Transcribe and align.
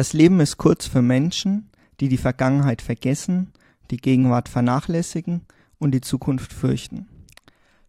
Das 0.00 0.14
Leben 0.14 0.40
ist 0.40 0.56
kurz 0.56 0.86
für 0.86 1.02
Menschen, 1.02 1.68
die 2.00 2.08
die 2.08 2.16
Vergangenheit 2.16 2.80
vergessen, 2.80 3.52
die 3.90 3.98
Gegenwart 3.98 4.48
vernachlässigen 4.48 5.42
und 5.78 5.90
die 5.90 6.00
Zukunft 6.00 6.54
fürchten. 6.54 7.06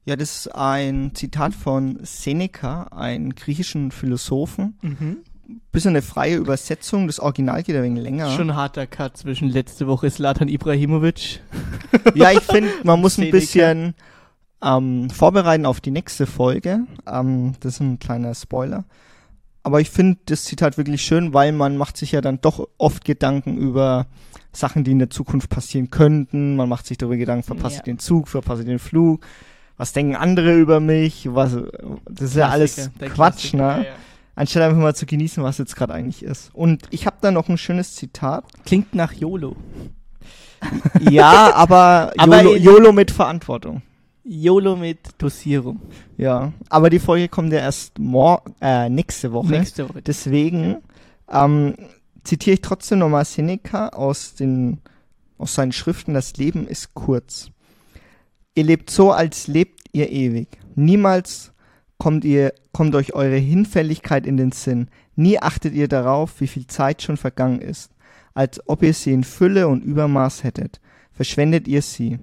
Ja, 0.04 0.18
das 0.18 0.39
ist 0.39 0.47
ein 0.54 1.12
Zitat 1.16 1.55
von 1.55 2.00
Seneca, 2.04 2.84
einem 2.92 3.34
griechischen 3.34 3.92
Philosophen. 3.92 4.78
Mhm. 4.82 5.20
Bisschen 5.71 5.92
eine 5.92 6.02
freie 6.02 6.36
Übersetzung, 6.36 7.08
das 7.08 7.21
Original 7.21 7.64
geht 7.64 7.78
ein 7.78 7.84
wenig 7.84 8.04
länger. 8.04 8.30
Schon 8.32 8.50
ein 8.50 8.55
harter 8.57 8.88
Cut 8.88 9.16
zwischen 9.16 9.48
letzte 9.48 9.88
Woche 9.88 10.09
Slatan 10.09 10.50
Ibrahimovic. 10.50 11.39
Ja, 12.14 12.34
ich 12.34 12.41
finde, 12.41 12.71
man 12.84 13.00
muss 13.00 13.18
ein 13.18 13.21
Seneca. 13.32 13.38
bisschen 13.38 13.96
ähm, 14.62 15.09
vorbereiten 15.12 15.66
auf 15.66 15.80
die 15.80 15.91
nächste 15.91 16.28
Folge. 16.28 16.82
Ähm, 17.07 17.54
das 17.62 17.75
ist 17.75 17.80
ein 17.80 18.00
kleiner 18.00 18.36
Spoiler. 18.36 18.84
Aber 19.64 19.80
ich 19.82 19.89
finde 19.89 20.20
das 20.25 20.43
Zitat 20.46 20.78
wirklich 20.78 21.02
schön, 21.04 21.34
weil 21.34 21.52
man 21.52 21.78
macht 21.78 21.98
sich 21.98 22.11
ja 22.14 22.21
dann 22.21 22.41
doch 22.41 22.68
oft 22.78 23.05
Gedanken 23.05 23.57
über 23.57 24.07
Sachen, 24.51 24.84
die 24.84 24.92
in 24.92 25.00
der 25.00 25.10
Zukunft 25.10 25.50
passieren 25.50 25.92
könnten. 25.92 26.56
Man 26.56 26.68
macht 26.68 26.87
sich 26.87 26.97
darüber 26.97 27.15
Gedanken, 27.18 27.43
verpasse 27.43 27.75
Ja. 27.75 27.79
ich 27.79 27.84
den 27.84 28.00
Zug, 28.00 28.28
verpasse 28.28 28.61
ich 28.61 28.68
den 28.68 28.79
Flug. 28.79 29.24
Was 29.78 29.93
denken 29.93 30.15
andere 30.15 30.56
über 30.57 30.79
mich? 30.79 31.28
Was, 31.34 31.56
das 32.09 32.30
ist 32.31 32.36
ja 32.36 32.50
alles 32.50 32.89
Quatsch, 33.14 33.53
ne? 33.53 33.59
ja, 33.61 33.78
ja. 33.80 33.86
Anstatt 34.36 34.64
einfach 34.64 34.78
mal 34.81 34.95
zu 34.95 35.06
genießen, 35.06 35.44
was 35.44 35.58
jetzt 35.58 35.75
gerade 35.75 35.94
eigentlich 35.94 36.23
ist. 36.23 36.50
Und 36.53 36.84
ich 36.89 37.06
habe 37.06 37.17
da 37.22 37.31
noch 37.31 37.50
ein 37.50 37.58
schönes 37.58 37.95
Zitat. 37.95 38.45
Klingt 38.66 38.95
nach 38.95 39.14
YOLO. 39.14 39.56
Ja, 41.09 41.53
aber, 41.53 42.14
Aber 42.17 42.42
YOLO, 42.42 42.56
YOLO 42.56 42.92
mit 42.94 43.12
Verantwortung. 43.12 43.81
YOLO 44.23 44.75
mit 44.75 45.00
Dosierung. 45.17 45.80
Ja, 46.17 46.53
aber 46.70 46.89
die 46.89 47.00
Folge 47.00 47.28
kommt 47.28 47.52
ja 47.53 47.59
erst 47.59 47.98
mor 47.98 48.44
äh, 48.62 48.89
nächste 48.89 49.31
Woche. 49.31 49.48
Nächste 49.48 49.89
Woche. 49.89 50.02
Deswegen 50.02 50.78
ähm, 51.31 51.75
zitiere 52.23 52.56
ich 52.56 52.62
trotzdem 52.62 53.00
nochmal 53.00 53.26
Seneca 53.26 53.89
aus, 53.89 54.36
den, 54.36 54.80
aus 55.38 55.56
seinen 55.56 55.72
Schriften. 55.72 56.14
Das 56.14 56.38
Leben 56.38 56.68
ist 56.68 56.94
kurz. 56.94 57.50
Ihr 58.54 58.66
lebt 58.66 58.90
so, 58.90 59.12
als 59.12 59.48
lebt 59.48 59.82
ihr 59.92 60.12
ewig. 60.12 60.60
Niemals 60.76 61.54
kommt 61.98 62.26
ihr, 62.26 62.54
kommt 62.72 62.95
euch 62.95 63.14
eure 63.14 63.38
Hinfälligkeit 63.38 64.26
in 64.26 64.38
den 64.38 64.52
Sinn. 64.52 64.90
Nie 65.16 65.40
achtet 65.40 65.73
ihr 65.73 65.88
darauf, 65.88 66.40
wie 66.42 66.48
viel 66.48 66.67
Zeit 66.67 67.02
schon 67.02 67.17
vergangen 67.17 67.62
ist. 67.62 67.92
Als 68.34 68.62
ob 68.67 68.84
ihr 68.84 68.94
sie 68.94 69.14
in 69.14 69.23
Fülle 69.23 69.67
und 69.67 69.84
Übermaß 69.84 70.44
hättet. 70.44 70.80
Verschwendet 71.12 71.67
ihr 71.67 71.82
sie. 71.82 72.20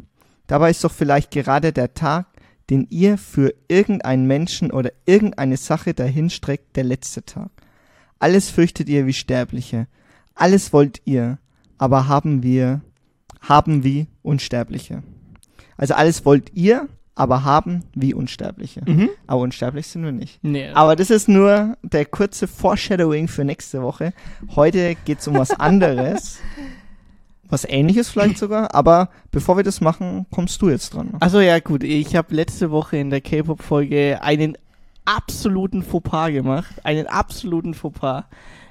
Dabei 0.48 0.70
ist 0.70 0.82
doch 0.82 0.91
vielleicht 0.91 1.30
gerade 1.30 1.72
der 1.72 1.94
Tag, 1.94 2.27
den 2.70 2.86
ihr 2.91 3.16
für 3.16 3.54
irgendeinen 3.68 4.27
Menschen 4.27 4.72
oder 4.72 4.91
irgendeine 5.06 5.56
Sache 5.56 5.94
dahinstreckt, 5.94 6.74
der 6.74 6.84
letzte 6.84 7.24
Tag. 7.24 7.50
Alles 8.18 8.50
fürchtet 8.50 8.88
ihr 8.88 9.06
wie 9.06 9.12
Sterbliche. 9.12 9.86
Alles 10.34 10.72
wollt 10.72 11.02
ihr, 11.04 11.38
aber 11.78 12.08
haben 12.08 12.42
wir, 12.42 12.80
haben 13.41 13.84
wie 13.84 14.08
Unsterbliche. 14.22 15.02
Also 15.76 15.94
alles 15.94 16.24
wollt 16.24 16.52
ihr, 16.54 16.88
aber 17.14 17.44
haben 17.44 17.84
wie 17.94 18.14
Unsterbliche. 18.14 18.82
Mhm. 18.86 19.10
Aber 19.26 19.42
unsterblich 19.42 19.86
sind 19.86 20.04
wir 20.04 20.12
nicht. 20.12 20.38
Nee, 20.42 20.70
Aber 20.70 20.96
das 20.96 21.10
ist 21.10 21.28
nur 21.28 21.76
der 21.82 22.06
kurze 22.06 22.46
Foreshadowing 22.46 23.28
für 23.28 23.44
nächste 23.44 23.82
Woche. 23.82 24.12
Heute 24.54 24.96
geht's 25.04 25.28
um 25.28 25.34
was 25.34 25.50
anderes. 25.50 26.38
was 27.48 27.64
ähnliches 27.64 28.08
vielleicht 28.08 28.38
sogar. 28.38 28.74
Aber 28.74 29.10
bevor 29.30 29.56
wir 29.56 29.64
das 29.64 29.80
machen, 29.80 30.27
kommst 30.30 30.60
du 30.62 30.68
jetzt 30.68 30.94
dran. 30.94 31.12
Also 31.20 31.41
ja 31.41 31.58
gut, 31.60 31.84
ich 31.84 32.16
habe 32.16 32.34
letzte 32.34 32.70
Woche 32.70 32.96
in 32.96 33.10
der 33.10 33.20
K-Pop-Folge 33.20 34.18
einen 34.22 34.56
absoluten 35.04 35.82
Fauxpas 35.82 36.30
gemacht. 36.30 36.74
Einen 36.84 37.06
absoluten 37.06 37.74
Fauxpas. 37.74 38.24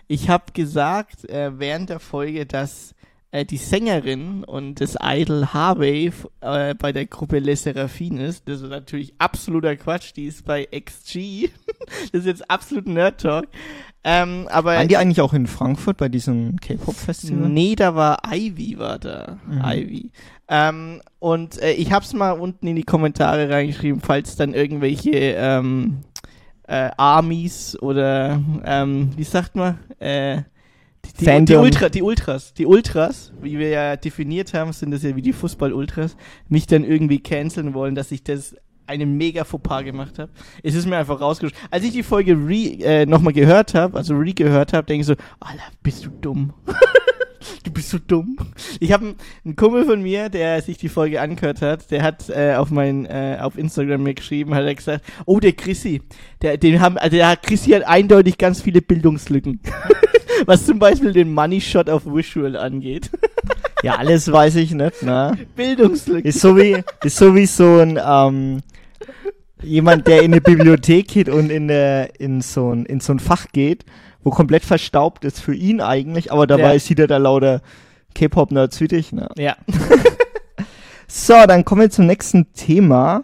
Ich 0.07 0.29
habe 0.29 0.45
gesagt 0.53 1.29
äh, 1.29 1.59
während 1.59 1.89
der 1.89 1.99
Folge, 1.99 2.45
dass 2.45 2.93
äh, 3.37 3.45
die 3.45 3.57
Sängerin 3.57 4.43
und 4.43 4.81
das 4.81 4.97
Idol 5.01 5.47
Harvey 5.47 6.11
äh, 6.41 6.73
bei 6.75 6.91
der 6.91 7.05
Gruppe 7.05 7.39
Les 7.39 7.63
Seraphine 7.63 8.25
ist. 8.25 8.47
Das 8.47 8.61
ist 8.61 8.69
natürlich 8.69 9.13
absoluter 9.19 9.75
Quatsch. 9.75 10.13
Die 10.15 10.25
ist 10.25 10.45
bei 10.45 10.65
XG. 10.65 11.49
das 12.11 12.21
ist 12.21 12.25
jetzt 12.25 12.49
absolut 12.49 12.87
Nerd-Talk. 12.87 13.45
Ähm, 14.03 14.47
aber 14.49 14.75
Waren 14.75 14.87
die 14.87 14.97
eigentlich 14.97 15.21
auch 15.21 15.33
in 15.33 15.47
Frankfurt 15.47 15.97
bei 15.97 16.09
diesem 16.09 16.57
K-Pop-Festival? 16.57 17.49
Nee, 17.49 17.75
da 17.75 17.93
war 17.93 18.19
Ivy, 18.31 18.79
war 18.79 18.99
da. 18.99 19.37
Mhm. 19.45 19.61
Ivy. 19.63 20.11
Ähm, 20.47 21.01
und 21.19 21.61
äh, 21.61 21.73
ich 21.73 21.91
hab's 21.91 22.13
mal 22.13 22.31
unten 22.31 22.67
in 22.67 22.75
die 22.75 22.83
Kommentare 22.83 23.49
reingeschrieben, 23.49 24.01
falls 24.01 24.35
dann 24.35 24.53
irgendwelche 24.53 25.11
ähm, 25.11 25.99
äh, 26.63 26.89
Armies 26.97 27.77
oder 27.81 28.41
ähm, 28.63 29.11
wie 29.15 29.23
sagt 29.23 29.55
man? 29.55 29.77
Äh, 29.99 30.43
die, 31.13 31.45
die. 31.45 31.55
Ultra, 31.55 31.89
die 31.89 32.01
Ultras, 32.01 32.53
die 32.53 32.65
Ultras, 32.65 33.31
wie 33.41 33.57
wir 33.57 33.69
ja 33.69 33.95
definiert 33.95 34.53
haben, 34.53 34.71
sind 34.73 34.91
das 34.91 35.03
ja 35.03 35.15
wie 35.15 35.21
die 35.21 35.33
Fußball-Ultras, 35.33 36.15
mich 36.49 36.67
dann 36.67 36.83
irgendwie 36.83 37.19
canceln 37.19 37.73
wollen, 37.73 37.95
dass 37.95 38.11
ich 38.11 38.23
das 38.23 38.55
einen 38.87 39.17
mega 39.17 39.43
Fauxpas 39.43 39.83
gemacht 39.83 40.17
habe. 40.17 40.31
Es 40.63 40.73
ist 40.73 40.87
mir 40.87 40.97
einfach 40.97 41.19
rausgerutscht. 41.19 41.57
Als 41.69 41.83
ich 41.83 41.91
die 41.91 42.03
Folge 42.03 42.33
re, 42.33 42.79
äh, 42.81 43.05
nochmal 43.05 43.33
gehört 43.33 43.73
habe, 43.73 43.97
also 43.97 44.15
re 44.15 44.33
gehört 44.33 44.73
habe, 44.73 44.87
denke 44.87 45.01
ich 45.01 45.07
so, 45.07 45.15
Alter, 45.39 45.63
bist 45.83 46.05
du 46.05 46.09
dumm. 46.09 46.53
du 47.63 47.71
bist 47.71 47.89
so 47.89 47.97
dumm. 47.99 48.37
Ich 48.79 48.91
habe 48.91 49.15
einen 49.45 49.55
Kumpel 49.55 49.85
von 49.85 50.01
mir, 50.01 50.29
der 50.29 50.61
sich 50.61 50.77
die 50.77 50.89
Folge 50.89 51.21
angehört 51.21 51.61
hat, 51.61 51.91
der 51.91 52.03
hat 52.03 52.29
äh, 52.29 52.55
auf 52.55 52.71
mein 52.71 53.05
äh, 53.05 53.37
auf 53.41 53.57
Instagram 53.57 54.03
mir 54.03 54.13
geschrieben, 54.13 54.55
hat 54.55 54.65
er 54.65 54.75
gesagt, 54.75 55.05
oh 55.25 55.39
der 55.39 55.53
Chrissy, 55.53 56.01
der 56.41 56.57
den 56.57 56.79
haben, 56.81 56.97
also 56.97 57.17
der 57.17 57.35
Chrissy 57.37 57.71
hat 57.71 57.83
eindeutig 57.83 58.37
ganz 58.37 58.61
viele 58.61 58.81
Bildungslücken, 58.81 59.59
was 60.45 60.65
zum 60.65 60.79
Beispiel 60.79 61.13
den 61.13 61.33
Money 61.33 61.61
Shot 61.61 61.89
auf 61.89 62.05
Visual 62.05 62.55
angeht. 62.55 63.09
Ja, 63.83 63.97
alles 63.97 64.31
weiß 64.31 64.55
ich 64.55 64.71
nicht, 64.71 65.03
ne? 65.03 65.37
Bildungslücken. 65.55 66.25
Ist 66.25 66.41
so 66.41 66.57
wie, 66.57 66.83
ist 67.03 67.15
so 67.15 67.35
wie 67.35 67.45
so 67.45 67.77
ein, 67.77 67.99
ähm, 68.03 68.63
jemand, 69.61 70.07
der 70.07 70.23
in 70.23 70.33
eine 70.33 70.41
Bibliothek 70.41 71.07
geht 71.07 71.29
und 71.29 71.51
in, 71.51 71.67
der, 71.67 72.19
in, 72.19 72.41
so 72.41 72.73
ein, 72.73 72.85
in 72.85 72.99
so 72.99 73.13
ein 73.13 73.19
Fach 73.19 73.47
geht, 73.51 73.85
wo 74.27 74.31
komplett 74.31 74.65
verstaubt 74.65 75.23
ist 75.23 75.39
für 75.39 75.55
ihn 75.55 75.79
eigentlich, 75.79 76.33
aber 76.33 76.47
dabei 76.47 76.73
Ja. 76.73 76.79
sieht 76.79 76.99
er 76.99 77.07
da 77.07 77.15
lauter 77.15 77.61
K-Pop-Nerds 78.13 78.81
wie 78.81 78.89
dich, 78.89 79.13
ne? 79.13 79.29
Ja. 79.37 79.55
So, 81.09 81.33
dann 81.47 81.63
kommen 81.63 81.81
wir 81.83 81.89
zum 81.89 82.05
nächsten 82.05 82.51
Thema. 82.51 83.21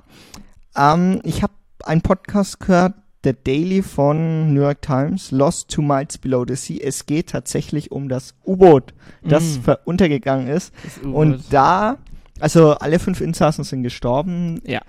Ähm, 0.74 1.20
ich 1.26 1.44
habe 1.44 1.52
einen 1.84 2.00
Podcast 2.02 2.62
gehört, 2.62 2.94
der 3.26 3.34
Daily 3.34 3.82
von 3.82 4.54
New 4.54 4.62
York 4.62 4.82
Times, 4.82 5.32
Lost 5.32 5.70
Two 5.70 5.82
Miles 5.82 6.18
Below 6.18 6.46
the 6.48 6.56
Sea. 6.56 6.78
Es 6.82 7.06
geht 7.06 7.30
tatsächlich 7.32 7.92
um 7.92 8.08
das 8.08 8.36
U-Boot, 8.46 8.94
das 9.22 9.58
Mm. 9.60 9.72
untergegangen 9.84 10.48
ist. 10.48 10.74
Und 11.04 11.44
da, 11.52 11.98
also 12.40 12.72
alle 12.76 13.00
fünf 13.00 13.20
Insassen 13.20 13.66
sind 13.66 13.84
gestorben. 13.84 14.62
Ja. 14.66 14.80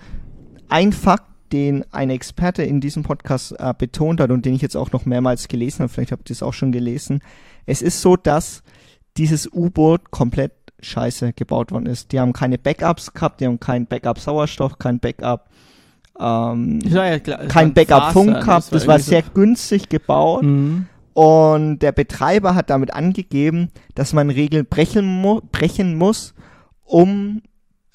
Ein 0.68 0.92
Fakt, 0.92 1.26
den 1.52 1.84
ein 1.92 2.10
Experte 2.10 2.62
in 2.62 2.80
diesem 2.80 3.02
Podcast 3.02 3.54
äh, 3.58 3.72
betont 3.76 4.20
hat 4.20 4.30
und 4.30 4.44
den 4.44 4.54
ich 4.54 4.62
jetzt 4.62 4.76
auch 4.76 4.92
noch 4.92 5.06
mehrmals 5.06 5.48
gelesen 5.48 5.80
habe, 5.80 5.88
vielleicht 5.88 6.12
habt 6.12 6.30
ihr 6.30 6.34
es 6.34 6.42
auch 6.42 6.54
schon 6.54 6.72
gelesen. 6.72 7.20
Es 7.66 7.82
ist 7.82 8.00
so, 8.00 8.16
dass 8.16 8.62
dieses 9.16 9.50
U-Boot 9.52 10.10
komplett 10.10 10.52
scheiße 10.80 11.32
gebaut 11.32 11.70
worden 11.72 11.86
ist. 11.86 12.12
Die 12.12 12.20
haben 12.20 12.32
keine 12.32 12.58
Backups 12.58 13.14
gehabt, 13.14 13.40
die 13.40 13.46
haben 13.46 13.60
kein 13.60 13.86
Backup 13.86 14.18
Sauerstoff, 14.18 14.78
kein 14.78 14.98
Backup, 15.00 15.48
ähm, 16.18 16.80
Das 16.80 16.94
war 16.94 17.06
ja 17.06 17.18
klar, 17.18 17.38
das 17.38 17.46
war 17.46 17.52
kein 17.52 17.68
ein 17.68 17.74
Backup 17.74 18.12
Funk 18.12 18.40
gehabt. 18.40 18.72
Das 18.72 18.86
war 18.86 18.96
irgendwie 18.96 19.10
sehr 19.10 19.22
günstig 19.22 19.88
gebaut. 19.88 20.42
so. 20.42 20.48
Mhm. 20.48 20.86
Und 21.14 21.78
der 21.78 21.92
Betreiber 21.92 22.56
hat 22.56 22.70
damit 22.70 22.92
angegeben, 22.92 23.68
dass 23.94 24.12
man 24.12 24.30
Regeln 24.30 24.66
brechen, 24.66 25.06
mu 25.06 25.40
brechen 25.52 25.96
muss, 25.96 26.34
um 26.84 27.42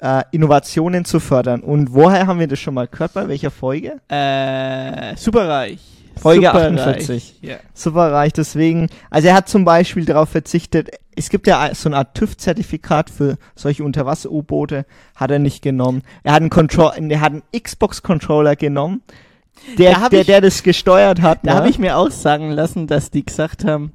äh, 0.00 0.22
Innovationen 0.32 1.04
zu 1.04 1.20
fördern. 1.20 1.60
Und 1.60 1.92
woher 1.94 2.26
haben 2.26 2.40
wir 2.40 2.48
das 2.48 2.58
schon 2.58 2.74
mal 2.74 2.86
gehört? 2.88 3.12
Bei 3.14 3.28
welcher 3.28 3.50
Folge? 3.50 4.00
Äh, 4.08 5.16
superreich. 5.16 5.78
Folge 6.20 6.46
Superreich. 6.46 6.80
48. 6.80 7.38
Ja. 7.42 7.56
Super 7.72 8.12
reich. 8.12 8.32
Deswegen, 8.32 8.88
also 9.10 9.28
er 9.28 9.34
hat 9.34 9.48
zum 9.48 9.64
Beispiel 9.64 10.04
darauf 10.04 10.28
verzichtet, 10.28 10.90
es 11.16 11.28
gibt 11.30 11.46
ja 11.46 11.70
so 11.74 11.88
eine 11.88 11.96
Art 11.96 12.14
TÜV-Zertifikat 12.14 13.10
für 13.10 13.36
solche 13.54 13.84
Unterwasser-U-Boote, 13.84 14.84
hat 15.16 15.30
er 15.30 15.38
nicht 15.38 15.62
genommen. 15.62 16.02
Er 16.22 16.32
hat 16.32 16.40
einen, 16.42 16.50
Control 16.50 16.92
er 17.08 17.20
hat 17.20 17.32
einen 17.32 17.42
Xbox-Controller 17.58 18.56
genommen, 18.56 19.02
der, 19.78 19.92
Da 19.94 20.08
der, 20.08 20.20
ich- 20.20 20.26
der 20.26 20.40
das 20.40 20.62
gesteuert 20.62 21.20
hat. 21.22 21.40
Da 21.42 21.50
ne? 21.52 21.56
habe 21.58 21.68
ich 21.70 21.78
mir 21.78 21.96
auch 21.96 22.10
sagen 22.10 22.50
lassen, 22.50 22.86
dass 22.86 23.10
die 23.10 23.24
gesagt 23.24 23.64
haben, 23.64 23.92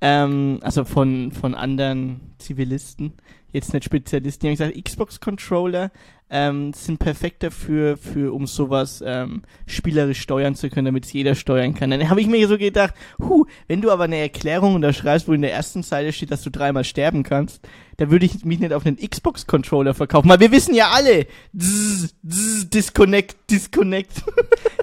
ähm, 0.00 0.58
also 0.62 0.84
von, 0.84 1.32
von 1.32 1.54
anderen 1.54 2.20
Zivilisten, 2.38 3.14
jetzt 3.52 3.72
nicht 3.72 3.84
Spezialisten, 3.84 4.42
die 4.42 4.48
haben 4.48 4.56
gesagt, 4.56 4.84
Xbox-Controller 4.84 5.90
ähm, 6.28 6.72
sind 6.72 6.98
perfekt 6.98 7.42
dafür, 7.42 7.96
für, 7.96 8.34
um 8.34 8.46
sowas 8.46 9.02
ähm, 9.06 9.42
spielerisch 9.66 10.20
steuern 10.20 10.54
zu 10.54 10.68
können, 10.68 10.86
damit 10.86 11.06
es 11.06 11.12
jeder 11.12 11.34
steuern 11.34 11.74
kann. 11.74 11.90
Dann 11.90 12.10
habe 12.10 12.20
ich 12.20 12.26
mir 12.26 12.46
so 12.48 12.58
gedacht, 12.58 12.94
huh, 13.18 13.44
wenn 13.68 13.80
du 13.80 13.90
aber 13.90 14.04
eine 14.04 14.16
Erklärung 14.16 14.74
unterschreibst, 14.74 15.28
wo 15.28 15.32
in 15.32 15.42
der 15.42 15.52
ersten 15.52 15.82
Seite 15.82 16.12
steht, 16.12 16.30
dass 16.30 16.42
du 16.42 16.50
dreimal 16.50 16.84
sterben 16.84 17.22
kannst, 17.22 17.66
da 17.98 18.10
würde 18.10 18.26
ich 18.26 18.44
mich 18.44 18.58
nicht 18.60 18.72
auf 18.72 18.84
einen 18.84 18.96
Xbox-Controller 18.98 19.94
verkaufen, 19.94 20.28
weil 20.28 20.40
wir 20.40 20.50
wissen 20.52 20.74
ja 20.74 20.90
alle, 20.90 21.26
zzz, 21.58 22.14
zzz, 22.28 22.70
disconnect, 22.70 23.36
disconnect. 23.50 24.22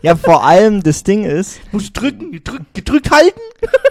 Ja, 0.02 0.16
vor 0.16 0.44
allem 0.46 0.82
das 0.84 1.04
Ding 1.04 1.24
ist, 1.24 1.60
Musst 1.72 2.00
drücken, 2.00 2.32
gedrückt, 2.32 2.74
gedrückt 2.74 3.12
halten. 3.12 3.40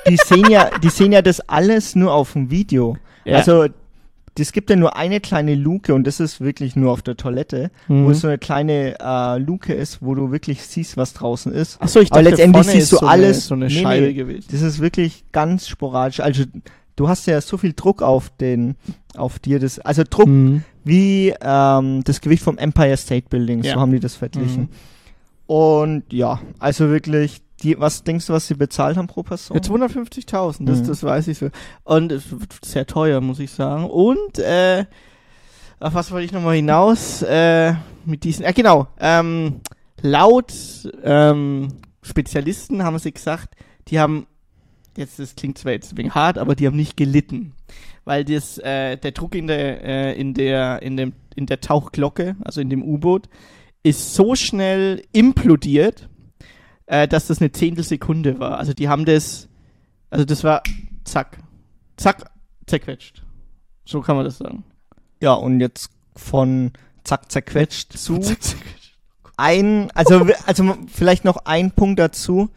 die 0.08 0.16
sehen 0.16 0.50
ja, 0.50 0.70
die 0.82 0.88
sehen 0.90 1.12
ja 1.12 1.22
das 1.22 1.40
alles 1.48 1.94
nur 1.94 2.12
auf 2.12 2.32
dem 2.32 2.50
Video. 2.50 2.96
Ja. 3.24 3.36
Also, 3.38 3.66
es 4.38 4.52
gibt 4.52 4.70
ja 4.70 4.76
nur 4.76 4.96
eine 4.96 5.20
kleine 5.20 5.54
Luke 5.54 5.92
und 5.94 6.06
das 6.06 6.18
ist 6.18 6.40
wirklich 6.40 6.74
nur 6.74 6.90
auf 6.90 7.02
der 7.02 7.16
Toilette, 7.18 7.70
Mhm. 7.88 8.06
wo 8.06 8.10
es 8.12 8.20
so 8.22 8.28
eine 8.28 8.38
kleine 8.38 8.96
äh, 8.98 9.38
Luke 9.38 9.72
ist, 9.74 9.98
wo 10.00 10.14
du 10.14 10.32
wirklich 10.32 10.62
siehst, 10.62 10.96
was 10.96 11.12
draußen 11.12 11.52
ist. 11.52 11.80
Achso, 11.82 12.00
ich 12.00 12.10
Aber 12.10 12.22
dachte, 12.22 12.30
letztendlich 12.36 12.64
vorne 12.64 12.72
siehst 12.80 12.92
ist 12.92 12.92
du 12.92 13.04
so 13.04 13.06
alles- 13.06 13.36
Eine, 13.36 13.40
so 13.42 13.54
eine 13.54 13.66
nee, 13.66 13.82
Scheibe 13.82 14.06
nee. 14.06 14.12
gewesen. 14.14 14.48
Das 14.50 14.62
ist 14.62 14.80
wirklich 14.80 15.24
ganz 15.32 15.68
sporadisch. 15.68 16.20
Also, 16.20 16.44
du 17.02 17.08
hast 17.08 17.26
ja 17.26 17.40
so 17.40 17.56
viel 17.58 17.72
Druck 17.72 18.00
auf 18.00 18.30
den, 18.30 18.76
auf 19.16 19.40
dir, 19.40 19.58
das, 19.58 19.80
also 19.80 20.04
Druck 20.08 20.28
Mhm. 20.28 20.62
wie 20.84 21.34
ähm, 21.40 22.04
das 22.04 22.20
Gewicht 22.20 22.44
vom 22.44 22.58
Empire 22.58 22.96
State 22.96 23.26
Building, 23.28 23.62
Ja. 23.64 23.74
so 23.74 23.80
haben 23.80 23.90
die 23.90 23.98
das 23.98 24.14
verglichen. 24.14 24.62
Mhm. 24.62 24.68
Und 25.46 26.04
ja, 26.12 26.40
also 26.60 26.88
wirklich, 26.90 27.42
die, 27.62 27.78
was 27.80 28.04
denkst 28.04 28.26
du, 28.26 28.32
was 28.32 28.46
sie 28.46 28.54
bezahlt 28.54 28.96
haben 28.96 29.08
pro 29.08 29.24
Person? 29.24 29.56
Ja, 29.56 29.62
250.000, 29.62 30.64
das, 30.66 30.78
Mhm. 30.82 30.86
das 30.86 31.02
weiß 31.02 31.26
ich 31.28 31.38
so. 31.38 31.48
Und 31.82 32.12
es 32.12 32.30
wird 32.30 32.54
sehr 32.64 32.86
teuer, 32.86 33.20
muss 33.20 33.40
ich 33.40 33.50
sagen. 33.50 33.84
Und, 33.90 34.38
äh, 34.38 34.84
auf 35.80 35.94
was 35.94 36.12
wollte 36.12 36.24
ich 36.26 36.32
nochmal 36.32 36.54
hinaus? 36.54 37.22
Äh, 37.22 37.74
mit 38.04 38.22
diesen, 38.22 38.44
äh, 38.44 38.52
genau, 38.52 38.86
ähm, 39.00 39.60
laut 40.00 40.52
ähm, 41.02 41.68
Spezialisten 42.02 42.84
haben 42.84 42.98
sie 43.00 43.12
gesagt, 43.12 43.54
die 43.88 43.98
haben, 43.98 44.26
jetzt, 44.96 45.18
das 45.18 45.34
klingt 45.34 45.58
zwar 45.58 45.72
jetzt 45.72 45.92
ein 45.92 45.96
wenig 45.98 46.14
hart, 46.14 46.38
aber 46.38 46.54
die 46.54 46.66
haben 46.66 46.76
nicht 46.76 46.96
gelitten. 46.96 47.52
Weil 48.04 48.24
das, 48.24 48.58
äh, 48.58 48.96
der 48.96 49.12
Druck 49.12 49.34
in 49.34 49.46
der, 49.46 49.84
äh, 49.84 50.20
in 50.20 50.34
der, 50.34 50.82
in 50.82 50.96
dem, 50.96 51.12
in 51.36 51.46
der 51.46 51.60
Tauchglocke, 51.60 52.36
also 52.44 52.60
in 52.60 52.70
dem 52.70 52.82
U-Boot, 52.82 53.28
ist 53.82 54.14
so 54.14 54.34
schnell 54.34 55.02
implodiert, 55.12 56.08
äh, 56.86 57.08
dass 57.08 57.28
das 57.28 57.40
eine 57.40 57.52
Zehntelsekunde 57.52 58.38
war. 58.38 58.58
Also 58.58 58.72
die 58.74 58.88
haben 58.88 59.04
das, 59.04 59.48
also 60.10 60.24
das 60.24 60.44
war 60.44 60.62
zack, 61.04 61.38
zack, 61.96 62.30
zerquetscht. 62.66 63.22
So 63.84 64.00
kann 64.00 64.16
man 64.16 64.24
das 64.24 64.38
sagen. 64.38 64.64
Ja, 65.20 65.34
und 65.34 65.60
jetzt 65.60 65.90
von 66.14 66.72
zack 67.04 67.30
zerquetscht 67.30 67.92
zu 67.92 68.18
Zack, 68.18 68.42
zerquetscht. 68.42 68.96
ein, 69.36 69.90
also, 69.92 70.26
also 70.46 70.76
vielleicht 70.92 71.24
noch 71.24 71.44
ein 71.44 71.70
Punkt 71.70 71.98
dazu. 71.98 72.50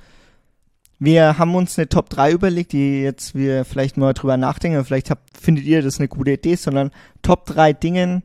Wir 1.00 1.38
haben 1.38 1.56
uns 1.56 1.78
eine 1.78 1.90
Top 1.90 2.10
3 2.10 2.32
überlegt, 2.32 2.72
die 2.72 3.02
jetzt 3.02 3.36
wir 3.36 3.66
vielleicht 3.66 3.98
mal 3.98 4.14
drüber 4.14 4.38
nachdenken, 4.38 4.84
vielleicht 4.86 5.10
habt, 5.10 5.38
findet 5.38 5.66
ihr 5.66 5.82
das 5.82 6.00
eine 6.00 6.08
gute 6.08 6.32
Idee, 6.32 6.56
sondern 6.56 6.92
Top 7.22 7.46
3 7.48 7.74
Dingen, 7.74 8.24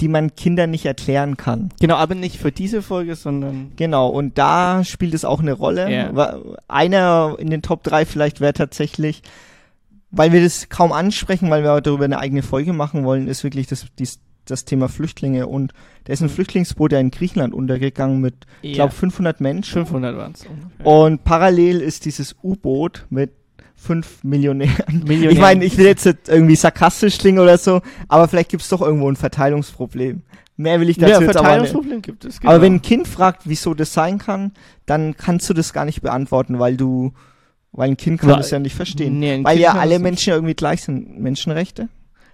die 0.00 0.08
man 0.08 0.34
Kindern 0.34 0.70
nicht 0.70 0.86
erklären 0.86 1.36
kann. 1.36 1.68
Genau, 1.78 1.96
aber 1.96 2.14
nicht 2.14 2.38
für 2.38 2.50
diese 2.50 2.82
Folge, 2.82 3.14
sondern 3.16 3.72
Genau, 3.76 4.08
und 4.08 4.38
da 4.38 4.82
spielt 4.82 5.14
es 5.14 5.24
auch 5.24 5.40
eine 5.40 5.52
Rolle. 5.52 5.90
Wa- 6.12 6.40
Einer 6.68 7.36
in 7.38 7.50
den 7.50 7.62
Top 7.62 7.82
3 7.84 8.06
vielleicht 8.06 8.40
wäre 8.40 8.54
tatsächlich, 8.54 9.22
weil 10.10 10.32
wir 10.32 10.42
das 10.42 10.68
kaum 10.68 10.90
ansprechen, 10.92 11.50
weil 11.50 11.62
wir 11.62 11.80
darüber 11.80 12.06
eine 12.06 12.18
eigene 12.18 12.42
Folge 12.42 12.72
machen 12.72 13.04
wollen, 13.04 13.28
ist 13.28 13.44
wirklich 13.44 13.66
das, 13.68 13.86
dies, 13.98 14.18
das 14.50 14.64
Thema 14.64 14.88
Flüchtlinge. 14.88 15.46
Und 15.46 15.72
da 16.04 16.12
ist 16.12 16.20
ein 16.20 16.26
Mhm. 16.26 16.30
Flüchtlingsboot 16.30 16.92
ja 16.92 16.98
in 17.00 17.10
Griechenland 17.10 17.54
untergegangen 17.54 18.20
mit, 18.20 18.34
ich 18.62 18.74
glaube, 18.74 18.92
500 18.92 19.40
Menschen. 19.40 19.72
500 19.86 20.16
waren 20.16 20.32
es. 20.32 20.44
Und 20.84 21.24
parallel 21.24 21.80
ist 21.80 22.04
dieses 22.04 22.36
U-Boot 22.42 23.06
mit 23.10 23.32
fünf 23.74 24.22
Millionären. 24.24 25.04
Millionär. 25.04 25.30
Ich 25.32 25.38
meine, 25.38 25.64
ich 25.64 25.78
will 25.78 25.86
jetzt 25.86 26.04
nicht 26.04 26.28
irgendwie 26.28 26.56
sarkastisch 26.56 27.18
klingen 27.18 27.38
oder 27.38 27.56
so, 27.58 27.80
aber 28.08 28.28
vielleicht 28.28 28.50
gibt 28.50 28.62
es 28.62 28.68
doch 28.68 28.82
irgendwo 28.82 29.08
ein 29.10 29.16
Verteilungsproblem. 29.16 30.22
Mehr 30.56 30.78
will 30.80 30.90
ich 30.90 30.98
dazu 30.98 31.12
ja, 31.12 31.20
jetzt 31.22 31.36
aber 31.38 31.58
nicht. 31.62 32.02
Gibt 32.02 32.26
es. 32.26 32.40
Genau. 32.40 32.52
Aber 32.52 32.60
wenn 32.62 32.74
ein 32.74 32.82
Kind 32.82 33.08
fragt, 33.08 33.42
wieso 33.46 33.72
das 33.72 33.94
sein 33.94 34.18
kann, 34.18 34.52
dann 34.84 35.16
kannst 35.16 35.48
du 35.48 35.54
das 35.54 35.72
gar 35.72 35.86
nicht 35.86 36.02
beantworten, 36.02 36.58
weil 36.58 36.76
du, 36.76 37.12
weil 37.72 37.88
ein 37.88 37.96
Kind 37.96 38.20
kann 38.20 38.28
Weil- 38.28 38.36
das 38.36 38.50
ja 38.50 38.58
nicht 38.58 38.74
verstehen. 38.74 39.18
Nee, 39.18 39.40
weil 39.42 39.54
Kind 39.54 39.60
ja 39.64 39.72
alle. 39.72 39.98
Menschen 39.98 40.34
irgendwie 40.34 40.52
gleich 40.52 40.82
sind. 40.82 41.18
Menschenrechte. 41.18 41.88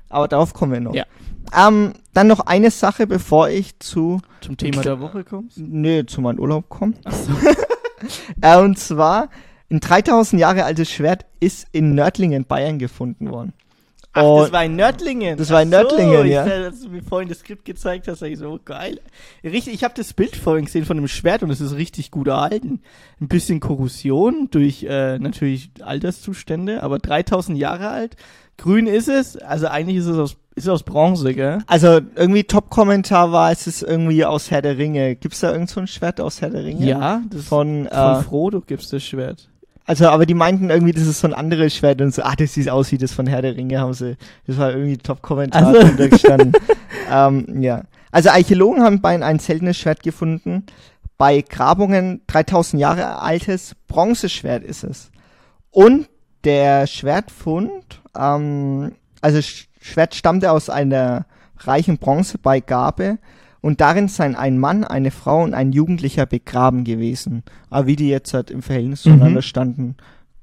Aber 0.08 0.28
darauf 0.28 0.54
kommen 0.54 0.72
wir 0.72 0.80
noch. 0.80 0.94
Ja. 0.94 1.04
Ähm, 1.56 1.92
dann 2.12 2.26
noch 2.26 2.40
eine 2.40 2.70
Sache, 2.70 3.06
bevor 3.06 3.48
ich 3.48 3.78
zu, 3.78 4.20
zum 4.40 4.56
Thema 4.56 4.82
der 4.82 5.00
Woche 5.00 5.24
kommst. 5.24 5.58
nee, 5.58 6.04
zu 6.06 6.20
meinem 6.20 6.38
Urlaub 6.38 6.68
komme. 6.68 6.94
Achso. 7.04 7.32
Äh, 8.42 8.58
und 8.58 8.78
zwar, 8.78 9.30
ein 9.70 9.80
3000 9.80 10.38
Jahre 10.38 10.64
altes 10.64 10.90
Schwert 10.90 11.24
ist 11.40 11.66
in 11.72 11.94
Nördlingen, 11.94 12.44
Bayern 12.44 12.78
gefunden 12.78 13.30
worden. 13.30 13.54
Ach, 14.16 14.22
Und- 14.22 14.42
das 14.44 14.52
war 14.52 14.64
in 14.64 14.76
Nördlingen. 14.76 15.36
Das 15.36 15.50
war 15.50 15.60
in 15.62 15.68
Nördlingen, 15.68 16.24
ich, 16.24 16.32
ja. 16.32 16.42
Als 16.42 16.80
du 16.80 16.88
mir 16.88 17.02
vorhin 17.02 17.28
das 17.28 17.40
Skript 17.40 17.64
gezeigt 17.66 18.08
hast, 18.08 18.20
sag 18.20 18.30
ich 18.30 18.38
so, 18.38 18.48
oh, 18.48 18.58
geil. 18.64 18.98
Richtig, 19.44 19.74
ich 19.74 19.84
habe 19.84 19.92
das 19.94 20.14
Bild 20.14 20.34
vorhin 20.36 20.64
gesehen 20.64 20.86
von 20.86 20.96
dem 20.96 21.06
Schwert 21.06 21.42
und 21.42 21.50
es 21.50 21.60
ist 21.60 21.76
richtig 21.76 22.10
gut 22.10 22.28
erhalten. 22.28 22.80
Ein 23.20 23.28
bisschen 23.28 23.60
Korrosion 23.60 24.48
durch 24.50 24.84
äh, 24.84 25.18
natürlich 25.18 25.70
Alterszustände, 25.82 26.82
aber 26.82 26.98
3000 26.98 27.58
Jahre 27.58 27.88
alt. 27.90 28.16
Grün 28.58 28.86
ist 28.86 29.08
es, 29.08 29.36
also 29.36 29.66
eigentlich 29.66 29.98
ist 29.98 30.06
es 30.06 30.16
aus, 30.18 30.36
ist 30.54 30.68
aus 30.68 30.82
Bronze, 30.82 31.34
gell? 31.34 31.58
Also 31.66 32.00
irgendwie 32.14 32.44
Top-Kommentar 32.44 33.30
war, 33.32 33.52
es 33.52 33.66
ist 33.66 33.82
irgendwie 33.82 34.24
aus 34.24 34.50
Herr 34.50 34.62
der 34.62 34.78
Ringe. 34.78 35.14
Gibt's 35.16 35.40
da 35.40 35.52
irgend 35.52 35.68
so 35.68 35.78
ein 35.80 35.86
Schwert 35.86 36.22
aus 36.22 36.40
Herr 36.40 36.48
der 36.48 36.64
Ringe? 36.64 36.86
Ja, 36.86 37.20
das 37.28 37.44
Von, 37.44 37.86
von 37.90 37.98
äh, 38.16 38.22
Frodo 38.22 38.62
gibt's 38.62 38.88
das 38.88 39.02
Schwert. 39.04 39.50
Also, 39.86 40.08
aber 40.08 40.26
die 40.26 40.34
meinten 40.34 40.68
irgendwie, 40.68 40.92
das 40.92 41.06
ist 41.06 41.20
so 41.20 41.28
ein 41.28 41.34
anderes 41.34 41.76
Schwert 41.76 42.00
und 42.00 42.12
so, 42.12 42.22
ah, 42.22 42.34
das 42.36 42.54
sieht 42.54 42.68
aus 42.68 42.90
wie 42.90 42.98
das 42.98 43.12
von 43.12 43.28
Herr 43.28 43.40
der 43.40 43.56
Ringe, 43.56 43.78
haben 43.78 43.94
sie. 43.94 44.16
Das 44.46 44.58
war 44.58 44.72
irgendwie 44.72 44.98
Top-Kommentar 44.98 45.62
Ach 45.68 45.74
so. 45.74 45.80
drunter 45.80 46.08
gestanden. 46.10 46.52
ähm, 47.10 47.62
ja. 47.62 47.82
Also 48.10 48.30
Archäologen 48.30 48.82
haben 48.82 49.00
bei 49.00 49.22
ein 49.22 49.38
seltenes 49.38 49.76
Schwert 49.76 50.02
gefunden. 50.02 50.64
Bei 51.18 51.40
Grabungen 51.40 52.20
3000 52.26 52.80
Jahre 52.80 53.20
altes 53.20 53.76
Bronzeschwert 53.86 54.64
ist 54.64 54.82
es. 54.84 55.10
Und 55.70 56.08
der 56.44 56.86
Schwertfund, 56.86 58.00
ähm, 58.18 58.92
also 59.20 59.40
Sch 59.40 59.68
Schwert 59.80 60.16
stammte 60.16 60.50
aus 60.50 60.68
einer 60.68 61.26
reichen 61.58 61.98
Bronzebeigabe 61.98 63.18
und 63.66 63.80
darin 63.80 64.08
seien 64.08 64.36
ein 64.36 64.58
Mann, 64.58 64.84
eine 64.84 65.10
Frau 65.10 65.42
und 65.42 65.52
ein 65.54 65.72
Jugendlicher 65.72 66.24
begraben 66.26 66.84
gewesen. 66.84 67.42
Aber 67.68 67.86
wie 67.86 67.96
die 67.96 68.08
jetzt 68.08 68.32
halt 68.32 68.50
im 68.50 68.62
Verhältnis 68.62 69.04
Mhm. 69.04 69.10
zueinander 69.10 69.42
standen, 69.42 69.96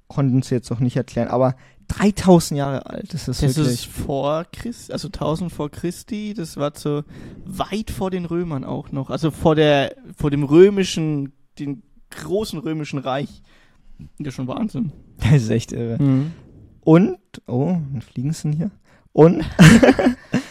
konnten 0.07 0.41
sie 0.41 0.55
jetzt 0.55 0.69
noch 0.69 0.79
nicht 0.79 0.95
erklären. 0.97 1.29
Aber 1.29 1.55
3000 1.87 2.57
Jahre 2.57 2.85
alt, 2.85 3.13
das 3.13 3.27
ist 3.27 3.41
Das 3.41 3.55
wirklich. 3.57 3.73
ist 3.73 3.85
vor 3.85 4.45
Christ, 4.51 4.91
also 4.91 5.09
1000 5.09 5.51
vor 5.51 5.69
Christi, 5.71 6.33
das 6.33 6.57
war 6.57 6.73
zu 6.73 7.03
weit 7.45 7.91
vor 7.91 8.11
den 8.11 8.25
Römern 8.25 8.63
auch 8.63 8.91
noch, 8.91 9.09
also 9.09 9.31
vor 9.31 9.55
der, 9.55 9.95
vor 10.15 10.29
dem 10.31 10.43
römischen, 10.43 11.33
den 11.59 11.83
großen 12.11 12.59
römischen 12.59 12.99
Reich. 12.99 13.41
Das 14.19 14.29
ist 14.29 14.33
schon 14.35 14.47
Wahnsinn. 14.47 14.91
das 15.19 15.43
ist 15.43 15.49
echt 15.49 15.71
irre. 15.71 16.01
Mhm. 16.01 16.31
Und, 16.81 17.17
oh, 17.47 17.69
ein 17.93 18.01
Fliegensen 18.01 18.51
hier. 18.53 18.71
Und, 19.13 19.43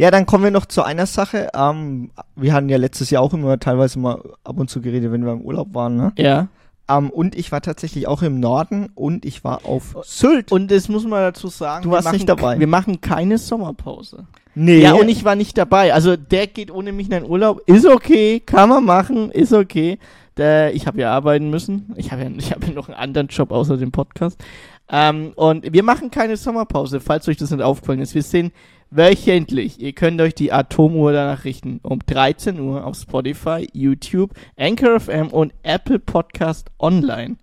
ja, 0.00 0.10
dann 0.10 0.24
kommen 0.24 0.44
wir 0.44 0.50
noch 0.50 0.64
zu 0.64 0.82
einer 0.82 1.04
Sache. 1.04 1.50
Ähm, 1.54 2.10
wir 2.34 2.54
hatten 2.54 2.70
ja 2.70 2.78
letztes 2.78 3.10
Jahr 3.10 3.22
auch 3.22 3.34
immer 3.34 3.60
teilweise 3.60 3.98
mal 3.98 4.18
ab 4.44 4.58
und 4.58 4.70
zu 4.70 4.80
geredet, 4.80 5.12
wenn 5.12 5.26
wir 5.26 5.32
im 5.32 5.42
Urlaub 5.42 5.74
waren, 5.74 5.96
ne? 5.96 6.12
Ja. 6.16 6.48
Ähm, 6.88 7.10
und 7.10 7.36
ich 7.36 7.52
war 7.52 7.60
tatsächlich 7.60 8.08
auch 8.08 8.22
im 8.22 8.40
Norden 8.40 8.88
und 8.94 9.26
ich 9.26 9.44
war 9.44 9.66
auf 9.66 9.98
Sylt. 10.02 10.52
Und 10.52 10.70
das 10.70 10.88
muss 10.88 11.04
man 11.04 11.20
dazu 11.20 11.48
sagen. 11.48 11.82
Du 11.82 11.90
wir 11.90 11.96
warst 11.96 12.06
machen, 12.06 12.16
nicht 12.16 12.28
dabei. 12.30 12.58
Wir 12.58 12.66
machen 12.66 13.02
keine 13.02 13.36
Sommerpause. 13.36 14.24
Nee. 14.54 14.80
Ja, 14.80 14.94
und 14.94 15.10
ich 15.10 15.22
war 15.26 15.36
nicht 15.36 15.58
dabei. 15.58 15.92
Also 15.92 16.16
der 16.16 16.46
geht 16.46 16.70
ohne 16.70 16.92
mich 16.92 17.08
in 17.08 17.12
den 17.12 17.26
Urlaub. 17.26 17.60
Ist 17.66 17.86
okay, 17.86 18.40
kann 18.40 18.70
man 18.70 18.82
machen, 18.86 19.30
ist 19.30 19.52
okay. 19.52 19.98
Der, 20.38 20.74
ich 20.74 20.86
habe 20.86 20.98
ja 20.98 21.12
arbeiten 21.12 21.50
müssen. 21.50 21.92
Ich 21.96 22.10
habe 22.10 22.22
ja, 22.22 22.30
ich 22.38 22.52
habe 22.52 22.64
ja 22.64 22.72
noch 22.72 22.88
einen 22.88 22.96
anderen 22.96 23.28
Job 23.28 23.52
außer 23.52 23.76
dem 23.76 23.92
Podcast. 23.92 24.42
Ähm, 24.88 25.32
und 25.36 25.70
wir 25.70 25.82
machen 25.82 26.10
keine 26.10 26.38
Sommerpause, 26.38 27.00
falls 27.00 27.28
euch 27.28 27.36
das 27.36 27.50
nicht 27.50 27.62
aufgefallen 27.62 28.00
ist. 28.00 28.14
Wir 28.14 28.22
sind 28.22 28.54
wöchentlich. 28.90 29.80
Ihr 29.80 29.92
könnt 29.92 30.20
euch 30.20 30.34
die 30.34 30.52
Atomuhr 30.52 31.12
danach 31.12 31.44
richten. 31.44 31.80
Um 31.82 32.00
13 32.04 32.60
Uhr 32.60 32.84
auf 32.84 32.96
Spotify, 32.96 33.68
YouTube, 33.72 34.32
Anchor 34.56 35.00
FM 35.00 35.28
und 35.28 35.52
Apple 35.62 35.98
Podcast 35.98 36.70
Online. 36.78 37.36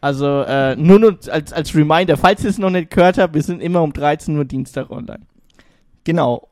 Also 0.00 0.42
äh, 0.42 0.76
nur, 0.76 0.98
nur 0.98 1.18
als, 1.30 1.52
als 1.52 1.74
Reminder, 1.74 2.16
falls 2.16 2.44
ihr 2.44 2.50
es 2.50 2.58
noch 2.58 2.70
nicht 2.70 2.90
gehört 2.90 3.18
habt, 3.18 3.34
wir 3.34 3.42
sind 3.42 3.60
immer 3.60 3.82
um 3.82 3.92
13 3.92 4.36
Uhr 4.36 4.44
Dienstag 4.44 4.90
online. 4.90 5.26
Genau. 6.04 6.48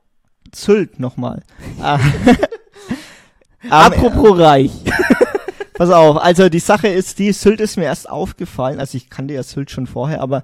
Sylt 0.53 0.99
nochmal. 0.99 1.43
Ähm, 3.67 3.73
Apropos 3.73 4.39
reich. 4.39 4.71
Pass 5.75 5.91
auf, 5.91 6.17
also 6.23 6.49
die 6.49 6.61
Sache 6.61 6.89
ist 6.89 7.19
die, 7.19 7.33
Sylt 7.33 7.61
ist 7.61 7.77
mir 7.77 7.85
erst 7.85 8.09
aufgefallen, 8.09 8.81
also 8.81 8.97
ich 8.97 9.11
kannte 9.11 9.35
ja 9.35 9.43
Sylt 9.43 9.71
schon 9.71 9.87
vorher, 9.87 10.23
aber 10.23 10.43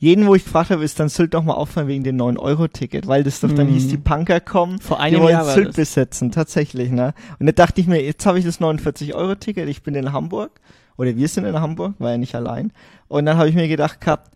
jeden, 0.00 0.26
wo 0.26 0.34
ich 0.34 0.44
gefragt 0.44 0.70
habe, 0.70 0.84
ist 0.84 1.00
dann 1.00 1.08
Sylt 1.08 1.34
doch 1.34 1.42
mal 1.42 1.54
auffallen 1.54 1.88
wegen 1.88 2.04
dem 2.04 2.16
9-Euro-Ticket, 2.16 3.06
weil 3.08 3.24
das 3.24 3.40
doch 3.40 3.50
dann 3.52 3.66
Mhm. 3.66 3.72
hieß, 3.72 3.88
die 3.88 3.96
Punker 3.96 4.40
kommen, 4.40 4.78
Vor 4.78 4.98
die 4.98 5.02
einem 5.02 5.20
wollen 5.20 5.32
Jahr 5.32 5.44
Sylt 5.44 5.74
besetzen, 5.74 6.30
tatsächlich, 6.30 6.90
ne? 6.90 7.14
Und 7.40 7.46
da 7.46 7.52
dachte 7.52 7.80
ich 7.80 7.86
mir, 7.88 8.02
jetzt 8.04 8.24
habe 8.24 8.38
ich 8.38 8.44
das 8.44 8.60
49-Euro-Ticket, 8.60 9.68
ich 9.68 9.82
bin 9.82 9.94
in 9.94 10.12
Hamburg, 10.12 10.60
oder 10.96 11.16
wir 11.16 11.28
sind 11.28 11.44
in 11.44 11.60
Hamburg, 11.60 11.94
war 11.98 12.12
ja 12.12 12.18
nicht 12.18 12.34
allein. 12.34 12.72
Und 13.08 13.26
dann 13.26 13.36
habe 13.38 13.48
ich 13.48 13.54
mir 13.54 13.68
gedacht 13.68 14.00
gehabt, 14.00 14.30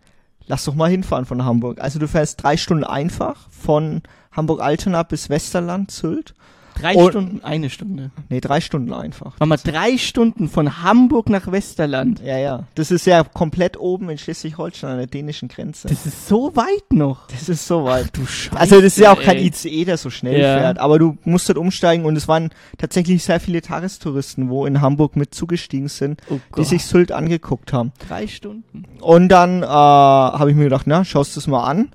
lass 0.47 0.65
doch 0.65 0.75
mal 0.75 0.91
hinfahren 0.91 1.25
von 1.27 1.45
Hamburg. 1.45 1.81
Also 1.81 1.99
du 1.99 2.09
fährst 2.09 2.43
drei 2.43 2.57
Stunden 2.57 2.85
einfach 2.85 3.49
von 3.51 4.03
Hamburg-Altona 4.33 5.03
bis 5.05 5.29
Westerland, 5.31 5.91
Sylt. 5.91 6.35
Drei 6.81 6.95
Und- 6.95 7.11
Stunden, 7.11 7.45
eine 7.45 7.71
Stunde. 7.71 8.11
Nee, 8.29 8.41
drei 8.41 8.61
Stunden 8.61 8.93
einfach. 8.93 9.35
Mach 9.39 9.47
mal 9.47 9.57
drei 9.63 9.99
Stunden 9.99 10.49
von 10.49 10.83
Hamburg 10.83 11.29
nach 11.29 11.51
Westerland. 11.51 12.21
Ja, 12.25 12.39
ja. 12.39 12.65
Das 12.75 12.91
ist 12.91 13.07
ja 13.07 13.25
komplett 13.25 13.79
oben 13.79 14.09
in 14.11 14.19
Schleswig-Holstein 14.19 14.91
an 14.91 14.99
der 14.99 15.07
dänischen 15.07 15.49
Grenze. 15.49 15.89
Das 15.89 16.07
ist 16.07 16.27
so 16.29 16.55
weit 16.57 16.93
noch. 16.93 17.27
Das 17.29 17.49
ist 17.49 17.67
so 17.67 17.85
weit. 17.85 18.17
Du 18.17 18.25
Scheiße. 18.27 18.59
Also 18.59 18.77
das 18.77 18.97
ist 18.97 18.99
ja 18.99 19.13
auch 19.13 19.21
kein 19.21 19.37
ey. 19.37 19.47
ICE, 19.49 19.85
der 19.85 19.97
so 19.97 20.11
schnell 20.11 20.41
Ja. 20.41 20.59
fährt, 20.59 20.79
aber 20.79 20.99
du 20.99 21.17
musst 21.25 21.49
dort 21.49 21.59
umsteigen 21.59 22.05
und 22.05 22.17
es 22.17 22.29
waren 22.29 22.51
tatsächlich 22.79 23.23
sehr 23.23 23.41
viele 23.41 23.63
Tagestouristen, 23.63 24.49
wo 24.49 24.67
in 24.67 24.81
Hamburg 24.81 25.17
mit 25.17 25.35
zugestiegen 25.35 25.89
sind, 25.89 26.21
Oh 26.31 26.39
die 26.57 26.65
sich 26.65 26.85
Sylt 26.85 27.13
angeguckt 27.13 27.73
haben. 27.73 27.93
drei 28.09 28.27
Stunden. 28.27 28.85
Und 29.01 29.29
dann 29.29 29.63
äh, 29.63 29.67
habe 29.67 30.51
ich 30.51 30.57
mir 30.57 30.65
gedacht, 30.65 30.87
na, 30.87 31.05
schaust 31.05 31.37
du 31.37 31.41
es 31.41 31.47
mal 31.47 31.65
an. 31.65 31.91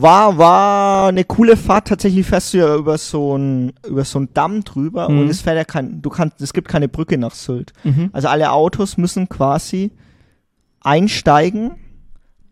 War, 0.00 0.38
war 0.38 1.08
eine 1.08 1.24
coole 1.24 1.56
Fahrt. 1.56 1.88
Tatsächlich 1.88 2.26
fährst 2.26 2.54
du 2.54 2.58
ja 2.58 2.74
über 2.76 2.98
so 2.98 3.36
ein, 3.36 3.72
über 3.86 4.04
so 4.04 4.20
ein 4.20 4.28
Damm 4.34 4.62
drüber 4.64 5.08
Mhm. 5.08 5.20
und 5.20 5.28
es 5.28 5.40
fährt 5.40 5.56
ja 5.56 5.64
kein, 5.64 6.00
du 6.02 6.10
kannst, 6.10 6.40
es 6.40 6.52
gibt 6.52 6.68
keine 6.68 6.88
Brücke 6.88 7.18
nach 7.18 7.34
Sylt. 7.34 7.72
Mhm. 7.84 8.10
Also 8.12 8.28
alle 8.28 8.52
Autos 8.52 8.96
müssen 8.96 9.28
quasi 9.28 9.92
einsteigen 10.80 11.72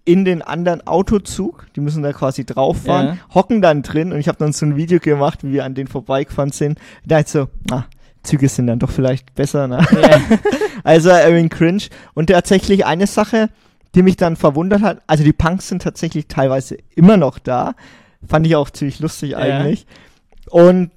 in 0.04 0.24
den 0.24 0.42
anderen 0.42 0.86
Autozug. 0.86 1.66
Die 1.74 1.80
müssen 1.80 2.02
da 2.02 2.12
quasi 2.12 2.44
drauf 2.44 2.82
fahren, 2.82 3.20
hocken 3.34 3.60
dann 3.62 3.82
drin 3.82 4.12
und 4.12 4.18
ich 4.18 4.28
habe 4.28 4.38
dann 4.38 4.52
so 4.52 4.64
ein 4.66 4.76
Video 4.76 5.00
gemacht, 5.00 5.42
wie 5.44 5.52
wir 5.52 5.64
an 5.64 5.74
denen 5.74 5.88
vorbeigefahren 5.88 6.52
sind. 6.52 6.78
Da 7.04 7.20
ich 7.20 7.28
so, 7.28 7.48
ah, 7.70 7.84
Züge 8.22 8.48
sind 8.48 8.66
dann 8.66 8.78
doch 8.78 8.90
vielleicht 8.90 9.34
besser, 9.34 9.68
ne? 9.68 9.78
Ja. 10.00 10.20
Also 10.84 11.08
Erin 11.08 11.48
Cringe. 11.48 11.82
Und 12.14 12.28
tatsächlich 12.30 12.86
eine 12.86 13.08
Sache, 13.08 13.48
die 13.96 14.02
mich 14.02 14.16
dann 14.16 14.36
verwundert 14.36 14.82
hat, 14.82 15.02
also 15.08 15.24
die 15.24 15.32
Punks 15.32 15.68
sind 15.68 15.82
tatsächlich 15.82 16.28
teilweise 16.28 16.76
immer 16.94 17.16
noch 17.16 17.38
da. 17.40 17.74
Fand 18.28 18.46
ich 18.46 18.54
auch 18.54 18.70
ziemlich 18.70 19.00
lustig 19.00 19.30
Ja. 19.30 19.38
eigentlich. 19.38 19.86
Und 20.50 20.90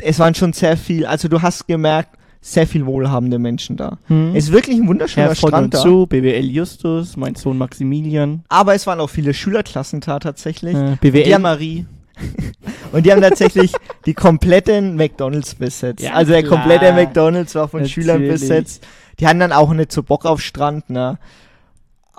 es 0.00 0.18
waren 0.18 0.34
schon 0.34 0.52
sehr 0.54 0.76
viel, 0.76 1.04
also 1.04 1.28
du 1.28 1.42
hast 1.42 1.66
gemerkt, 1.66 2.16
sehr 2.40 2.66
viel 2.68 2.86
wohlhabende 2.86 3.38
Menschen 3.40 3.76
da. 3.76 3.98
Hm. 4.06 4.30
Es 4.36 4.44
ist 4.44 4.52
wirklich 4.52 4.78
ein 4.78 4.86
wunderschöner 4.86 5.26
Herr 5.28 5.34
von 5.34 5.48
Strand 5.50 5.64
und 5.64 5.74
da. 5.74 5.80
zu, 5.82 6.06
BWL 6.06 6.44
Justus, 6.48 7.16
mein 7.16 7.34
Sohn 7.34 7.58
Maximilian, 7.58 8.44
Aber 8.48 8.74
es 8.74 8.86
waren 8.86 9.00
auch 9.00 9.10
viele 9.10 9.34
Schülerklassen 9.34 10.00
da 10.00 10.20
tatsächlich. 10.20 10.74
äh, 10.76 10.96
BWL 11.00 11.34
haben- 11.34 11.42
Marie. 11.42 11.86
Und 12.92 13.06
die 13.06 13.12
haben 13.12 13.20
tatsächlich 13.22 13.72
die 14.06 14.14
kompletten 14.14 14.96
McDonalds 14.96 15.54
besetzt. 15.54 16.02
Ja, 16.02 16.14
also 16.14 16.32
der 16.32 16.42
klar. 16.42 16.58
komplette 16.58 16.92
McDonalds 16.92 17.54
war 17.54 17.68
von 17.68 17.82
Natürlich. 17.82 17.94
Schülern 17.94 18.22
besetzt. 18.26 18.84
Die 19.20 19.26
hatten 19.28 19.38
dann 19.38 19.52
auch 19.52 19.72
nicht 19.72 19.92
so 19.92 20.02
Bock 20.02 20.24
auf 20.26 20.40
Strand, 20.40 20.90
ne? 20.90 21.18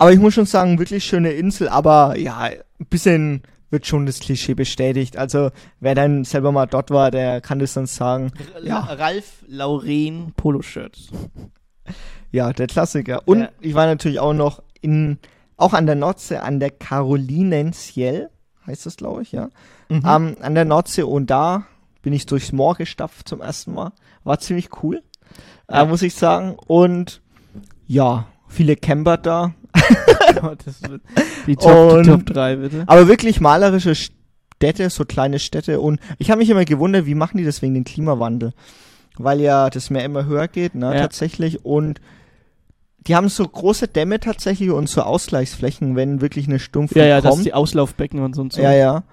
Aber 0.00 0.12
ich 0.12 0.18
muss 0.18 0.32
schon 0.32 0.46
sagen, 0.46 0.78
wirklich 0.78 1.04
schöne 1.04 1.32
Insel, 1.32 1.68
aber 1.68 2.16
ja, 2.16 2.38
ein 2.44 2.56
bisschen 2.88 3.42
wird 3.68 3.86
schon 3.86 4.06
das 4.06 4.18
Klischee 4.18 4.54
bestätigt. 4.54 5.18
Also 5.18 5.50
wer 5.78 5.94
dann 5.94 6.24
selber 6.24 6.52
mal 6.52 6.64
dort 6.64 6.90
war, 6.90 7.10
der 7.10 7.42
kann 7.42 7.58
das 7.58 7.74
dann 7.74 7.84
sagen. 7.84 8.32
Ja. 8.62 8.78
Ralf 8.80 9.44
Lauren 9.46 10.32
Poloshirts. 10.36 11.08
Ja, 12.32 12.52
der 12.52 12.68
Klassiker. 12.68 13.22
Und 13.26 13.40
Ja. 13.40 13.48
ich 13.60 13.74
war 13.74 13.86
natürlich 13.86 14.20
auch 14.20 14.32
noch 14.32 14.62
in, 14.80 15.18
auch 15.56 15.72
an 15.74 15.86
der 15.86 15.96
Nordsee, 15.96 16.36
an 16.36 16.60
der 16.60 16.70
Carolinensiel, 16.70 18.30
heißt 18.68 18.86
das, 18.86 18.96
glaube 18.96 19.22
ich, 19.22 19.32
ja. 19.32 19.48
Mhm. 19.88 20.02
Ähm, 20.06 20.36
an 20.40 20.54
der 20.54 20.64
Nordsee 20.64 21.02
und 21.02 21.28
da 21.28 21.64
bin 22.02 22.12
ich 22.12 22.26
durchs 22.26 22.52
Moor 22.52 22.76
gestapft 22.76 23.28
zum 23.28 23.40
ersten 23.40 23.74
Mal. 23.74 23.90
War 24.22 24.38
ziemlich 24.38 24.68
cool, 24.82 25.02
Ja. 25.68 25.82
äh, 25.82 25.86
muss 25.86 26.02
ich 26.02 26.14
sagen. 26.14 26.54
Und 26.66 27.20
ja, 27.88 28.26
viele 28.50 28.76
Camper 28.76 29.16
da. 29.16 29.54
Gott, 30.40 30.58
das 30.66 30.82
wird 30.88 31.02
die 31.46 31.56
Top, 31.56 31.92
Und- 31.92 32.04
die 32.06 32.10
Top 32.10 32.26
3, 32.26 32.56
bitte. 32.56 32.84
Aber 32.86 33.08
wirklich 33.08 33.40
malerische 33.40 33.94
Städte, 33.94 34.90
so 34.90 35.04
kleine 35.04 35.38
Städte. 35.38 35.80
Und 35.80 36.00
ich 36.18 36.30
habe 36.30 36.40
mich 36.40 36.50
immer 36.50 36.64
gewundert, 36.64 37.06
wie 37.06 37.14
machen 37.14 37.38
die 37.38 37.44
das 37.44 37.62
wegen 37.62 37.74
dem 37.74 37.84
Klimawandel? 37.84 38.52
Weil 39.16 39.40
ja 39.40 39.70
das 39.70 39.90
Meer 39.90 40.04
immer 40.04 40.24
höher 40.26 40.48
geht, 40.48 40.74
ne, 40.74 40.94
Ja. 40.94 41.00
tatsächlich. 41.02 41.64
Und 41.64 42.00
die 43.06 43.16
haben 43.16 43.28
so 43.28 43.46
große 43.46 43.88
Dämme 43.88 44.20
tatsächlich 44.20 44.70
und 44.70 44.88
so 44.88 45.02
Ausgleichsflächen, 45.02 45.96
wenn 45.96 46.20
wirklich 46.20 46.46
eine 46.48 46.58
Stumpfung 46.58 47.00
Ja, 47.00 47.06
ja, 47.08 47.20
das 47.20 47.30
kommt. 47.34 47.46
die 47.46 47.54
Auslaufbecken 47.54 48.20
und 48.20 48.34
so 48.34 48.42
und 48.42 48.52
so. 48.52 48.60
ja, 48.60 48.72
ja. 48.72 49.04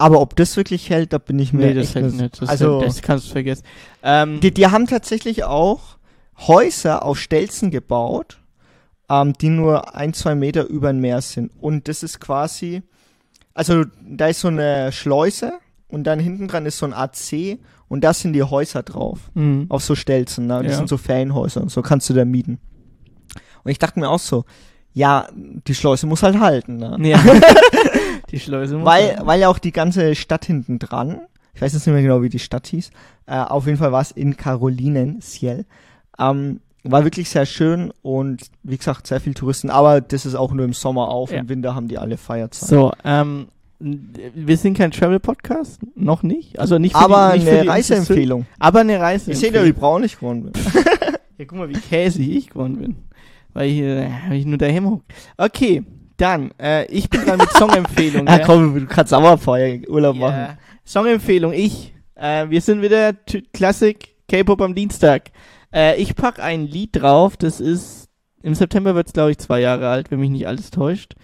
Aber 0.00 0.20
ob 0.20 0.36
das 0.36 0.56
wirklich 0.56 0.90
hält, 0.90 1.12
da 1.12 1.18
bin 1.18 1.38
ich 1.40 1.52
mir 1.52 1.66
Nee, 1.66 1.74
das 1.74 1.94
hält 1.94 2.14
nicht-. 2.14 2.40
Das, 2.40 2.48
also 2.48 2.80
das 2.80 3.02
kannst 3.02 3.26
du 3.26 3.32
vergessen. 3.32 3.64
Ähm, 4.02 4.38
Die, 4.40 4.52
die 4.54 4.66
haben 4.68 4.86
tatsächlich 4.86 5.42
auch 5.44 5.80
Häuser 6.46 7.04
auf 7.04 7.18
Stelzen 7.18 7.70
gebaut, 7.72 8.38
ähm, 9.10 9.32
die 9.34 9.48
nur 9.48 9.94
ein, 9.94 10.12
zwei 10.14 10.34
Meter 10.34 10.66
über 10.66 10.92
dem 10.92 11.00
Meer 11.00 11.20
sind. 11.20 11.50
Und 11.60 11.88
das 11.88 12.02
ist 12.02 12.20
quasi, 12.20 12.82
also 13.54 13.84
da 14.08 14.26
ist 14.28 14.40
so 14.40 14.48
eine 14.48 14.92
Schleuse 14.92 15.52
und 15.88 16.04
dann 16.04 16.18
hinten 16.20 16.48
dran 16.48 16.66
ist 16.66 16.78
so 16.78 16.86
ein 16.86 16.92
AC 16.94 17.58
und 17.88 18.04
da 18.04 18.12
sind 18.12 18.34
die 18.34 18.42
Häuser 18.42 18.82
drauf. 18.82 19.30
mhm. 19.34 19.66
Auf 19.70 19.82
so 19.82 19.94
Stelzen, 19.94 20.46
ne? 20.46 20.62
Das 20.62 20.72
Ja. 20.72 20.78
sind 20.78 20.88
so 20.88 20.98
Ferienhäuser 20.98 21.62
und 21.62 21.70
so 21.70 21.80
kannst 21.82 22.08
du 22.10 22.14
da 22.14 22.24
mieten. 22.24 22.58
Und 23.64 23.70
ich 23.70 23.78
dachte 23.78 23.98
mir 23.98 24.08
auch 24.10 24.18
so, 24.18 24.44
ja, 24.92 25.28
die 25.34 25.74
Schleuse 25.74 26.06
muss 26.06 26.22
halt 26.22 26.38
halten, 26.40 26.76
ne? 26.76 26.96
Ja. 27.08 27.20
die 28.30 28.38
Schleuse 28.40 28.76
muss 28.76 28.86
Weil, 28.86 29.16
sein. 29.16 29.26
weil 29.26 29.40
ja 29.40 29.48
auch 29.48 29.58
die 29.58 29.72
ganze 29.72 30.14
Stadt 30.14 30.44
hinten 30.44 30.78
dran, 30.78 31.20
ich 31.54 31.62
weiß 31.62 31.72
jetzt 31.72 31.86
nicht 31.86 31.94
mehr 31.94 32.02
genau, 32.02 32.22
wie 32.22 32.28
die 32.28 32.38
Stadt 32.38 32.66
hieß, 32.68 32.90
äh, 33.26 33.36
auf 33.38 33.66
jeden 33.66 33.78
Fall 33.78 33.90
war 33.92 34.02
es 34.02 34.10
in 34.10 34.36
Carolinensiel, 34.36 35.64
ähm, 36.18 36.60
war 36.84 37.04
wirklich 37.04 37.28
sehr 37.28 37.46
schön 37.46 37.92
und 38.02 38.42
wie 38.62 38.76
gesagt, 38.76 39.06
sehr 39.06 39.20
viel 39.20 39.34
Touristen, 39.34 39.70
aber 39.70 40.00
das 40.00 40.24
ist 40.26 40.34
auch 40.34 40.52
nur 40.52 40.64
im 40.64 40.72
Sommer 40.72 41.08
auf, 41.08 41.30
Ja. 41.32 41.38
im 41.40 41.48
Winter 41.48 41.74
haben 41.74 41.88
die 41.88 41.98
alle 41.98 42.16
Feierzeit. 42.16 42.68
So, 42.68 42.92
ähm, 43.04 43.48
wir 43.80 44.56
sind 44.56 44.76
kein 44.76 44.90
Travel-Podcast, 44.90 45.80
noch 45.94 46.22
nicht. 46.22 46.58
Also 46.58 46.78
nicht 46.78 46.96
für 46.96 47.02
aber 47.02 47.32
die, 47.34 47.40
nicht 47.44 47.48
eine 47.52 47.68
Reiseempfehlung. 47.68 48.46
Aber 48.58 48.80
eine 48.80 48.98
Reise. 48.98 49.30
Ich 49.30 49.38
sehe 49.38 49.52
ja, 49.52 49.64
wie 49.64 49.72
braun 49.72 50.02
ich 50.04 50.16
geworden 50.16 50.44
bin. 50.44 50.52
Ja, 51.38 51.44
guck 51.46 51.56
mal, 51.56 51.68
wie 51.68 51.74
käsig 51.74 52.28
ich 52.28 52.50
geworden 52.50 52.78
bin. 52.78 52.96
Weil 53.54 53.68
ich, 53.70 53.78
äh, 53.80 54.08
ich 54.36 54.44
nur 54.44 54.58
daheim 54.58 54.90
hock. 54.90 55.02
Okay, 55.36 55.84
dann, 56.16 56.50
äh, 56.60 56.84
ich 56.86 57.08
bin 57.08 57.20
dran 57.24 57.38
mit 57.38 57.48
Songempfehlung. 57.52 58.26
Ja, 58.28 58.40
komm, 58.40 58.74
du 58.74 58.86
kannst 58.86 59.10
Sauerfeuer 59.10 59.78
Urlaub 59.88 60.16
machen. 60.16 60.36
Ja. 60.36 60.58
Songempfehlung, 60.84 61.52
ich. 61.52 61.94
Äh, 62.16 62.50
wir 62.50 62.60
sind 62.60 62.82
wieder 62.82 63.24
T- 63.24 63.42
Klassik 63.52 64.16
K-Pop 64.28 64.60
am 64.62 64.74
Dienstag. 64.74 65.30
Äh, 65.72 66.00
ich 66.00 66.16
pack 66.16 66.40
ein 66.40 66.66
Lied 66.66 66.90
drauf, 66.96 67.36
das 67.36 67.60
ist, 67.60 68.08
im 68.42 68.54
September 68.54 68.94
wird 68.94 69.08
es 69.08 69.12
glaube 69.12 69.32
ich 69.32 69.38
zwei 69.38 69.60
Jahre 69.60 69.88
alt, 69.88 70.10
wenn 70.10 70.20
mich 70.20 70.30
nicht 70.30 70.46
alles 70.46 70.70
täuscht. 70.70 71.14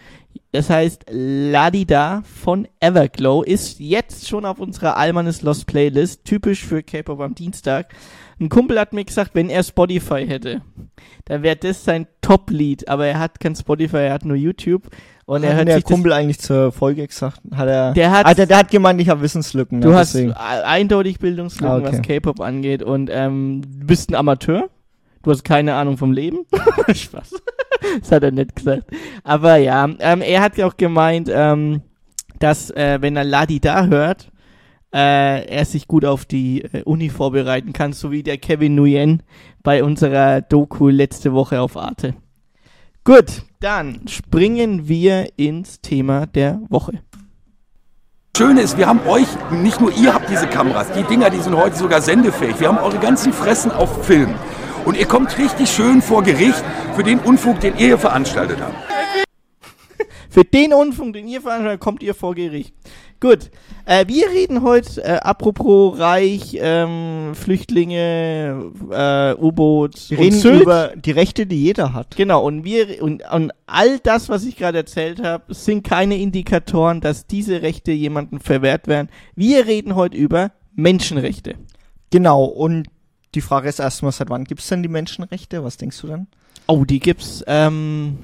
Das 0.55 0.71
heißt 0.71 1.07
Ladida 1.11 2.23
von 2.33 2.69
Everglow 2.79 3.43
ist 3.43 3.81
jetzt 3.81 4.29
schon 4.29 4.45
auf 4.45 4.61
unserer 4.61 4.97
Almanes 4.97 5.43
Lost 5.43 5.67
Playlist, 5.67 6.25
typisch 6.25 6.65
für 6.65 6.81
K-Pop 6.85 7.19
am 7.19 7.35
Dienstag. 7.35 7.93
Ein 8.39 8.51
Kumpel 8.51 8.79
hat 8.79 8.93
mir 8.93 9.05
gesagt, 9.05 9.33
wenn 9.35 9.51
er 9.51 9.65
Spotify 9.65 10.25
hätte, 10.25 10.63
dann 11.25 11.43
wäre 11.43 11.57
das 11.57 11.85
sein 11.85 12.07
Top-Lied, 12.21 12.87
aber 12.89 13.05
er 13.05 13.19
hat 13.19 13.41
kein 13.41 13.57
Spotify, 13.57 13.97
er 13.97 14.13
hat 14.13 14.25
nur 14.25 14.37
YouTube 14.37 14.85
und 15.27 15.43
er 15.43 15.51
hat 15.51 15.57
hört 15.57 15.69
der 15.71 15.77
sich 15.79 15.85
Kumpel 15.87 16.13
eigentlich 16.13 16.39
zur 16.39 16.71
Folge 16.71 17.05
gesagt? 17.05 17.41
Hat 17.53 17.67
er, 17.67 17.93
Der 17.93 18.13
hat- 18.13 18.25
ah, 18.27 18.35
der, 18.35 18.57
hat 18.57 18.71
gemeint, 18.71 19.01
ich 19.01 19.09
habe 19.09 19.23
Wissenslücken. 19.23 19.81
Du 19.81 19.89
ne, 19.89 19.97
hast 19.97 20.15
eindeutig 20.15 21.19
Bildungslücken, 21.19 21.69
Ah, 21.69 21.79
okay. 21.79 21.89
was 21.99 22.03
K-Pop 22.03 22.41
angeht 22.41 22.85
und 22.85 23.11
ähm, 23.13 23.61
du 23.81 23.87
bist 23.89 24.09
ein 24.09 24.15
Amateur. 24.15 24.71
Du 25.25 25.33
hast 25.33 25.43
keine 25.43 25.75
Ahnung 25.75 25.97
vom 25.97 26.13
Leben. 26.13 26.47
Spaß. 26.95 27.33
das 28.01 28.13
hat 28.13 28.23
er 28.23 28.31
nicht 28.31 28.57
gesagt. 28.57 28.85
Aber 29.23 29.57
ja, 29.57 29.89
ähm, 29.99 30.23
er 30.23 30.41
hat 30.43 30.57
ja 30.57 30.67
auch 30.67 30.77
gemeint, 30.77 31.31
ähm, 31.33 31.83
dass 32.39 32.71
äh, 32.71 32.99
wenn 33.01 33.17
er 33.17 33.25
Ladi 33.25 33.61
da 33.61 33.87
hört, 33.87 34.31
äh, 34.95 35.47
er 35.47 35.65
sich 35.65 35.89
gut 35.89 36.05
auf 36.05 36.25
die 36.25 36.63
äh, 36.63 36.83
Uni 36.85 37.11
vorbereiten 37.11 37.73
kann, 37.73 37.93
so 37.93 38.11
wie 38.11 38.23
der 38.23 38.39
Kevin 38.39 38.77
Nguyen 38.77 39.23
bei 39.63 39.83
unserer 39.83 40.41
Doku 40.41 40.89
letzte 40.89 41.33
Woche 41.33 41.61
auf 41.61 41.77
Arte. 41.77 42.15
Gut, 43.03 43.43
dann 43.61 44.07
springen 44.09 44.89
wir 44.89 45.29
ins 45.37 45.81
Thema 45.81 46.27
der 46.27 46.61
Woche. 46.69 47.01
Schöne 48.37 48.63
ist, 48.63 48.79
wir 48.79 48.87
haben 48.87 49.01
euch, 49.07 49.27
nicht 49.53 49.81
nur 49.81 49.93
ihr 49.97 50.13
habt 50.13 50.29
diese 50.29 50.47
Kameras, 50.47 50.91
die 50.93 51.03
Dinger, 51.05 51.31
die 51.31 51.39
sind 51.39 51.57
heute 51.57 51.77
sogar 51.77 52.01
sendefähig. 52.01 52.59
Wir 52.59 52.69
haben 52.69 52.79
eure 52.79 52.99
ganzen 52.99 53.33
Fressen 53.33 53.71
auf 53.71 54.05
Film. 54.07 54.35
Und 54.85 54.99
ihr 54.99 55.07
kommt 55.07 55.39
richtig 55.39 55.71
schön 55.71 56.03
vor 56.03 56.23
Gericht 56.23 56.63
für 56.95 57.03
den 57.03 57.19
Unfug, 57.19 57.61
den 57.61 57.75
ihr 57.75 57.87
hier 57.87 57.99
veranstaltet 57.99 58.59
habt. 58.61 58.75
Für 60.29 60.45
den 60.45 60.73
Unfug, 60.73 61.13
den 61.13 61.29
ihr 61.29 61.41
veranstaltet, 61.41 61.81
kommt 61.81 62.03
ihr 62.03 62.15
vor 62.15 62.35
Gericht. 62.35 62.75
Gut, 63.21 63.51
äh, 63.87 64.07
wir 64.09 64.29
reden 64.31 64.63
heute, 64.63 65.03
äh, 65.03 65.13
apropos 65.23 65.99
Reich, 65.99 66.59
ähm, 66.61 67.33
Flüchtlinge, 67.35 68.73
äh, 68.91 69.35
U-Boot 69.41 70.11
Wir 70.11 70.19
reden 70.19 70.39
Sylt. 70.39 70.63
über 70.63 70.93
die 70.97 71.13
Rechte, 71.13 71.47
die 71.47 71.63
jeder 71.63 71.95
hat. 71.95 72.17
Genau, 72.17 72.45
und 72.45 72.65
wir 72.65 73.03
und, 73.03 73.23
und 73.33 73.53
all 73.67 73.99
das, 74.01 74.29
was 74.29 74.45
ich 74.45 74.57
gerade 74.57 74.79
erzählt 74.79 75.23
habe, 75.23 75.55
sind 75.55 75.85
keine 75.85 76.19
Indikatoren, 76.19 77.01
dass 77.01 77.27
diese 77.27 77.63
Rechte 77.63 77.93
jemandem 77.93 78.41
verwehrt 78.41 78.89
werden. 78.89 79.09
Wir 79.37 79.67
reden 79.67 79.95
heute 79.95 80.17
über 80.17 80.51
Menschenrechte. 80.75 81.55
Genau, 82.11 82.45
und 82.45 82.89
die 83.35 83.41
Frage 83.41 83.69
ist 83.69 83.81
erstmal, 83.81 84.13
seit 84.13 84.31
wann 84.31 84.45
gibt 84.45 84.61
es 84.61 84.69
denn 84.69 84.83
die 84.83 84.89
Menschenrechte? 84.89 85.65
Was 85.65 85.77
denkst 85.77 86.01
du 86.01 86.07
dann? 86.07 86.27
Oh, 86.67 86.85
die 86.85 87.01
gibt's, 87.01 87.45
ähm, 87.47 88.19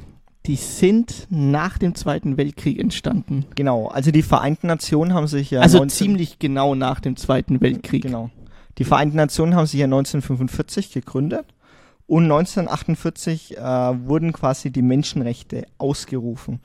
die 0.47 0.57
sind 0.57 1.27
nach 1.29 1.79
dem 1.79 1.95
Zweiten 1.95 2.37
Weltkrieg 2.37 2.79
entstanden. 2.79 3.45
Genau, 3.55 3.89
also 3.89 4.11
die 4.11 4.23
Vereinten 4.23 4.69
Nationen 4.69 5.13
haben 5.13 5.27
sich 5.27 5.51
ja 5.51 5.61
also 5.61 5.79
19 5.79 5.97
ziemlich 5.97 6.39
genau 6.39 6.75
nach 6.75 7.01
dem 7.01 7.17
Zweiten 7.17 7.61
Weltkrieg. 7.61 8.03
Genau. 8.03 8.31
Die 8.79 8.85
Vereinten 8.85 9.17
Nationen 9.17 9.55
haben 9.55 9.67
sich 9.67 9.79
ja 9.81 9.85
1945 9.85 10.93
gegründet 10.93 11.45
und 12.07 12.25
1948 12.25 13.59
äh, 13.59 13.61
wurden 13.61 14.33
quasi 14.33 14.71
die 14.71 14.83
Menschenrechte 14.83 15.67
ausgerufen. 15.77 16.61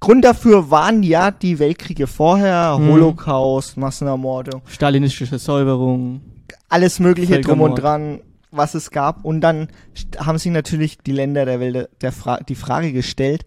Grund 0.00 0.24
dafür 0.24 0.70
waren 0.70 1.02
ja 1.02 1.30
die 1.30 1.58
Weltkriege 1.58 2.06
vorher, 2.06 2.76
Mhm. 2.78 2.88
Holocaust, 2.90 3.76
Massenermordung, 3.76 4.62
Stalinistische 4.66 5.38
Säuberung. 5.38 6.20
Alles 6.68 7.00
mögliche 7.00 7.40
drum 7.40 7.60
und 7.60 7.76
dran, 7.76 8.20
was 8.50 8.74
es 8.74 8.90
gab. 8.90 9.24
Und 9.24 9.40
dann 9.40 9.68
haben 10.18 10.38
sich 10.38 10.52
natürlich 10.52 10.98
die 10.98 11.12
Länder 11.12 11.44
der 11.44 11.60
Welt 11.60 11.88
der 12.00 12.12
Fra 12.12 12.38
die 12.38 12.54
Frage 12.54 12.92
gestellt, 12.92 13.44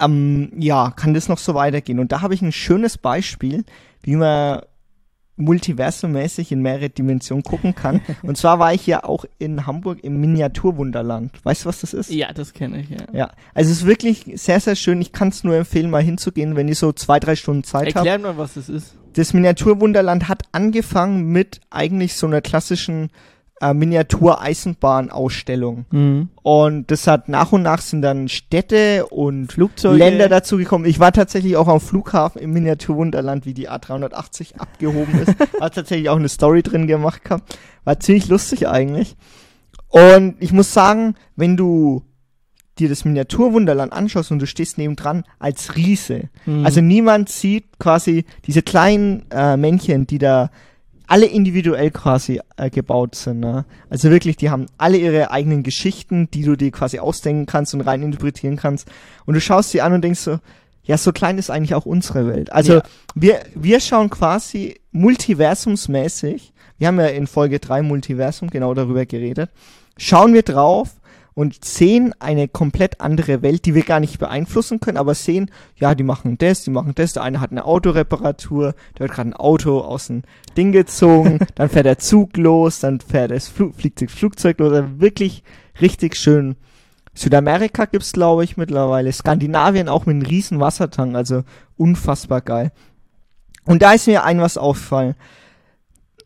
ähm, 0.00 0.52
ja, 0.56 0.90
kann 0.90 1.14
das 1.14 1.28
noch 1.28 1.38
so 1.38 1.54
weitergehen? 1.54 1.98
Und 1.98 2.12
da 2.12 2.20
habe 2.20 2.34
ich 2.34 2.42
ein 2.42 2.52
schönes 2.52 2.98
Beispiel, 2.98 3.64
wie 4.02 4.16
man 4.16 4.60
multiversummäßig 5.36 6.52
in 6.52 6.62
mehrere 6.62 6.90
Dimensionen 6.90 7.42
gucken 7.42 7.74
kann. 7.74 8.00
und 8.22 8.36
zwar 8.36 8.58
war 8.58 8.72
ich 8.74 8.86
ja 8.86 9.04
auch 9.04 9.24
in 9.38 9.66
Hamburg 9.66 10.02
im 10.02 10.20
Miniaturwunderland. 10.20 11.32
Weißt 11.44 11.64
du, 11.64 11.68
was 11.68 11.80
das 11.80 11.94
ist? 11.94 12.10
Ja, 12.10 12.32
das 12.32 12.52
kenne 12.52 12.80
ich, 12.80 12.90
ja. 12.90 13.06
Ja, 13.12 13.30
also 13.54 13.70
es 13.70 13.78
ist 13.78 13.86
wirklich 13.86 14.24
sehr, 14.34 14.60
sehr 14.60 14.76
schön. 14.76 15.00
Ich 15.00 15.12
kann 15.12 15.28
es 15.28 15.44
nur 15.44 15.54
empfehlen, 15.56 15.90
mal 15.90 16.02
hinzugehen, 16.02 16.56
wenn 16.56 16.68
ihr 16.68 16.74
so 16.74 16.92
zwei, 16.92 17.20
drei 17.20 17.36
Stunden 17.36 17.64
Zeit 17.64 17.94
habt. 17.94 18.06
Erklär 18.06 18.18
mal, 18.18 18.38
was 18.38 18.54
das 18.54 18.68
ist. 18.68 18.96
Das 19.12 19.32
Miniaturwunderland 19.32 20.28
hat 20.28 20.42
angefangen 20.52 21.32
mit 21.32 21.60
eigentlich 21.70 22.16
so 22.16 22.26
einer 22.26 22.42
klassischen 22.42 23.10
äh, 23.60 23.72
Miniatur-Eisenbahn-Ausstellung. 23.72 25.86
Mhm. 25.90 26.28
Und 26.42 26.90
das 26.90 27.06
hat 27.06 27.28
nach 27.28 27.52
und 27.52 27.62
nach 27.62 27.80
sind 27.80 28.02
dann 28.02 28.26
Städte 28.28 29.06
und 29.06 29.52
Flugzeuge. 29.52 29.98
Länder 29.98 30.28
dazu 30.28 30.56
gekommen. 30.58 30.84
Ich 30.84 31.00
war 31.00 31.12
tatsächlich 31.12 31.56
auch 31.56 31.68
am 31.68 31.80
Flughafen 31.80 32.38
im 32.40 32.52
Miniaturwunderland, 32.52 33.46
wie 33.46 33.54
die 33.54 33.70
A380 33.70 34.58
abgehoben 34.58 35.20
ist. 35.20 35.34
Hat 35.60 35.74
tatsächlich 35.74 36.10
auch 36.10 36.16
eine 36.16 36.28
Story 36.28 36.62
drin 36.62 36.86
gemacht 36.86 37.24
gehabt. 37.24 37.58
War 37.84 37.98
ziemlich 37.98 38.28
lustig 38.28 38.68
eigentlich. 38.68 39.16
Und 39.88 40.36
ich 40.40 40.52
muss 40.52 40.74
sagen, 40.74 41.14
wenn 41.36 41.56
du 41.56 42.02
dir 42.78 42.90
das 42.90 43.06
Miniaturwunderland 43.06 43.90
anschaust 43.92 44.30
und 44.30 44.38
du 44.38 44.46
stehst 44.46 44.76
nebendran 44.76 45.24
als 45.38 45.76
Riese. 45.76 46.28
Mhm. 46.44 46.66
Also 46.66 46.82
niemand 46.82 47.30
sieht 47.30 47.78
quasi 47.78 48.26
diese 48.46 48.60
kleinen 48.62 49.24
äh, 49.30 49.56
Männchen, 49.56 50.06
die 50.06 50.18
da 50.18 50.50
alle 51.06 51.26
individuell 51.26 51.90
quasi 51.90 52.40
äh, 52.56 52.70
gebaut 52.70 53.14
sind. 53.14 53.40
Ne? 53.40 53.64
Also 53.90 54.10
wirklich, 54.10 54.36
die 54.36 54.50
haben 54.50 54.66
alle 54.78 54.96
ihre 54.96 55.30
eigenen 55.30 55.62
Geschichten, 55.62 56.28
die 56.32 56.42
du 56.42 56.56
dir 56.56 56.70
quasi 56.70 56.98
ausdenken 56.98 57.46
kannst 57.46 57.74
und 57.74 57.82
rein 57.82 58.02
interpretieren 58.02 58.56
kannst. 58.56 58.88
Und 59.24 59.34
du 59.34 59.40
schaust 59.40 59.70
sie 59.70 59.80
an 59.80 59.92
und 59.92 60.02
denkst 60.02 60.20
so, 60.20 60.38
ja, 60.82 60.96
so 60.96 61.12
klein 61.12 61.38
ist 61.38 61.50
eigentlich 61.50 61.74
auch 61.74 61.86
unsere 61.86 62.26
Welt. 62.28 62.52
Also 62.52 62.74
Ja. 62.74 62.82
wir, 63.14 63.40
wir 63.54 63.80
schauen 63.80 64.10
quasi 64.10 64.76
multiversumsmäßig, 64.92 66.52
wir 66.78 66.88
haben 66.88 67.00
ja 67.00 67.06
in 67.06 67.26
Folge 67.26 67.58
3 67.58 67.82
Multiversum 67.82 68.50
genau 68.50 68.74
darüber 68.74 69.06
geredet, 69.06 69.50
schauen 69.96 70.34
wir 70.34 70.42
drauf 70.42 70.90
und 71.36 71.62
sehen 71.66 72.14
eine 72.18 72.48
komplett 72.48 73.02
andere 73.02 73.42
Welt, 73.42 73.66
die 73.66 73.74
wir 73.74 73.82
gar 73.82 74.00
nicht 74.00 74.18
beeinflussen 74.18 74.80
können, 74.80 74.96
aber 74.96 75.14
sehen, 75.14 75.50
ja, 75.78 75.94
die 75.94 76.02
machen 76.02 76.38
das, 76.38 76.64
die 76.64 76.70
machen 76.70 76.92
das, 76.94 77.12
der 77.12 77.24
eine 77.24 77.42
hat 77.42 77.50
eine 77.50 77.66
Autoreparatur, 77.66 78.74
der 78.98 79.04
hat 79.06 79.14
gerade 79.14 79.28
ein 79.28 79.34
Auto 79.34 79.80
aus 79.80 80.06
dem 80.06 80.22
Ding 80.56 80.72
gezogen, 80.72 81.40
dann 81.54 81.68
fährt 81.68 81.84
der 81.84 81.98
Zug 81.98 82.38
los, 82.38 82.80
dann 82.80 83.00
fährt 83.00 83.32
das 83.32 83.48
Flu 83.48 83.70
fliegt 83.72 84.00
das 84.00 84.10
Flugzeug 84.10 84.58
los, 84.58 84.72
also 84.72 84.98
wirklich 84.98 85.44
richtig 85.78 86.16
schön. 86.16 86.56
Südamerika 87.12 87.84
gibt's 87.84 88.14
glaube 88.14 88.42
ich 88.42 88.56
mittlerweile, 88.56 89.12
Skandinavien 89.12 89.90
auch 89.90 90.06
mit 90.06 90.14
einem 90.14 90.24
riesen 90.24 90.58
Wassertank, 90.58 91.14
also 91.14 91.42
unfassbar 91.76 92.40
geil. 92.40 92.72
Und 93.66 93.82
da 93.82 93.92
ist 93.92 94.06
mir 94.06 94.24
ein 94.24 94.40
was 94.40 94.56
auffallen. 94.56 95.16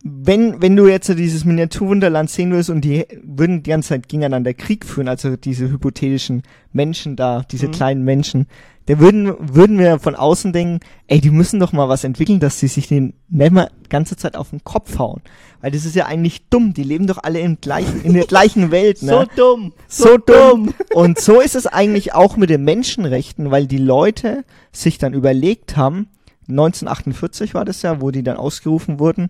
Wenn, 0.03 0.63
wenn 0.63 0.77
du 0.77 0.87
jetzt 0.89 1.09
so 1.09 1.15
dieses 1.15 1.45
Miniaturwunderland 1.45 2.31
sehen 2.31 2.53
würdest 2.53 2.71
und 2.71 2.83
die 2.83 3.05
würden 3.23 3.63
die 3.63 3.71
ganze 3.71 3.91
Zeit 3.91 4.09
gegeneinander 4.09 4.55
Krieg 4.55 4.87
führen, 4.87 5.09
also 5.09 5.37
diese 5.37 5.71
hypothetischen 5.71 6.43
Menschen 6.73 7.17
da, 7.17 7.43
diese 7.51 7.67
Mhm. 7.69 7.73
kleinen 7.73 8.05
Menschen, 8.05 8.47
da 8.87 8.99
würden, 8.99 9.35
würden 9.39 9.79
wir 9.79 9.99
von 9.99 10.15
außen 10.17 10.53
denken, 10.53 10.81
ey, 11.07 11.21
die 11.21 11.31
müssen 11.31 11.61
doch 11.61 11.73
mal 11.73 11.89
was 11.89 12.03
entwickeln, 12.03 12.41
dass 12.41 12.59
sie 12.59 12.67
sich 12.67 12.89
den 12.89 13.13
die 13.29 13.89
ganze 13.91 14.17
Zeit 14.17 14.37
auf 14.37 14.51
den 14.51 14.65
Kopf 14.65 14.99
hauen. 14.99 15.21
Weil 15.61 15.71
das 15.71 15.85
ist 15.85 15.95
ja 15.95 16.07
eigentlich 16.07 16.49
dumm, 16.49 16.73
die 16.73 16.83
leben 16.83 17.07
doch 17.07 17.19
alle 17.23 17.39
im 17.41 17.61
gleichen, 17.61 18.01
in 18.03 18.15
der 18.15 18.25
gleichen 18.27 18.71
Welt, 18.71 19.03
ne? 19.03 19.29
So 19.37 19.55
dumm. 19.57 19.73
so 19.87 20.17
dumm. 20.17 20.75
Und 20.95 21.21
so 21.21 21.41
ist 21.41 21.55
es 21.55 21.67
eigentlich 21.67 22.15
auch 22.15 22.37
mit 22.37 22.49
den 22.51 22.65
Menschenrechten, 22.65 23.51
weil 23.51 23.67
die 23.67 23.79
Leute 23.79 24.45
sich 24.73 24.97
dann 24.99 25.13
überlegt 25.13 25.77
haben, 25.77 26.09
1948 26.49 27.55
war 27.55 27.65
das 27.65 27.83
ja, 27.83 28.01
wo 28.01 28.11
die 28.11 28.23
dann 28.25 28.39
ausgerufen 28.39 28.99
wurden, 28.99 29.29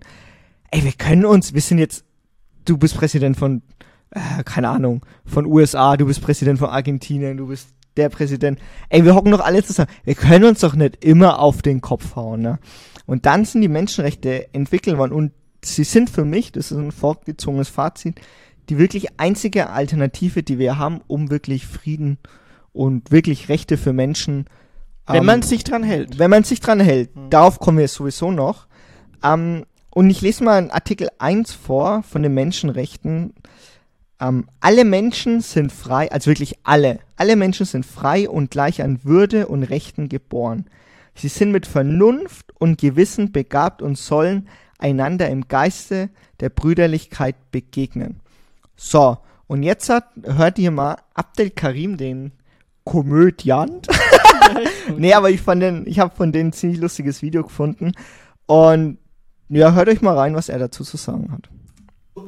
ey, 0.71 0.83
wir 0.83 0.93
können 0.93 1.25
uns, 1.25 1.53
wir 1.53 1.61
sind 1.61 1.77
jetzt, 1.77 2.03
du 2.65 2.77
bist 2.77 2.95
Präsident 2.95 3.37
von, 3.37 3.61
äh, 4.09 4.43
keine 4.43 4.69
Ahnung, 4.69 5.05
von 5.25 5.45
USA, 5.45 5.97
du 5.97 6.05
bist 6.05 6.21
Präsident 6.21 6.59
von 6.59 6.69
Argentinien, 6.69 7.37
du 7.37 7.47
bist 7.47 7.69
der 7.97 8.09
Präsident, 8.09 8.59
ey, 8.89 9.03
wir 9.03 9.13
hocken 9.15 9.31
doch 9.31 9.41
alle 9.41 9.63
zusammen, 9.63 9.89
wir 10.05 10.15
können 10.15 10.45
uns 10.45 10.61
doch 10.61 10.75
nicht 10.75 11.03
immer 11.03 11.39
auf 11.39 11.61
den 11.61 11.81
Kopf 11.81 12.15
hauen, 12.15 12.41
ne? 12.41 12.59
Und 13.05 13.25
dann 13.25 13.43
sind 13.43 13.61
die 13.61 13.67
Menschenrechte 13.67 14.53
entwickelt 14.53 14.97
worden 14.97 15.11
und 15.11 15.33
sie 15.63 15.83
sind 15.83 16.09
für 16.09 16.23
mich, 16.23 16.53
das 16.53 16.71
ist 16.71 16.77
ein 16.77 16.91
fortgezogenes 16.91 17.67
Fazit, 17.67 18.21
die 18.69 18.77
wirklich 18.77 19.19
einzige 19.19 19.69
Alternative, 19.69 20.43
die 20.43 20.57
wir 20.57 20.77
haben, 20.77 21.01
um 21.07 21.29
wirklich 21.29 21.67
Frieden 21.67 22.19
und 22.71 23.11
wirklich 23.11 23.49
Rechte 23.49 23.77
für 23.77 23.91
Menschen. 23.91 24.45
Wenn 25.07 25.17
ähm, 25.17 25.25
man 25.25 25.41
sich 25.41 25.65
dran 25.65 25.83
hält. 25.83 26.19
wenn 26.19 26.29
man 26.29 26.43
sich 26.45 26.61
dran 26.61 26.79
hält. 26.79 27.13
Mhm. 27.15 27.29
Darauf 27.29 27.59
kommen 27.59 27.79
wir 27.79 27.87
sowieso 27.87 28.31
noch. 28.31 28.67
Ähm, 29.23 29.65
und 29.93 30.09
ich 30.09 30.21
lese 30.21 30.43
mal 30.43 30.63
in 30.63 30.71
Artikel 30.71 31.09
1 31.19 31.53
vor 31.53 32.03
von 32.03 32.23
den 32.23 32.33
Menschenrechten. 32.33 33.33
Ähm, 34.19 34.47
alle 34.59 34.85
Menschen 34.85 35.41
sind 35.41 35.71
frei, 35.71 36.11
also 36.11 36.31
wirklich 36.31 36.55
alle, 36.63 36.99
alle 37.17 37.35
Menschen 37.35 37.65
sind 37.65 37.85
frei 37.85 38.29
und 38.29 38.51
gleich 38.51 38.81
an 38.81 39.03
Würde 39.03 39.47
und 39.47 39.63
Rechten 39.63 40.09
geboren. 40.09 40.65
Sie 41.13 41.27
sind 41.27 41.51
mit 41.51 41.65
Vernunft 41.67 42.53
und 42.57 42.79
Gewissen 42.79 43.31
begabt 43.31 43.81
und 43.81 43.97
sollen 43.97 44.47
einander 44.77 45.29
im 45.29 45.47
Geiste 45.47 46.09
der 46.39 46.49
Brüderlichkeit 46.49 47.35
begegnen. 47.51 48.21
So, 48.75 49.17
und 49.47 49.63
jetzt 49.63 49.89
hat, 49.89 50.05
hört 50.23 50.57
ihr 50.57 50.71
mal 50.71 50.97
Abdel 51.13 51.49
Karim, 51.49 51.97
den 51.97 52.31
Komödiant. 52.85 53.87
nee, 54.97 55.13
aber 55.13 55.29
ich 55.29 55.41
fand 55.41 55.61
den, 55.61 55.85
ich 55.85 55.99
habe 55.99 56.15
von 56.15 56.31
denen 56.31 56.49
ein 56.49 56.53
ziemlich 56.53 56.79
lustiges 56.79 57.21
Video 57.21 57.43
gefunden. 57.43 57.91
Und 58.47 58.97
ja, 59.51 59.73
hört 59.73 59.89
euch 59.89 60.01
mal 60.01 60.17
rein, 60.17 60.35
was 60.35 60.49
er 60.49 60.59
dazu 60.59 60.83
zu 60.83 60.97
sagen 60.97 61.31
hat. 61.31 61.49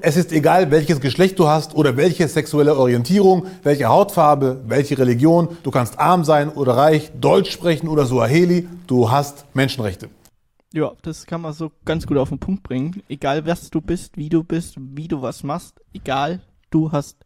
Es 0.02 0.18
ist 0.18 0.32
egal, 0.32 0.72
welches 0.72 1.00
Geschlecht 1.00 1.40
du 1.40 1.48
hast 1.48 1.76
oder 1.76 1.98
welche 1.98 2.28
sexuelle 2.28 2.78
Orientierung, 2.78 3.48
welche 3.64 3.88
Hautfarbe, 3.88 4.62
welche 4.68 4.98
Religion. 4.98 5.50
Du 5.64 5.72
kannst 5.72 6.00
arm 6.00 6.24
sein 6.24 6.50
oder 6.50 6.76
reich, 6.76 7.12
Deutsch 7.20 7.52
sprechen 7.52 7.88
oder 7.88 8.06
Suaheli. 8.06 8.68
Du 8.88 9.12
hast 9.12 9.46
Menschenrechte. 9.54 10.10
Ja, 10.74 10.92
das 11.02 11.26
kann 11.26 11.42
man 11.42 11.54
so 11.54 11.72
ganz 11.86 12.08
gut 12.08 12.18
auf 12.18 12.30
den 12.30 12.40
Punkt 12.40 12.64
bringen. 12.64 13.04
Egal, 13.08 13.46
was 13.46 13.70
du 13.70 13.80
bist, 13.80 14.18
wie 14.18 14.30
du 14.30 14.44
bist, 14.44 14.76
wie 14.78 15.08
du 15.08 15.22
was 15.22 15.44
machst, 15.44 15.76
egal, 15.94 16.42
du 16.72 16.92
hast 16.92 17.18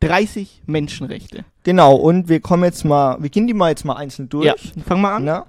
30 0.00 0.62
Menschenrechte. 0.66 1.44
Genau, 1.62 1.94
und 1.94 2.28
wir 2.28 2.40
kommen 2.40 2.64
jetzt 2.64 2.84
mal, 2.84 3.16
wir 3.20 3.30
gehen 3.30 3.46
die 3.46 3.54
mal 3.54 3.70
jetzt 3.70 3.84
mal 3.84 3.96
einzeln 3.96 4.28
durch. 4.28 4.46
Ja, 4.46 4.54
fang 4.84 5.00
mal 5.00 5.16
an. 5.16 5.24
Na? 5.24 5.46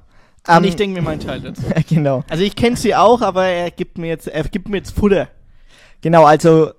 Und 0.47 0.55
Ähm, 0.57 0.63
ich 0.63 0.75
denke 0.75 0.95
mir 0.99 1.01
meinen 1.05 1.19
Teil 1.19 1.41
dazu. 1.41 1.61
genau. 1.89 2.23
Also 2.29 2.43
ich 2.43 2.55
kenne 2.55 2.75
sie 2.77 2.95
auch, 2.95 3.21
aber 3.21 3.45
er 3.45 3.71
gibt 3.71 3.97
mir 3.97 4.07
jetzt, 4.07 4.27
er 4.27 4.43
gibt 4.43 4.69
mir 4.69 4.77
jetzt 4.77 4.91
Futter. 4.91 5.27
Genau, 6.01 6.23
also 6.25 6.71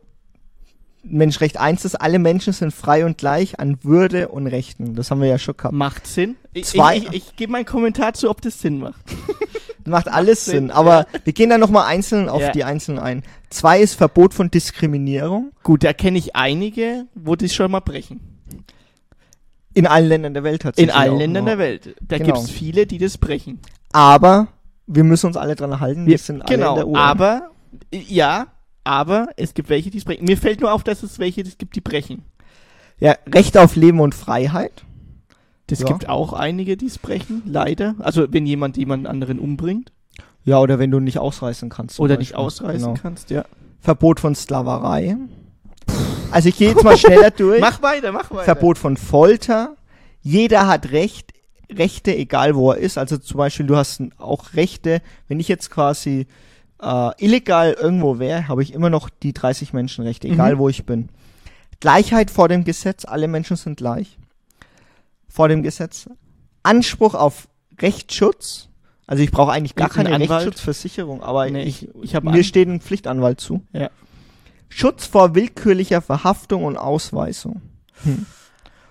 Menschrecht 1.02 1.58
1 1.58 1.84
ist, 1.84 1.94
alle 1.94 2.18
Menschen 2.18 2.52
sind 2.52 2.72
frei 2.74 3.04
und 3.06 3.16
gleich 3.18 3.58
an 3.58 3.78
Würde 3.82 4.28
und 4.28 4.46
Rechten. 4.46 4.94
Das 4.94 5.10
haben 5.10 5.20
wir 5.22 5.28
ja 5.28 5.38
schon 5.38 5.56
gehabt. 5.56 5.74
Macht 5.74 6.06
Sinn. 6.06 6.36
Ich, 6.52 6.66
Zwei- 6.66 6.98
ich, 6.98 7.06
ich, 7.08 7.14
ich 7.14 7.36
gebe 7.36 7.52
meinen 7.52 7.64
Kommentar 7.64 8.12
zu, 8.14 8.28
ob 8.28 8.42
das 8.42 8.60
Sinn 8.60 8.80
macht. 8.80 9.00
Macht 9.86 10.08
alles 10.08 10.44
Sinn, 10.44 10.54
Sinn, 10.66 10.70
aber 10.70 11.06
wir 11.24 11.32
gehen 11.32 11.48
dann 11.48 11.58
nochmal 11.60 11.86
einzeln 11.86 12.28
auf 12.28 12.42
Ja. 12.42 12.52
die 12.52 12.64
einzelnen 12.64 12.98
ein. 12.98 13.22
Zwei 13.48 13.80
ist 13.80 13.94
Verbot 13.94 14.34
von 14.34 14.50
Diskriminierung. 14.50 15.52
Gut, 15.62 15.84
da 15.84 15.94
kenne 15.94 16.18
ich 16.18 16.36
einige, 16.36 17.06
wo 17.14 17.34
die 17.34 17.48
schon 17.48 17.70
mal 17.70 17.80
brechen. 17.80 18.20
In 19.80 19.86
allen 19.86 20.08
Ländern 20.08 20.34
der 20.34 20.44
Welt 20.44 20.54
In 20.54 20.60
tatsächlich. 20.60 20.94
allen 20.94 21.14
auch 21.14 21.18
Ländern 21.18 21.44
nur. 21.44 21.50
der 21.56 21.58
Welt. 21.58 21.94
Da 22.00 22.18
Genau. 22.18 22.34
gibt's 22.34 22.50
viele, 22.50 22.86
die 22.86 22.98
das 22.98 23.18
brechen. 23.18 23.58
Aber 23.92 24.48
wir 24.86 25.04
müssen 25.04 25.26
uns 25.26 25.36
alle 25.36 25.54
dran 25.56 25.80
halten. 25.80 26.06
Wir, 26.06 26.18
sind 26.18 26.42
alle 26.42 26.54
in 26.54 26.60
genau, 26.60 26.74
der 26.76 26.86
UN. 26.88 26.96
aber, 26.96 27.50
ja, 27.92 28.46
aber 28.84 29.28
es 29.36 29.54
gibt 29.54 29.68
welche, 29.68 29.90
die 29.90 29.98
es 29.98 30.04
brechen. 30.04 30.24
Mir 30.24 30.36
fällt 30.36 30.60
nur 30.60 30.72
auf, 30.72 30.82
dass 30.84 31.02
es 31.02 31.18
welche 31.18 31.42
es 31.42 31.58
gibt, 31.58 31.76
die 31.76 31.80
brechen. 31.80 32.22
Ja, 32.98 33.14
Recht 33.32 33.56
auf 33.56 33.76
Leben 33.76 34.00
und 34.00 34.14
Freiheit. 34.14 34.84
Es 35.70 35.80
Ja. 35.80 35.86
gibt 35.86 36.08
auch 36.08 36.32
einige, 36.32 36.76
die 36.76 36.86
es 36.86 36.98
brechen, 36.98 37.42
leider. 37.46 37.94
Also 38.00 38.26
wenn 38.32 38.44
jemand 38.44 38.76
jemanden 38.76 39.06
anderen 39.06 39.38
umbringt 39.38 39.92
Ja, 40.44 40.58
oder 40.58 40.78
wenn 40.80 40.90
du 40.90 40.98
nicht 40.98 41.18
ausreißen 41.18 41.68
kannst. 41.68 42.00
oder 42.00 42.16
nicht 42.16 42.32
Beispiel. 42.32 42.44
ausreißen 42.46 42.88
Genau. 42.88 43.00
kannst, 43.00 43.30
ja. 43.30 43.44
Verbot 43.78 44.18
von 44.18 44.34
Sklaverei. 44.34 45.16
Also 46.30 46.48
ich 46.48 46.56
gehe 46.56 46.70
jetzt 46.70 46.84
mal 46.84 46.96
schneller 46.96 47.30
durch. 47.36 47.60
Mach 47.60 47.82
weiter, 47.82 48.12
mach 48.12 48.30
weiter. 48.30 48.44
Verbot 48.44 48.78
von 48.78 48.96
Folter. 48.96 49.76
Jeder 50.22 50.66
hat 50.66 50.92
Recht, 50.92 51.32
Rechte, 51.72 52.14
egal 52.16 52.54
wo 52.54 52.70
er 52.72 52.78
ist. 52.78 52.98
Also 52.98 53.16
zum 53.18 53.38
Beispiel, 53.38 53.66
du 53.66 53.76
hast 53.76 54.02
auch 54.18 54.54
Rechte. 54.54 55.02
Wenn 55.28 55.40
ich 55.40 55.48
jetzt 55.48 55.70
quasi 55.70 56.26
äh, 56.82 57.10
illegal 57.24 57.72
irgendwo 57.72 58.18
wäre, 58.18 58.48
habe 58.48 58.62
ich 58.62 58.72
immer 58.72 58.90
noch 58.90 59.08
die 59.08 59.32
30 59.32 59.72
Menschenrechte, 59.72 60.28
egal 60.28 60.54
Mhm. 60.54 60.58
wo 60.58 60.68
ich 60.68 60.84
bin. 60.86 61.08
Gleichheit 61.80 62.30
vor 62.30 62.48
dem 62.48 62.64
Gesetz. 62.64 63.04
Alle 63.04 63.26
Menschen 63.28 63.56
sind 63.56 63.76
gleich. 63.78 64.18
Vor 65.28 65.48
dem 65.48 65.62
Gesetz. 65.62 66.08
Anspruch 66.62 67.14
auf 67.14 67.48
Rechtsschutz. 67.80 68.68
Also 69.06 69.22
ich 69.22 69.30
brauche 69.32 69.50
eigentlich 69.52 69.74
gar 69.74 69.88
keine 69.88 70.10
Anwalt? 70.14 70.30
Rechtschutzversicherung, 70.30 71.22
aber 71.22 71.48
Nee, 71.50 71.64
ich, 71.64 71.88
ich- 72.02 72.14
ich 72.14 72.22
mir 72.22 72.44
steht 72.44 72.68
ein 72.68 72.80
Pflichtanwalt 72.80 73.40
zu. 73.40 73.62
Ja. 73.72 73.90
Schutz 74.70 75.04
vor 75.04 75.34
willkürlicher 75.34 76.00
Verhaftung 76.00 76.64
und 76.64 76.76
Ausweisung. 76.78 77.60
Hm. 78.04 78.24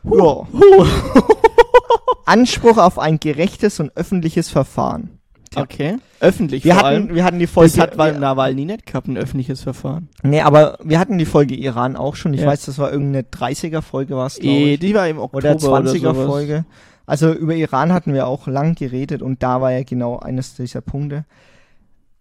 Ja. 0.04 0.46
Anspruch 2.26 2.78
auf 2.78 3.00
ein 3.00 3.20
gerechtes 3.20 3.80
und 3.80 3.92
öffentliches 3.96 4.50
Verfahren. 4.50 5.20
Tja. 5.52 5.64
Okay. 5.64 5.98
Öffentlich 6.20 6.64
Wir 6.64 6.74
vor 6.76 6.84
hatten, 6.84 6.96
allem. 7.08 7.16
wir 7.16 7.24
hatten 7.24 7.40
die 7.40 7.48
Folge. 7.48 7.72
Das 7.72 7.80
hat 7.80 7.98
wir, 7.98 8.12
Nawalny 8.20 8.66
nicht 8.66 8.86
gehabt, 8.86 9.08
ein 9.08 9.18
öffentliches 9.18 9.62
Verfahren. 9.64 10.10
nee, 10.22 10.42
aber 10.42 10.78
wir 10.84 11.00
hatten 11.00 11.18
die 11.18 11.26
Folge 11.26 11.56
Iran 11.56 11.96
auch 11.96 12.16
schon. 12.16 12.36
Ich 12.36 12.42
Ja. 12.42 12.48
weiß, 12.48 12.66
das 12.66 12.78
war 12.78 12.92
irgendeine 12.92 13.24
30er-Folge, 13.24 14.16
war 14.16 14.28
es, 14.28 14.36
glaube 14.38 14.56
ich. 14.56 14.80
die 14.80 14.94
war 14.94 15.08
im 15.08 15.18
Oktober 15.18 15.38
Oder 15.56 15.56
oder 15.56 15.92
20er-Folge. 15.92 16.66
Also 17.08 17.34
über 17.34 17.56
Iran 17.56 17.92
hatten 17.94 18.14
wir 18.14 18.28
auch 18.28 18.46
lang 18.46 18.76
geredet 18.76 19.24
und 19.24 19.42
da 19.42 19.60
war 19.62 19.72
ja 19.72 19.82
genau 19.82 20.20
eines 20.20 20.54
dieser 20.54 20.82
Punkte. 20.82 21.26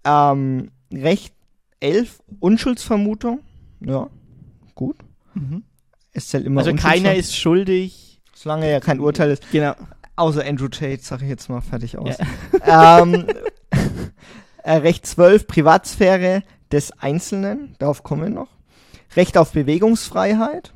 Ähm, 0.04 0.70
Recht 0.90 1.34
11, 1.80 2.20
Unschuldsvermutung. 2.40 3.40
Ja, 3.80 4.08
gut. 4.74 4.96
Mhm. 5.34 5.62
Es 6.12 6.28
zählt 6.28 6.44
immer 6.46 6.60
Also 6.60 6.74
keiner 6.74 7.14
ist 7.14 7.36
schuldig. 7.36 8.20
Solange 8.34 8.70
ja 8.70 8.80
kein 8.80 9.00
Urteil 9.00 9.30
ist. 9.30 9.50
Genau. 9.50 9.74
Außer 10.16 10.44
Andrew 10.44 10.68
Tate, 10.68 11.00
sag 11.02 11.22
ich 11.22 11.28
jetzt 11.28 11.48
mal 11.48 11.60
fertig 11.60 11.96
aus. 11.98 12.16
ähm, 12.66 13.26
äh, 14.62 14.72
Recht 14.72 15.06
12, 15.06 15.46
Privatsphäre 15.46 16.42
des 16.72 16.92
Einzelnen, 16.98 17.76
darauf 17.78 18.02
kommen 18.02 18.22
wir 18.22 18.30
noch. 18.30 18.48
Recht 19.16 19.38
auf 19.38 19.52
Bewegungsfreiheit. 19.52 20.72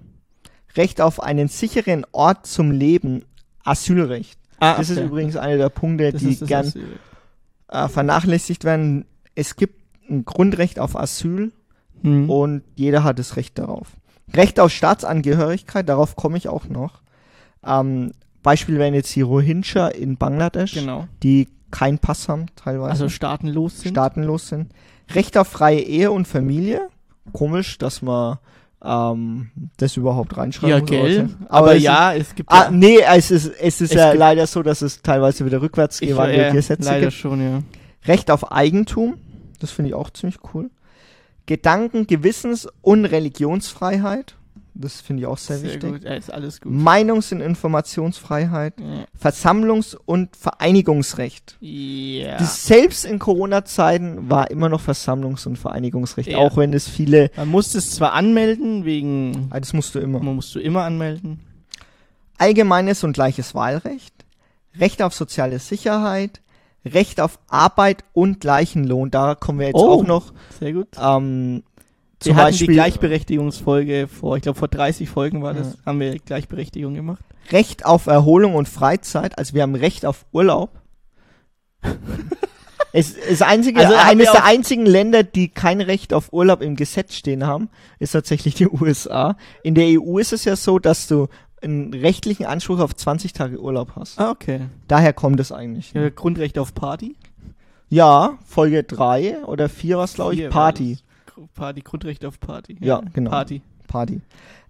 Recht 0.77 1.01
auf 1.01 1.23
einen 1.23 1.49
sicheren 1.49 2.07
Ort 2.13 2.47
zum 2.47 2.71
Leben. 2.71 3.25
Asylrecht. 3.65 4.39
Ah, 4.59 4.77
Das 4.77 4.91
ist 4.91 4.99
okay. 4.99 5.07
übrigens 5.07 5.37
einer 5.37 5.57
der 5.57 5.69
Punkte, 5.69 6.13
Das 6.13 6.23
die 6.23 6.31
ist 6.31 6.47
gern 6.47 6.73
äh, 7.69 7.89
vernachlässigt 7.89 8.65
werden. 8.65 9.07
Es 9.35 9.57
gibt 9.57 9.81
ein 10.09 10.25
Grundrecht 10.25 10.79
auf 10.79 10.97
Asyl 10.97 11.53
Hm. 12.03 12.29
und 12.31 12.63
jeder 12.75 13.05
hat 13.05 13.19
das 13.19 13.37
Recht 13.37 13.59
darauf. 13.59 13.89
Recht 14.35 14.59
auf 14.61 14.71
Staatsangehörigkeit, 14.73 15.89
darauf 15.89 16.17
komme 16.17 16.37
ich 16.37 16.49
auch 16.49 16.67
noch. 16.69 17.03
Ähm, 17.65 18.13
Beispiel 18.43 18.79
wären 18.79 18.95
jetzt 18.95 19.15
die 19.15 19.21
Rohingya 19.23 19.89
in 19.89 20.17
Bangladesch, 20.17 20.75
Genau. 20.75 21.07
die 21.23 21.49
keinen 21.71 21.99
Pass 21.99 22.29
haben, 22.29 22.47
teilweise 22.57 22.91
Also 22.91 23.09
staatenlos 23.09 23.81
sind. 23.81 23.93
staatenlos 23.93 24.49
sind. 24.49 24.73
Recht 25.15 25.37
auf 25.39 25.49
freie 25.49 25.81
Ehe 25.81 26.11
und 26.11 26.27
Familie. 26.27 26.89
Komisch, 27.33 27.79
dass 27.79 28.03
man 28.03 28.39
ähm, 28.85 29.51
das 29.77 29.97
überhaupt 29.97 30.37
reinschreiben 30.37 30.71
ja, 30.77 30.81
muss. 30.81 30.91
gell. 30.91 31.29
Aber, 31.49 31.59
Aber, 31.59 31.71
es 31.73 31.77
ist- 31.79 31.85
ja, 31.85 32.15
es 32.15 32.35
gibt 32.35 32.51
Ah, 32.51 32.65
ja, 32.65 32.71
nee, 32.73 32.99
es 33.01 33.31
ist, 33.31 33.47
es 33.47 33.81
ist 33.81 33.91
Es 33.93 33.95
ja 33.95 34.13
leider 34.13 34.45
so, 34.49 34.63
dass 34.65 34.83
es 34.83 35.03
teilweise 35.03 35.47
wieder 35.47 35.63
rückwärts 35.63 36.01
gewandte 36.01 36.47
äh, 36.47 36.53
Gesetze 36.53 36.83
leider 36.89 37.01
gibt. 37.03 37.13
schon, 37.13 37.41
ja. 37.41 37.63
Recht 38.07 38.29
auf 38.33 38.51
Eigentum, 38.51 39.15
das 39.61 39.71
finde 39.71 39.91
ich 39.91 39.95
auch 39.95 40.11
ziemlich 40.11 40.39
cool. 40.53 40.69
Gedanken-, 41.47 42.07
Gewissens- 42.07 42.69
und 42.83 43.05
Religionsfreiheit, 43.05 44.37
das 44.75 45.03
finde 45.03 45.23
ich 45.23 45.27
auch 45.27 45.37
sehr, 45.37 45.59
Sehr 45.59 45.75
wichtig. 45.75 45.93
gut, 45.93 46.03
ja, 46.05 46.15
ist 46.15 46.33
alles 46.33 46.61
gut. 46.61 46.73
Meinungs- 46.73 47.31
und 47.35 47.41
Informationsfreiheit, 47.43 48.75
Ja. 48.81 49.05
Versammlungs- 49.21 49.95
und 49.95 50.35
Vereinigungsrecht. 50.35 51.59
Ja. 51.61 52.39
Das 52.39 52.65
selbst 52.65 53.05
in 53.05 53.19
Corona-Zeiten 53.19 54.31
war 54.31 54.51
immer 54.51 54.71
noch 54.71 54.81
Versammlungs- 54.81 55.47
und 55.47 55.59
Vereinigungsrecht, 55.59 56.31
Ja. 56.31 56.39
auch 56.39 56.57
wenn 56.57 56.73
es 56.73 56.89
viele, 56.89 57.31
Man 57.37 57.49
muss 57.49 57.75
es 57.75 57.91
zwar 57.91 58.15
anmelden, 58.15 58.85
wegen, 58.87 59.49
ah, 59.51 59.61
das 59.61 59.75
musst 59.75 59.95
du 59.95 59.99
immer. 59.99 60.21
man 60.21 60.37
musst 60.37 60.55
du 60.55 60.59
immer 60.59 60.85
anmelden. 60.85 61.41
Allgemeines 62.39 63.05
und 63.05 63.13
gleiches 63.13 63.55
Wahlrecht, 63.55 64.15
Recht 64.79 65.03
auf 65.03 65.13
soziale 65.13 65.59
Sicherheit, 65.59 66.41
Recht 66.85 67.21
auf 67.21 67.39
Arbeit 67.49 68.05
und 68.13 68.41
gleichen 68.41 68.85
Lohn. 68.85 69.11
Da 69.11 69.35
kommen 69.35 69.59
wir 69.61 69.67
jetzt 69.69 69.77
Oh. 69.77 69.91
auch 70.01 70.05
noch. 70.07 70.33
Sehr 70.59 70.73
gut. 70.73 70.89
Ähm, 71.01 71.63
Wir 72.21 72.33
zum 72.33 72.37
hatten 72.37 72.47
Beispiel 72.49 72.67
die 72.69 72.73
Gleichberechtigungsfolge 72.75 74.09
vor, 74.09 74.37
ich 74.37 74.43
glaube 74.43 74.59
vor 74.59 74.69
30 74.69 75.09
Folgen 75.09 75.43
war 75.43 75.55
das, 75.55 75.75
Ja. 75.75 75.87
haben 75.87 76.01
wir 76.01 76.19
Gleichberechtigung 76.19 76.95
gemacht. 76.95 77.25
Recht 77.51 77.85
auf 77.85 78.07
Erholung 78.07 78.55
und 78.55 78.69
Freizeit. 78.69 79.39
Also 79.39 79.55
wir 79.55 79.63
haben 79.63 79.75
Recht 79.75 80.07
auf 80.07 80.25
Urlaub. 80.33 80.71
es 82.93 83.13
ist 83.13 83.43
einzige, 83.43 83.81
Also 83.81 83.95
eines 83.95 84.27
wir 84.27 84.33
der 84.33 84.45
einzigen 84.45 84.87
Länder, 84.87 85.23
die 85.23 85.49
kein 85.49 85.81
Recht 85.81 86.13
auf 86.13 86.33
Urlaub 86.33 86.61
im 86.63 86.77
Gesetz 86.77 87.15
stehen 87.15 87.47
haben, 87.47 87.71
ist 87.99 88.13
tatsächlich 88.13 88.55
die 88.55 88.69
USA. 88.81 89.37
In 89.63 89.75
der 89.75 89.87
EU 90.01 90.19
ist 90.19 90.33
es 90.33 90.45
ja 90.45 90.57
so, 90.57 90.79
dass 90.79 91.07
du 91.09 91.29
einen 91.63 91.95
rechtlichen 91.95 92.47
Anspruch 92.47 92.81
auf 92.81 92.95
20 92.95 93.33
Tage 93.33 93.61
Urlaub 93.61 93.93
hast. 93.97 94.19
Ah, 94.19 94.31
okay. 94.31 94.69
Daher 94.89 95.13
kommt 95.13 95.41
es 95.41 95.53
eigentlich. 95.53 95.93
Ja, 95.93 96.09
Grundrecht 96.11 96.59
auf 96.59 96.75
Party. 96.75 97.17
Ja, 97.89 98.39
Folge 98.47 98.85
3 98.85 99.45
oder 99.45 99.69
4 99.69 99.99
war 99.99 100.05
es, 100.05 100.15
glaube 100.15 100.35
ich, 100.35 100.49
Party. 100.49 100.99
Party, 101.55 101.81
Grundrecht 101.81 102.25
auf 102.25 102.41
Party. 102.41 102.77
Ja, 102.81 103.03
genau. 103.13 103.31
Party. 103.31 103.63
Party. 103.87 104.21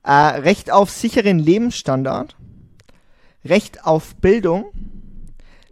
Äh, 0.03 0.13
Recht 0.13 0.71
auf 0.73 0.91
sicheren 0.91 1.39
Lebensstandard. 1.39 2.37
Recht 3.45 3.85
auf 3.85 4.17
Bildung. 4.17 4.67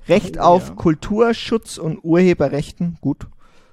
Recht 0.09 0.39
Oh, 0.39 0.43
auf 0.43 0.69
ja. 0.69 0.75
Kulturschutz 0.75 1.79
und 1.79 2.05
Urheberrechten. 2.05 2.99
Gut. 3.01 3.27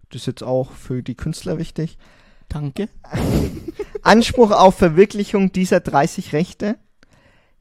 Das 0.09 0.21
ist 0.21 0.27
jetzt 0.27 0.43
auch 0.43 0.71
für 0.71 1.03
die 1.03 1.15
Künstler 1.15 1.57
wichtig. 1.57 1.97
Danke. 2.49 2.89
Anspruch 4.01 4.51
auf 4.51 4.75
Verwirklichung 4.75 5.51
dieser 5.51 5.79
30 5.79 6.33
Rechte. 6.33 6.77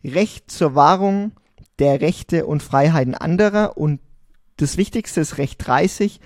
Recht 0.07 0.51
zur 0.51 0.75
Wahrung 0.75 1.33
der 1.79 2.01
Rechte 2.01 2.47
und 2.47 2.63
Freiheiten 2.63 3.15
anderer. 3.15 3.77
Und 3.77 4.01
das 4.57 4.77
Wichtigste 4.77 5.21
ist 5.21 5.39
Recht 5.39 5.67
30. 5.67 6.21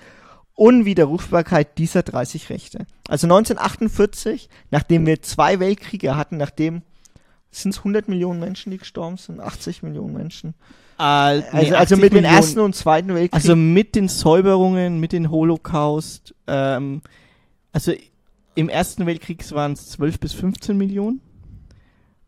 Unwiderrufbarkeit 0.55 1.77
dieser 1.77 2.03
30 2.03 2.49
Rechte. 2.49 2.85
Also 3.07 3.25
1948, 3.25 4.49
nachdem 4.69 5.05
wir 5.05 5.21
zwei 5.21 5.59
Weltkriege 5.59 6.15
hatten, 6.15 6.37
nachdem 6.37 6.83
sind 7.49 7.71
es 7.71 7.79
100 7.79 8.07
Millionen 8.07 8.39
Menschen, 8.39 8.71
die 8.71 8.77
gestorben 8.77 9.17
sind, 9.17 9.39
80 9.39 9.83
Millionen 9.83 10.13
Menschen. 10.13 10.53
Äh, 10.99 11.39
nee, 11.39 11.43
Also, 11.51 11.57
also 11.57 11.75
80 11.75 11.97
mit 11.97 12.11
den 12.13 12.21
Millionen- 12.21 12.35
ersten 12.35 12.59
und 12.59 12.75
zweiten 12.75 13.09
Weltkrieg. 13.09 13.33
Also 13.33 13.55
mit 13.55 13.95
den 13.95 14.07
Säuberungen, 14.07 14.99
mit 14.99 15.13
den 15.13 15.31
Holocaust, 15.31 16.35
ähm, 16.47 17.01
also 17.71 17.93
im 18.55 18.69
Ersten 18.69 19.05
Weltkrieg 19.05 19.49
waren 19.51 19.73
es 19.73 19.89
12 19.89 20.19
bis 20.19 20.33
15 20.33 20.77
Millionen. 20.77 21.21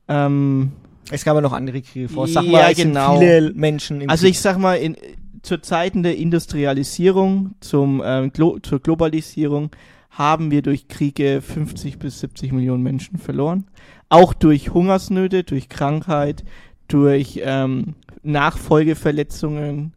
Ähm, 0.07 0.71
es 1.11 1.23
gab 1.23 1.35
ja 1.35 1.41
noch 1.41 1.53
andere 1.53 1.81
Kriege 1.81 2.09
vor. 2.09 2.27
Sag 2.27 2.45
Ja, 2.45 2.51
mal, 2.51 2.71
es 2.71 2.77
genau. 2.77 3.19
sind 3.19 3.27
viele 3.27 3.53
Menschen 3.53 4.01
im 4.01 4.09
also 4.09 4.23
Krieg. 4.23 4.31
ich 4.31 4.39
sag 4.41 4.57
mal, 4.57 4.75
in, 4.75 4.95
zur 5.41 5.61
Zeiten 5.61 6.03
der 6.03 6.17
Industrialisierung, 6.17 7.55
zum, 7.59 8.01
ähm, 8.03 8.31
Glo 8.31 8.59
zur 8.59 8.79
Globalisierung, 8.79 9.71
haben 10.09 10.51
wir 10.51 10.61
durch 10.61 10.87
Kriege 10.87 11.41
50 11.41 11.99
bis 11.99 12.19
70 12.19 12.51
Millionen 12.51 12.83
Menschen 12.83 13.17
verloren. 13.17 13.65
Auch 14.09 14.33
durch 14.33 14.73
Hungersnöte, 14.73 15.43
durch 15.43 15.69
Krankheit, 15.69 16.43
durch 16.87 17.41
ähm, 17.43 17.95
Nachfolgeverletzungen, 18.21 19.93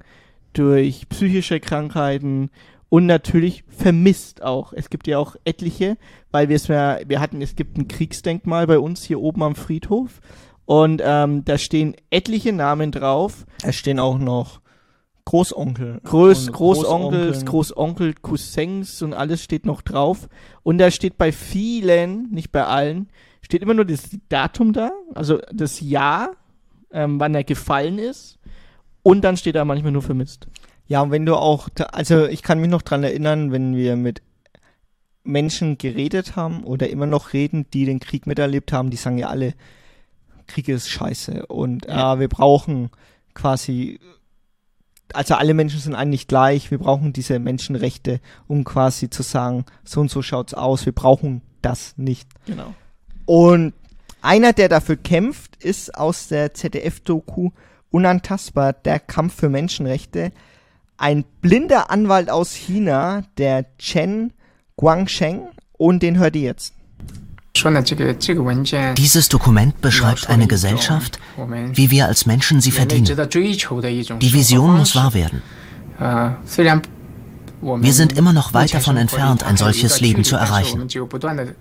durch 0.54 1.08
psychische 1.10 1.60
Krankheiten 1.60 2.50
und 2.88 3.06
natürlich 3.06 3.64
vermisst 3.68 4.42
auch. 4.42 4.72
Es 4.72 4.90
gibt 4.90 5.06
ja 5.06 5.18
auch 5.18 5.36
etliche, 5.44 5.98
weil 6.30 6.48
wir 6.48 6.56
es 6.56 6.68
ja, 6.68 6.98
wir 7.06 7.20
hatten, 7.20 7.42
es 7.42 7.56
gibt 7.56 7.76
ein 7.76 7.88
Kriegsdenkmal 7.88 8.66
bei 8.66 8.78
uns 8.78 9.04
hier 9.04 9.20
oben 9.20 9.42
am 9.42 9.54
Friedhof 9.54 10.20
und 10.66 11.00
ähm, 11.04 11.44
da 11.44 11.58
stehen 11.58 11.96
etliche 12.10 12.52
Namen 12.52 12.92
drauf. 12.92 13.46
Da 13.62 13.72
stehen 13.72 13.98
auch 13.98 14.18
noch 14.18 14.60
Großonkel. 15.24 16.00
Groß, 16.04 16.52
Großonkels, 16.52 16.52
Großonkeln. 16.52 17.44
Großonkel, 17.46 18.14
Cousins 18.20 19.02
und 19.02 19.14
alles 19.14 19.42
steht 19.42 19.66
noch 19.66 19.82
drauf. 19.82 20.28
Und 20.62 20.78
da 20.78 20.90
steht 20.90 21.16
bei 21.16 21.32
vielen, 21.32 22.30
nicht 22.30 22.52
bei 22.52 22.64
allen, 22.64 23.08
steht 23.42 23.62
immer 23.62 23.74
nur 23.74 23.84
das 23.84 24.10
Datum 24.28 24.72
da, 24.72 24.90
also 25.14 25.40
das 25.52 25.80
Jahr 25.80 26.30
ähm, 26.96 27.20
wann 27.20 27.34
er 27.34 27.44
gefallen 27.44 27.98
ist. 27.98 28.38
Und 29.02 29.22
dann 29.22 29.36
steht 29.36 29.54
da 29.54 29.64
manchmal 29.64 29.92
nur 29.92 30.02
vermisst. 30.02 30.48
Ja, 30.88 31.00
und 31.02 31.10
wenn 31.10 31.26
du 31.26 31.36
auch, 31.36 31.68
da, 31.68 31.84
also 31.84 32.26
ich 32.26 32.42
kann 32.42 32.60
mich 32.60 32.70
noch 32.70 32.82
dran 32.82 33.04
erinnern, 33.04 33.52
wenn 33.52 33.76
wir 33.76 33.96
mit 33.96 34.22
Menschen 35.22 35.78
geredet 35.78 36.36
haben 36.36 36.64
oder 36.64 36.88
immer 36.88 37.06
noch 37.06 37.32
reden, 37.32 37.66
die 37.72 37.84
den 37.84 38.00
Krieg 38.00 38.26
miterlebt 38.26 38.72
haben, 38.72 38.90
die 38.90 38.96
sagen 38.96 39.18
ja 39.18 39.28
alle, 39.28 39.54
Krieg 40.46 40.68
ist 40.68 40.88
scheiße 40.88 41.46
und 41.46 41.86
Ja. 41.86 42.14
äh, 42.14 42.20
wir 42.20 42.28
brauchen 42.28 42.90
quasi, 43.34 44.00
also 45.12 45.34
alle 45.34 45.54
Menschen 45.54 45.80
sind 45.80 45.94
eigentlich 45.94 46.26
gleich, 46.28 46.70
wir 46.70 46.78
brauchen 46.78 47.12
diese 47.12 47.38
Menschenrechte, 47.38 48.20
um 48.48 48.64
quasi 48.64 49.10
zu 49.10 49.22
sagen, 49.22 49.64
so 49.84 50.00
und 50.00 50.10
so 50.10 50.22
schaut's 50.22 50.54
aus, 50.54 50.86
wir 50.86 50.92
brauchen 50.94 51.42
das 51.62 51.94
nicht. 51.96 52.28
Genau. 52.46 52.74
Und 53.24 53.74
einer, 54.22 54.52
der 54.52 54.68
dafür 54.68 54.96
kämpft, 54.96 55.56
ist 55.62 55.96
aus 55.96 56.28
der 56.28 56.54
ZDF-Doku 56.54 57.50
Unantastbar, 57.90 58.72
der 58.72 58.98
Kampf 59.00 59.36
für 59.36 59.48
Menschenrechte. 59.48 60.32
Ein 60.98 61.24
blinder 61.40 61.90
Anwalt 61.90 62.30
aus 62.30 62.52
China, 62.54 63.22
der 63.38 63.76
Chen 63.78 64.32
Guangsheng, 64.76 65.48
und 65.72 66.02
den 66.02 66.18
hört 66.18 66.36
ihr 66.36 66.42
jetzt. 66.42 66.74
Dieses 68.96 69.28
Dokument 69.28 69.80
beschreibt 69.80 70.28
eine 70.28 70.46
Gesellschaft, 70.46 71.18
wie 71.72 71.90
wir 71.90 72.06
als 72.06 72.26
Menschen 72.26 72.60
sie 72.60 72.70
verdienen. 72.70 73.06
Die 73.06 74.32
Vision 74.32 74.76
muss 74.76 74.94
wahr 74.94 75.14
werden. 75.14 75.42
Wir 77.62 77.92
sind 77.94 78.16
immer 78.18 78.32
noch 78.32 78.52
weit 78.52 78.74
davon 78.74 78.96
entfernt, 78.96 79.44
ein 79.44 79.56
solches 79.56 80.00
Leben 80.00 80.24
zu 80.24 80.36
erreichen. 80.36 80.86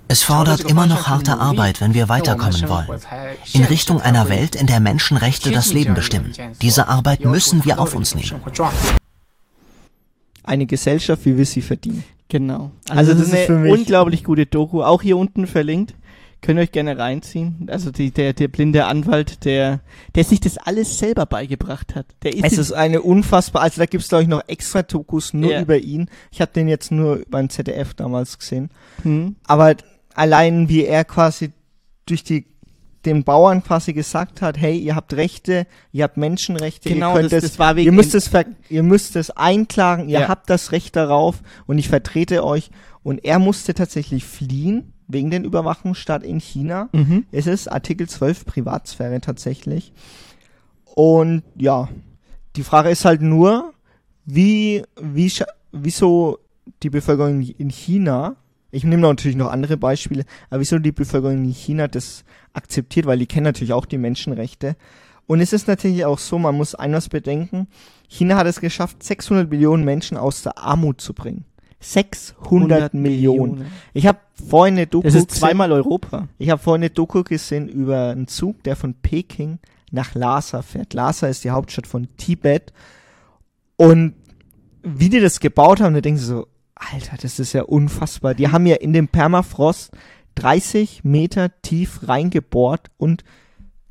Es 0.07 0.23
fordert 0.23 0.61
immer 0.61 0.87
noch 0.87 1.07
harte 1.07 1.37
Arbeit, 1.39 1.79
wenn 1.79 1.93
wir 1.93 2.09
weiterkommen 2.09 2.67
wollen. 2.67 2.99
In 3.53 3.63
Richtung 3.63 4.01
einer 4.01 4.29
Welt, 4.29 4.55
in 4.55 4.67
der 4.67 4.81
Menschenrechte 4.81 5.51
das 5.51 5.71
Leben 5.73 5.93
bestimmen. 5.93 6.33
Diese 6.61 6.87
Arbeit 6.89 7.23
müssen 7.23 7.63
wir 7.63 7.79
auf 7.79 7.95
uns 7.95 8.13
nehmen. 8.13 8.41
Eine 10.43 10.65
Gesellschaft, 10.65 11.25
wie 11.25 11.37
wir 11.37 11.45
sie 11.45 11.61
verdienen. 11.61 12.03
Genau. 12.29 12.71
Also 12.89 13.11
Also, 13.11 13.11
das 13.13 13.21
das, 13.21 13.27
ist 13.39 13.43
ist 13.45 13.49
eine 13.51 13.71
unglaublich 13.71 14.23
gute 14.23 14.45
Doku. 14.45 14.83
Auch 14.83 15.01
hier 15.01 15.17
unten 15.17 15.47
verlinkt. 15.47 15.95
Könnt 16.41 16.59
ihr 16.59 16.63
euch 16.63 16.71
gerne 16.71 16.97
reinziehen. 16.97 17.67
Also 17.71 17.89
die, 17.91 18.11
der, 18.11 18.33
der 18.33 18.47
blinde 18.49 18.85
Anwalt, 18.85 19.45
der, 19.45 19.79
der 20.13 20.23
sich 20.23 20.39
das 20.39 20.57
alles 20.57 20.99
selber 20.99 21.25
beigebracht 21.25 21.95
hat. 21.95 22.05
Der 22.23 22.35
ist, 22.35 22.43
Es 22.45 22.57
ist 22.59 22.71
eine 22.71 23.01
unfassbar, 23.01 23.63
also 23.63 23.79
da 23.81 23.85
gibt's 23.87 24.09
glaube 24.09 24.23
ich 24.23 24.29
noch 24.29 24.43
extra 24.47 24.83
Dokus 24.83 25.33
nur 25.33 25.51
Ja. 25.51 25.61
über 25.61 25.77
ihn. 25.77 26.07
Ich 26.31 26.41
habe 26.41 26.51
den 26.53 26.67
jetzt 26.67 26.91
nur 26.91 27.21
beim 27.29 27.49
ZDF 27.49 27.93
damals 27.95 28.37
gesehen. 28.37 28.69
hm, 29.01 29.37
Aber 29.45 29.75
allein 30.13 30.69
wie 30.69 30.85
er 30.85 31.03
quasi 31.03 31.51
durch 32.05 32.23
die 32.23 32.45
den 33.05 33.23
Bauern 33.23 33.63
quasi 33.63 33.93
gesagt 33.93 34.41
hat, 34.41 34.57
hey, 34.57 34.77
ihr 34.77 34.95
habt 34.95 35.13
Rechte, 35.13 35.67
ihr 35.91 36.03
habt 36.03 36.17
Menschenrechte, 36.17 36.89
Genau, 36.89 37.13
ihr 37.13 37.21
könnt 37.21 37.31
das- 37.33 37.43
es, 37.43 37.57
das 37.57 37.77
ihr 37.77 37.91
müsst 37.91 38.15
es, 38.15 38.29
ihr 38.69 38.83
müsst 38.83 39.15
es 39.15 39.31
einklagen, 39.31 40.09
ihr 40.09 40.21
Ja. 40.21 40.27
habt 40.27 40.49
das 40.49 40.71
Recht 40.71 40.95
darauf 40.95 41.41
und 41.67 41.77
ich 41.77 41.87
vertrete 41.89 42.43
euch. 42.43 42.71
Und 43.03 43.23
er 43.23 43.37
musste 43.39 43.73
tatsächlich 43.75 44.25
fliehen 44.25 44.93
wegen 45.07 45.29
den 45.29 45.43
Überwachungsstaat 45.43 46.23
in 46.23 46.39
China. 46.39 46.89
mhm. 46.93 47.25
Es 47.31 47.45
ist 47.45 47.67
Artikel 47.71 48.09
12 48.09 48.45
Privatsphäre 48.45 49.21
tatsächlich. 49.21 49.93
Und 50.95 51.43
ja, 51.55 51.89
die 52.55 52.63
Frage 52.63 52.89
ist 52.89 53.05
halt 53.05 53.21
nur, 53.21 53.73
wie, 54.25 54.83
wie, 54.99 55.31
wieso 55.71 56.39
die 56.81 56.89
Bevölkerung 56.89 57.41
in 57.41 57.69
China, 57.69 58.35
ich 58.75 58.83
nehme 58.83 59.03
natürlich 59.03 59.37
noch 59.37 59.51
andere 59.51 59.77
Beispiele, 59.77 60.25
aber 60.49 60.59
wieso 60.59 60.79
die 60.79 60.91
Bevölkerung 60.91 61.45
in 61.45 61.51
China 61.51 61.87
das 61.87 62.25
akzeptiert, 62.53 63.05
weil 63.05 63.19
die 63.19 63.25
kennen 63.25 63.45
natürlich 63.45 63.73
auch 63.73 63.85
die 63.85 63.97
Menschenrechte. 63.97 64.75
Und 65.27 65.39
es 65.39 65.53
ist 65.53 65.67
natürlich 65.67 66.05
auch 66.05 66.19
so, 66.19 66.37
man 66.37 66.55
muss 66.55 66.75
eines 66.75 67.09
bedenken, 67.09 67.67
China 68.07 68.35
hat 68.35 68.47
es 68.47 68.59
geschafft, 68.59 69.01
600 69.01 69.49
Millionen 69.49 69.85
Menschen 69.85 70.17
aus 70.17 70.43
der 70.43 70.57
Armut 70.57 70.99
zu 70.99 71.13
bringen. 71.13 71.45
600 71.79 72.93
Millionen. 72.93 73.65
Ich 73.93 74.07
habe 74.07 74.19
vorhin 74.49 74.75
eine 74.75 74.87
Doku 74.87 75.07
Das 75.07 75.15
ist 75.15 75.31
zweimal 75.31 75.71
Europa. 75.71 76.27
ich 76.37 76.49
habe 76.49 76.61
vorhin 76.61 76.83
eine 76.83 76.89
Doku 76.89 77.23
gesehen 77.23 77.69
über 77.69 78.09
einen 78.09 78.27
Zug, 78.27 78.61
der 78.63 78.75
von 78.75 78.93
Peking 78.93 79.59
nach 79.91 80.15
Lhasa 80.15 80.61
fährt. 80.61 80.93
Lhasa 80.93 81.27
ist 81.27 81.43
die 81.43 81.51
Hauptstadt 81.51 81.87
von 81.87 82.09
Tibet. 82.17 82.73
Und 83.77 84.15
wie 84.83 85.09
die 85.09 85.19
das 85.19 85.39
gebaut 85.39 85.79
haben, 85.79 85.93
da 85.93 86.01
denken 86.01 86.19
sie 86.19 86.25
so, 86.25 86.47
Alter, 86.75 87.17
das 87.21 87.39
ist 87.39 87.53
ja 87.53 87.63
unfassbar. 87.63 88.33
Die 88.33 88.49
haben 88.49 88.65
ja 88.65 88.75
in 88.75 88.93
dem 88.93 89.07
Permafrost 89.07 89.91
30 90.35 91.03
Meter 91.03 91.49
tief 91.61 92.07
reingebohrt 92.07 92.87
und 92.97 93.23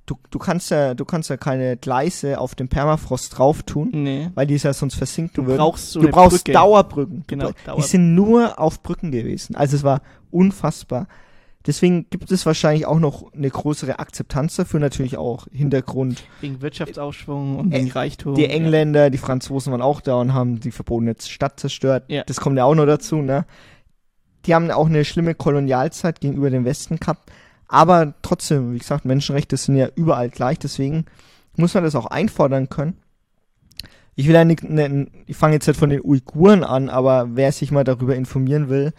du, 0.04 0.16
du 0.30 0.38
kannst 0.38 0.70
ja, 0.70 0.92
du 0.94 1.06
kannst 1.06 1.30
ja 1.30 1.38
keine 1.38 1.78
Gleise 1.78 2.38
auf 2.38 2.54
dem 2.54 2.68
Permafrost 2.68 3.38
drauf 3.38 3.62
tun, 3.62 3.90
Nee. 3.94 4.30
weil 4.34 4.46
die 4.46 4.56
ja 4.56 4.74
sonst 4.74 4.96
versinken 4.96 5.32
Du 5.34 5.46
würden. 5.46 5.56
brauchst 5.58 5.92
so 5.92 6.02
du 6.02 6.08
brauchst 6.10 6.44
Brücke. 6.44 6.52
Dauerbrücken. 6.52 7.24
Genau, 7.26 7.48
Die 7.52 7.64
Dauerbrücken. 7.64 7.88
sind 7.88 8.14
nur 8.14 8.58
auf 8.58 8.82
Brücken 8.82 9.10
gewesen. 9.10 9.56
Also 9.56 9.76
es 9.76 9.82
war 9.82 10.02
unfassbar. 10.30 11.06
Deswegen 11.66 12.10
gibt 12.10 12.30
es 12.30 12.44
wahrscheinlich 12.44 12.84
auch 12.84 12.98
noch 12.98 13.32
eine 13.32 13.48
größere 13.48 13.98
Akzeptanz 13.98 14.56
dafür, 14.56 14.80
natürlich 14.80 15.16
auch 15.16 15.46
Hintergrund. 15.50 16.24
Wegen 16.42 16.60
Wirtschaftsaufschwung 16.60 17.58
und 17.58 17.72
Äh, 17.72 17.78
wegen 17.78 17.90
Reichtum. 17.90 18.34
Die 18.34 18.46
Engländer, 18.46 19.08
die 19.08 19.18
Franzosen 19.18 19.72
waren 19.72 19.80
auch 19.80 20.02
da 20.02 20.16
und 20.16 20.34
haben 20.34 20.60
die 20.60 20.70
verbotene 20.70 21.14
Stadt 21.18 21.58
zerstört. 21.58 22.04
Ja. 22.08 22.22
Das 22.24 22.40
kommt 22.40 22.58
ja 22.58 22.64
auch 22.64 22.74
noch 22.74 22.84
dazu, 22.84 23.16
ne? 23.16 23.46
Die 24.44 24.54
haben 24.54 24.70
auch 24.70 24.86
eine 24.86 25.06
schlimme 25.06 25.34
Kolonialzeit 25.34 26.20
gegenüber 26.20 26.50
dem 26.50 26.66
Westen 26.66 26.98
gehabt. 27.00 27.30
Aber 27.66 28.12
trotzdem, 28.20 28.74
wie 28.74 28.78
gesagt, 28.78 29.06
Menschenrechte 29.06 29.56
sind 29.56 29.76
ja 29.76 29.88
überall 29.96 30.28
gleich, 30.28 30.58
deswegen 30.58 31.06
muss 31.56 31.72
man 31.72 31.82
das 31.82 31.94
auch 31.94 32.06
einfordern 32.06 32.68
können. 32.68 32.98
Ich 34.16 34.26
will 34.28 34.34
ja 34.34 34.44
nicht, 34.44 34.62
ne, 34.62 35.08
ich 35.26 35.36
fange 35.36 35.54
jetzt 35.54 35.66
nicht 35.66 35.80
von 35.80 35.88
den 35.88 36.02
Uiguren 36.02 36.62
an, 36.62 36.90
aber 36.90 37.30
wer 37.34 37.50
sich 37.52 37.72
mal 37.72 37.84
darüber 37.84 38.14
informieren 38.14 38.68
will, 38.68 38.92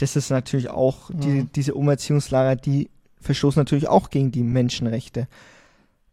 das 0.00 0.16
ist 0.16 0.30
natürlich 0.30 0.70
auch, 0.70 1.10
die, 1.12 1.28
Mhm. 1.28 1.50
diese 1.54 1.74
Umerziehungslager, 1.74 2.56
die 2.56 2.90
verstoßen 3.20 3.60
natürlich 3.60 3.88
auch 3.88 4.10
gegen 4.10 4.30
die 4.32 4.42
Menschenrechte. 4.42 5.28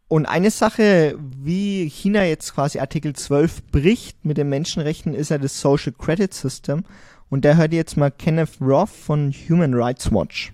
Und 0.10 0.26
eine 0.26 0.52
Sache, 0.52 1.18
wie 1.20 1.90
China 1.90 2.24
jetzt 2.24 2.54
quasi 2.56 2.80
Artikel 2.80 3.14
12 3.14 3.64
bricht 3.72 4.24
mit 4.24 4.38
den 4.38 4.50
Menschenrechten, 4.50 5.14
ist 5.14 5.30
ja 5.30 5.38
das 5.38 5.60
Social 5.60 5.94
Credit 5.98 6.34
System. 6.34 6.84
Und 7.30 7.44
da 7.44 7.56
hört 7.56 7.74
ihr 7.74 7.78
jetzt 7.78 7.98
mal 7.98 8.10
Kenneth 8.12 8.62
Roth 8.62 8.90
von 8.90 9.34
Human 9.50 9.74
Rights 9.74 10.12
Watch. 10.12 10.54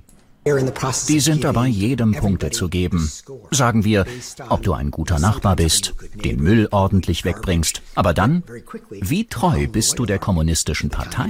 Die 1.07 1.19
sind 1.21 1.43
dabei, 1.45 1.67
jedem 1.67 2.11
Punkte 2.13 2.49
zu 2.49 2.67
geben. 2.67 3.09
Sagen 3.51 3.85
wir, 3.85 4.05
ob 4.49 4.61
du 4.63 4.73
ein 4.73 4.91
guter 4.91 5.17
Nachbar 5.17 5.55
bist, 5.55 5.93
den 6.15 6.41
Müll 6.41 6.67
ordentlich 6.71 7.23
wegbringst. 7.23 7.81
Aber 7.95 8.13
dann, 8.13 8.43
wie 8.89 9.25
treu 9.25 9.67
bist 9.67 9.99
du 9.99 10.05
der 10.05 10.19
kommunistischen 10.19 10.89
Partei? 10.89 11.29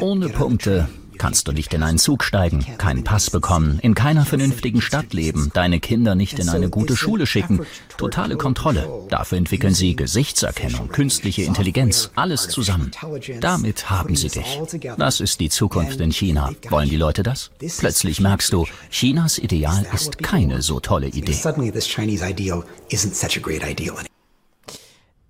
Ohne 0.00 0.28
Punkte 0.28 0.88
kannst 1.20 1.48
du 1.48 1.52
nicht 1.52 1.74
in 1.74 1.82
einen 1.82 1.98
Zug 1.98 2.24
steigen, 2.24 2.64
keinen 2.78 3.04
Pass 3.04 3.28
bekommen, 3.28 3.78
in 3.82 3.94
keiner 3.94 4.24
vernünftigen 4.24 4.80
Stadt 4.80 5.12
leben, 5.12 5.50
deine 5.52 5.78
Kinder 5.78 6.14
nicht 6.14 6.38
in 6.38 6.48
eine 6.48 6.70
gute 6.70 6.96
Schule 6.96 7.26
schicken. 7.26 7.60
Totale 7.98 8.38
Kontrolle. 8.38 8.88
Dafür 9.10 9.36
entwickeln 9.36 9.74
sie 9.74 9.94
Gesichtserkennung, 9.94 10.88
künstliche 10.88 11.42
Intelligenz, 11.42 12.10
alles 12.14 12.48
zusammen. 12.48 12.90
Damit 13.40 13.90
haben 13.90 14.16
sie 14.16 14.28
dich. 14.28 14.62
Das 14.96 15.20
ist 15.20 15.40
die 15.40 15.50
Zukunft 15.50 16.00
in 16.00 16.10
China. 16.10 16.52
Wollen 16.70 16.88
die 16.88 16.96
Leute 16.96 17.22
das? 17.22 17.50
Plötzlich 17.78 18.20
merkst 18.20 18.54
du, 18.54 18.66
Chinas 18.90 19.36
Ideal 19.38 19.86
ist 19.92 20.22
keine 20.22 20.62
so 20.62 20.80
tolle 20.80 21.08
Idee. 21.08 21.36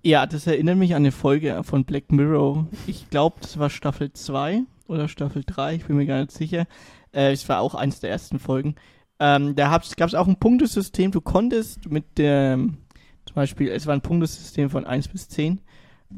Ja, 0.03 0.25
das 0.25 0.47
erinnert 0.47 0.77
mich 0.77 0.95
an 0.95 1.03
eine 1.03 1.11
Folge 1.11 1.63
von 1.63 1.85
Black 1.85 2.11
Mirror. 2.11 2.65
Ich 2.87 3.11
glaube, 3.11 3.35
das 3.39 3.59
war 3.59 3.69
Staffel 3.69 4.11
2 4.11 4.63
oder 4.87 5.07
Staffel 5.07 5.43
3, 5.45 5.75
ich 5.75 5.85
bin 5.85 5.95
mir 5.95 6.07
gar 6.07 6.21
nicht 6.21 6.31
sicher. 6.31 6.65
Äh, 7.13 7.31
es 7.31 7.47
war 7.47 7.59
auch 7.61 7.75
eins 7.75 7.99
der 7.99 8.09
ersten 8.09 8.39
Folgen. 8.39 8.75
Ähm, 9.19 9.55
da 9.55 9.69
gab 9.69 10.09
es 10.09 10.15
auch 10.15 10.27
ein 10.27 10.39
Punktesystem. 10.39 11.11
Du 11.11 11.21
konntest 11.21 11.91
mit 11.91 12.17
dem, 12.17 12.77
zum 13.25 13.35
Beispiel, 13.35 13.67
es 13.67 13.85
war 13.85 13.93
ein 13.93 14.01
Punktesystem 14.01 14.71
von 14.71 14.85
1 14.85 15.09
bis 15.09 15.29
10. 15.29 15.61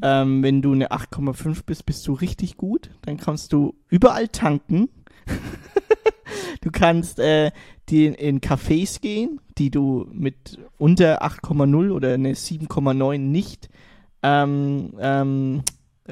Ähm, 0.01 0.41
wenn 0.43 0.61
du 0.61 0.71
eine 0.71 0.91
8,5 0.91 1.63
bist, 1.65 1.85
bist 1.85 2.07
du 2.07 2.13
richtig 2.13 2.55
gut. 2.55 2.89
Dann 3.01 3.17
kannst 3.17 3.51
du 3.51 3.75
überall 3.89 4.29
tanken. 4.29 4.87
du 6.61 6.71
kannst 6.71 7.19
äh, 7.19 7.51
die 7.89 8.05
in, 8.05 8.13
in 8.13 8.39
Cafés 8.39 9.01
gehen, 9.01 9.41
die 9.57 9.71
du 9.71 10.07
mit 10.13 10.57
unter 10.77 11.21
8,0 11.21 11.91
oder 11.91 12.13
eine 12.13 12.31
7,9 12.31 13.17
nicht 13.17 13.69
ähm, 14.23 14.93
ähm, 14.99 15.63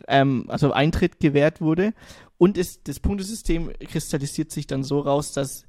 ähm, 0.07 0.45
also 0.47 0.71
Eintritt 0.71 1.19
gewährt 1.19 1.61
wurde. 1.61 1.93
Und 2.37 2.57
es, 2.57 2.83
das 2.83 2.99
Punktesystem 2.99 3.71
kristallisiert 3.79 4.51
sich 4.51 4.67
dann 4.67 4.83
so 4.83 4.99
raus, 4.99 5.33
dass 5.33 5.65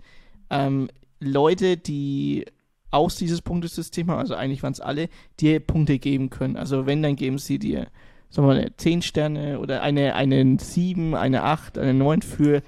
ähm, 0.51 0.89
Leute, 1.21 1.77
die 1.77 2.47
aus 2.91 3.17
dieses 3.17 3.41
Punktesystem 3.43 4.11
haben, 4.11 4.19
also 4.19 4.35
eigentlich 4.35 4.63
waren 4.63 4.73
es 4.73 4.81
alle, 4.81 5.09
dir 5.41 5.61
Punkte 5.61 5.99
geben 5.99 6.31
können. 6.31 6.57
Also 6.57 6.87
wenn, 6.87 7.03
dann 7.03 7.17
geben 7.17 7.39
sie 7.39 7.59
dir, 7.59 7.89
sagen 8.29 8.49
wir 8.49 8.55
mal, 8.55 8.73
10 8.77 9.03
Sterne 9.03 9.61
oder 9.61 9.83
eine, 9.83 10.15
eine 10.15 10.59
7, 10.59 11.15
eine 11.15 11.43
8, 11.43 11.79
eine 11.79 11.95
9 11.95 12.23
für, 12.23 12.63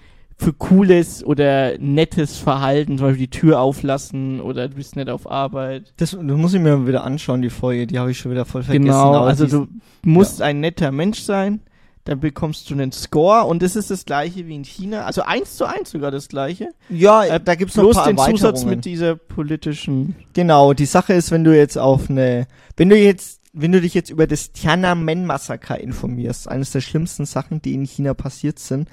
für 0.44 0.52
cooles 0.52 1.24
oder 1.24 1.78
nettes 1.78 2.36
Verhalten, 2.38 2.98
zum 2.98 3.06
Beispiel 3.06 3.26
die 3.26 3.38
Tür 3.38 3.60
auflassen 3.60 4.40
oder 4.40 4.68
du 4.68 4.76
bist 4.76 4.94
nicht 4.94 5.08
auf 5.08 5.30
Arbeit. 5.30 5.92
Das, 5.96 6.10
das 6.10 6.22
muss 6.22 6.52
ich 6.52 6.60
mir 6.60 6.76
mal 6.76 6.86
wieder 6.86 7.04
anschauen, 7.04 7.40
die 7.40 7.50
Folge, 7.50 7.86
die 7.86 7.98
habe 7.98 8.10
ich 8.10 8.18
schon 8.18 8.30
wieder 8.30 8.44
voll 8.44 8.62
vergessen. 8.62 8.84
Genau, 8.84 9.24
also 9.24 9.46
du 9.46 9.68
musst 10.02 10.42
ein 10.42 10.60
netter 10.60 10.92
Mensch 10.92 11.20
sein, 11.20 11.60
dann 12.04 12.20
bekommst 12.20 12.68
du 12.68 12.74
einen 12.74 12.92
Score 12.92 13.44
und 13.44 13.62
das 13.62 13.74
ist 13.74 13.90
das 13.90 14.04
gleiche 14.04 14.46
wie 14.46 14.54
in 14.54 14.64
China, 14.64 15.06
also 15.06 15.22
eins 15.22 15.56
zu 15.56 15.64
eins 15.64 15.90
sogar 15.90 16.10
das 16.10 16.28
gleiche. 16.28 16.68
Ja, 16.90 17.24
Äh, 17.24 17.40
da 17.40 17.54
gibt's 17.54 17.76
noch 17.76 17.84
ein 17.84 17.86
Bloß 17.86 17.96
paar 17.96 18.06
den 18.28 18.36
Zusatz 18.36 18.64
mit 18.66 18.84
dieser 18.84 19.16
politischen. 19.16 20.14
Genau, 20.34 20.74
die 20.74 20.86
Sache 20.86 21.14
ist, 21.14 21.30
wenn 21.30 21.44
du 21.44 21.56
jetzt 21.56 21.78
auf 21.78 22.10
eine, 22.10 22.46
wenn 22.76 22.90
du 22.90 22.96
jetzt, 22.96 23.40
wenn 23.54 23.72
du 23.72 23.80
dich 23.80 23.94
jetzt 23.94 24.10
über 24.10 24.26
das 24.26 24.52
Tiananmen-Massaker 24.52 25.80
informierst, 25.80 26.48
eines 26.48 26.72
der 26.72 26.82
schlimmsten 26.82 27.24
Sachen, 27.24 27.62
die 27.62 27.72
in 27.72 27.86
China 27.86 28.12
passiert 28.12 28.58
sind, 28.58 28.88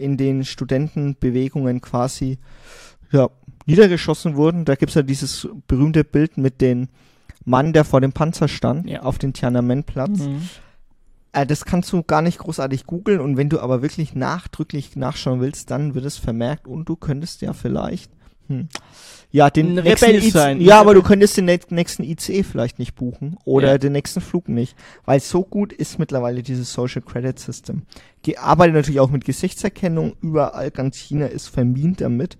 in 0.00 0.16
den 0.16 0.44
Studentenbewegungen 0.44 1.80
quasi, 1.80 2.38
ja, 3.12 3.28
niedergeschossen 3.66 4.36
wurden, 4.36 4.64
da 4.64 4.74
gibt's 4.74 4.94
ja 4.94 5.02
dieses 5.02 5.48
berühmte 5.68 6.04
Bild 6.04 6.36
mit 6.38 6.60
dem 6.60 6.88
Mann, 7.44 7.72
der 7.72 7.84
vor 7.84 8.00
dem 8.00 8.12
Panzer 8.12 8.48
stand, 8.48 8.88
Ja. 8.88 9.02
auf 9.02 9.18
dem 9.18 9.32
Tiananmen-Platz. 9.32 10.20
Äh, 11.32 11.46
das 11.46 11.64
kannst 11.64 11.92
du 11.92 12.02
gar 12.02 12.22
nicht 12.22 12.38
großartig 12.38 12.86
googeln 12.86 13.20
und 13.20 13.36
wenn 13.36 13.48
du 13.48 13.60
aber 13.60 13.82
wirklich 13.82 14.14
nachdrücklich 14.14 14.96
nachschauen 14.96 15.40
willst, 15.40 15.70
dann 15.70 15.94
wird 15.94 16.04
es 16.04 16.16
vermerkt 16.18 16.66
und 16.66 16.88
du 16.88 16.96
könntest 16.96 17.40
ja 17.42 17.52
vielleicht 17.52 18.10
hm, 18.48 18.68
ja 19.30 19.48
den 19.48 19.74
nächsten 19.74 20.10
IC 20.10 20.32
sein. 20.32 20.60
ja, 20.60 20.80
aber 20.80 20.92
du 20.92 21.02
könntest 21.02 21.36
den 21.36 21.48
nä- 21.48 21.60
nächsten 21.72 22.02
ICE 22.02 22.42
vielleicht 22.42 22.80
nicht 22.80 22.96
buchen 22.96 23.36
oder 23.44 23.68
Ja. 23.72 23.78
den 23.78 23.92
nächsten 23.92 24.20
Flug 24.20 24.48
nicht, 24.48 24.74
weil 25.04 25.20
so 25.20 25.44
gut 25.44 25.72
ist 25.72 26.00
mittlerweile 26.00 26.42
dieses 26.42 26.72
Social 26.72 27.00
Credit 27.02 27.38
System. 27.38 27.82
Arbeitet 28.38 28.74
natürlich 28.74 29.00
auch 29.00 29.10
mit 29.10 29.24
Gesichtserkennung, 29.24 30.14
überall 30.20 30.70
ganz 30.70 30.96
China 30.96 31.26
ist 31.26 31.48
vermint 31.48 32.00
damit. 32.00 32.36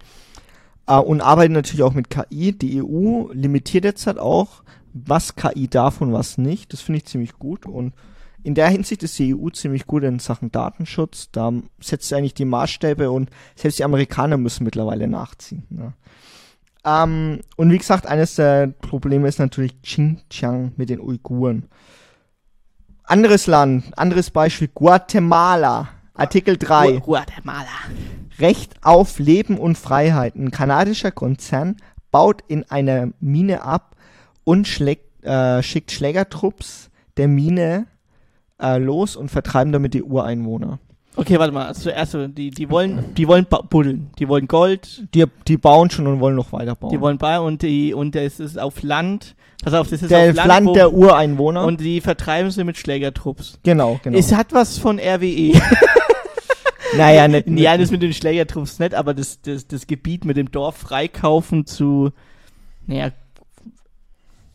Äh, 0.87 0.99
und 0.99 1.21
arbeitet 1.21 1.53
natürlich 1.53 1.83
auch 1.83 1.95
mit 1.95 2.11
KI. 2.11 2.53
Die 2.53 2.83
EU 2.83 3.29
limitiert 3.33 3.85
jetzt 3.85 4.07
halt 4.07 4.19
auch, 4.19 4.63
was 4.93 5.37
KI 5.37 5.69
darf 5.69 6.01
und 6.01 6.13
was 6.13 6.39
nicht. 6.39 6.73
Das 6.73 6.81
finde 6.81 6.99
ich 6.99 7.07
ziemlich 7.07 7.35
gut. 7.39 7.67
Und 7.67 7.95
in 8.43 8.55
der 8.55 8.69
Hinsicht 8.69 9.03
ist 9.03 9.19
die 9.19 9.35
EU 9.35 9.51
ziemlich 9.51 9.87
gut 9.87 10.03
in 10.03 10.19
Sachen 10.19 10.51
Datenschutz. 10.51 11.31
Da 11.31 11.53
setzt 11.81 12.09
sie 12.09 12.17
eigentlich 12.17 12.35
die 12.35 12.45
Maßstäbe 12.45 13.11
und 13.11 13.31
selbst 13.55 13.79
die 13.79 13.85
Amerikaner 13.85 14.37
müssen 14.37 14.65
mittlerweile 14.65 15.09
nachziehen. 15.09 15.65
Ne? 15.69 15.93
Ähm, 16.85 17.41
und 17.57 17.71
wie 17.71 17.79
gesagt, 17.79 18.07
eines 18.07 18.37
der 18.37 18.69
Probleme 18.69 19.29
ist 19.29 19.39
natürlich 19.39 19.81
Xinjiang 19.83 20.73
mit 20.77 20.89
den 20.89 21.01
Uiguren. 21.01 21.65
Anderes 23.11 23.49
Land, 23.49 23.87
anderes 23.99 24.31
Beispiel, 24.31 24.69
Guatemala. 24.73 25.89
Artikel 26.15 26.57
3. 26.57 26.99
Guatemala. 26.99 27.67
Recht 28.39 28.75
auf 28.83 29.19
Leben 29.19 29.59
und 29.59 29.77
Freiheit. 29.77 30.37
Ein 30.37 30.53
kanadischer 30.53 31.11
Konzern 31.11 31.79
baut 32.13 32.45
in 32.47 32.71
einer 32.71 33.09
Mine 33.19 33.65
ab 33.65 33.97
und 34.45 34.69
schlägt, 34.69 35.25
äh, 35.25 35.61
schickt 35.61 35.91
Schlägertrupps 35.91 36.91
der 37.17 37.27
Mine 37.27 37.89
äh, 38.63 38.79
los 38.79 39.17
und 39.17 39.29
vertreiben 39.29 39.73
damit 39.73 39.93
die 39.95 40.05
Ureinwohner. 40.05 40.79
Okay, 41.17 41.39
warte 41.39 41.53
mal. 41.53 41.67
Also 41.67 41.83
zuerst, 41.83 42.13
so, 42.13 42.27
die, 42.29 42.51
die 42.51 42.71
wollen, 42.71 43.15
die 43.17 43.27
wollen 43.27 43.47
buddeln. 43.69 44.11
Die 44.19 44.29
wollen 44.29 44.47
Gold, 44.47 45.07
Die, 45.15 45.25
die 45.49 45.57
bauen 45.57 45.91
schon 45.91 46.07
und 46.07 46.21
wollen 46.21 46.37
noch 46.37 46.53
weiter 46.53 46.77
bauen. 46.77 46.91
die 46.93 47.01
wollen 47.01 47.19
Ball 47.19 47.41
und 47.41 47.63
die, 47.63 47.93
und 47.93 48.15
das 48.15 48.41
ist 48.41 48.59
auf 48.59 48.83
Land. 48.83 49.35
Pass 49.63 49.75
auf, 49.75 49.89
das 49.91 50.03
ist 50.03 50.11
der 50.11 50.31
auf 50.31 50.37
Land, 50.37 50.49
Land 50.67 50.77
der 50.77 50.93
Ureinwohner. 50.93 51.65
und 51.65 51.81
die 51.81 52.01
vertreiben 52.01 52.51
sie 52.51 52.65
mit 52.65 52.79
Schlägertrupps. 52.79 53.59
genau, 53.63 54.01
genau. 54.03 54.17
Es 54.17 54.33
hat 54.33 54.53
was 54.53 54.79
von 54.79 54.99
RWE. 54.99 55.53
naja, 56.97 57.29
nicht, 57.29 57.47
ja, 57.49 57.73
nicht, 57.73 57.83
das 57.83 57.91
mit 57.91 58.03
den 58.03 58.15
Schlägertrupps 58.15 58.79
nicht, 58.79 58.95
aber 58.95 59.13
das, 59.13 59.43
das, 59.43 59.67
das 59.67 59.87
Gebiet 59.87 60.25
mit 60.25 60.37
dem 60.37 60.51
Dorf 60.51 60.77
freikaufen 60.77 61.67
zu, 61.67 62.11
naja, 62.87 63.11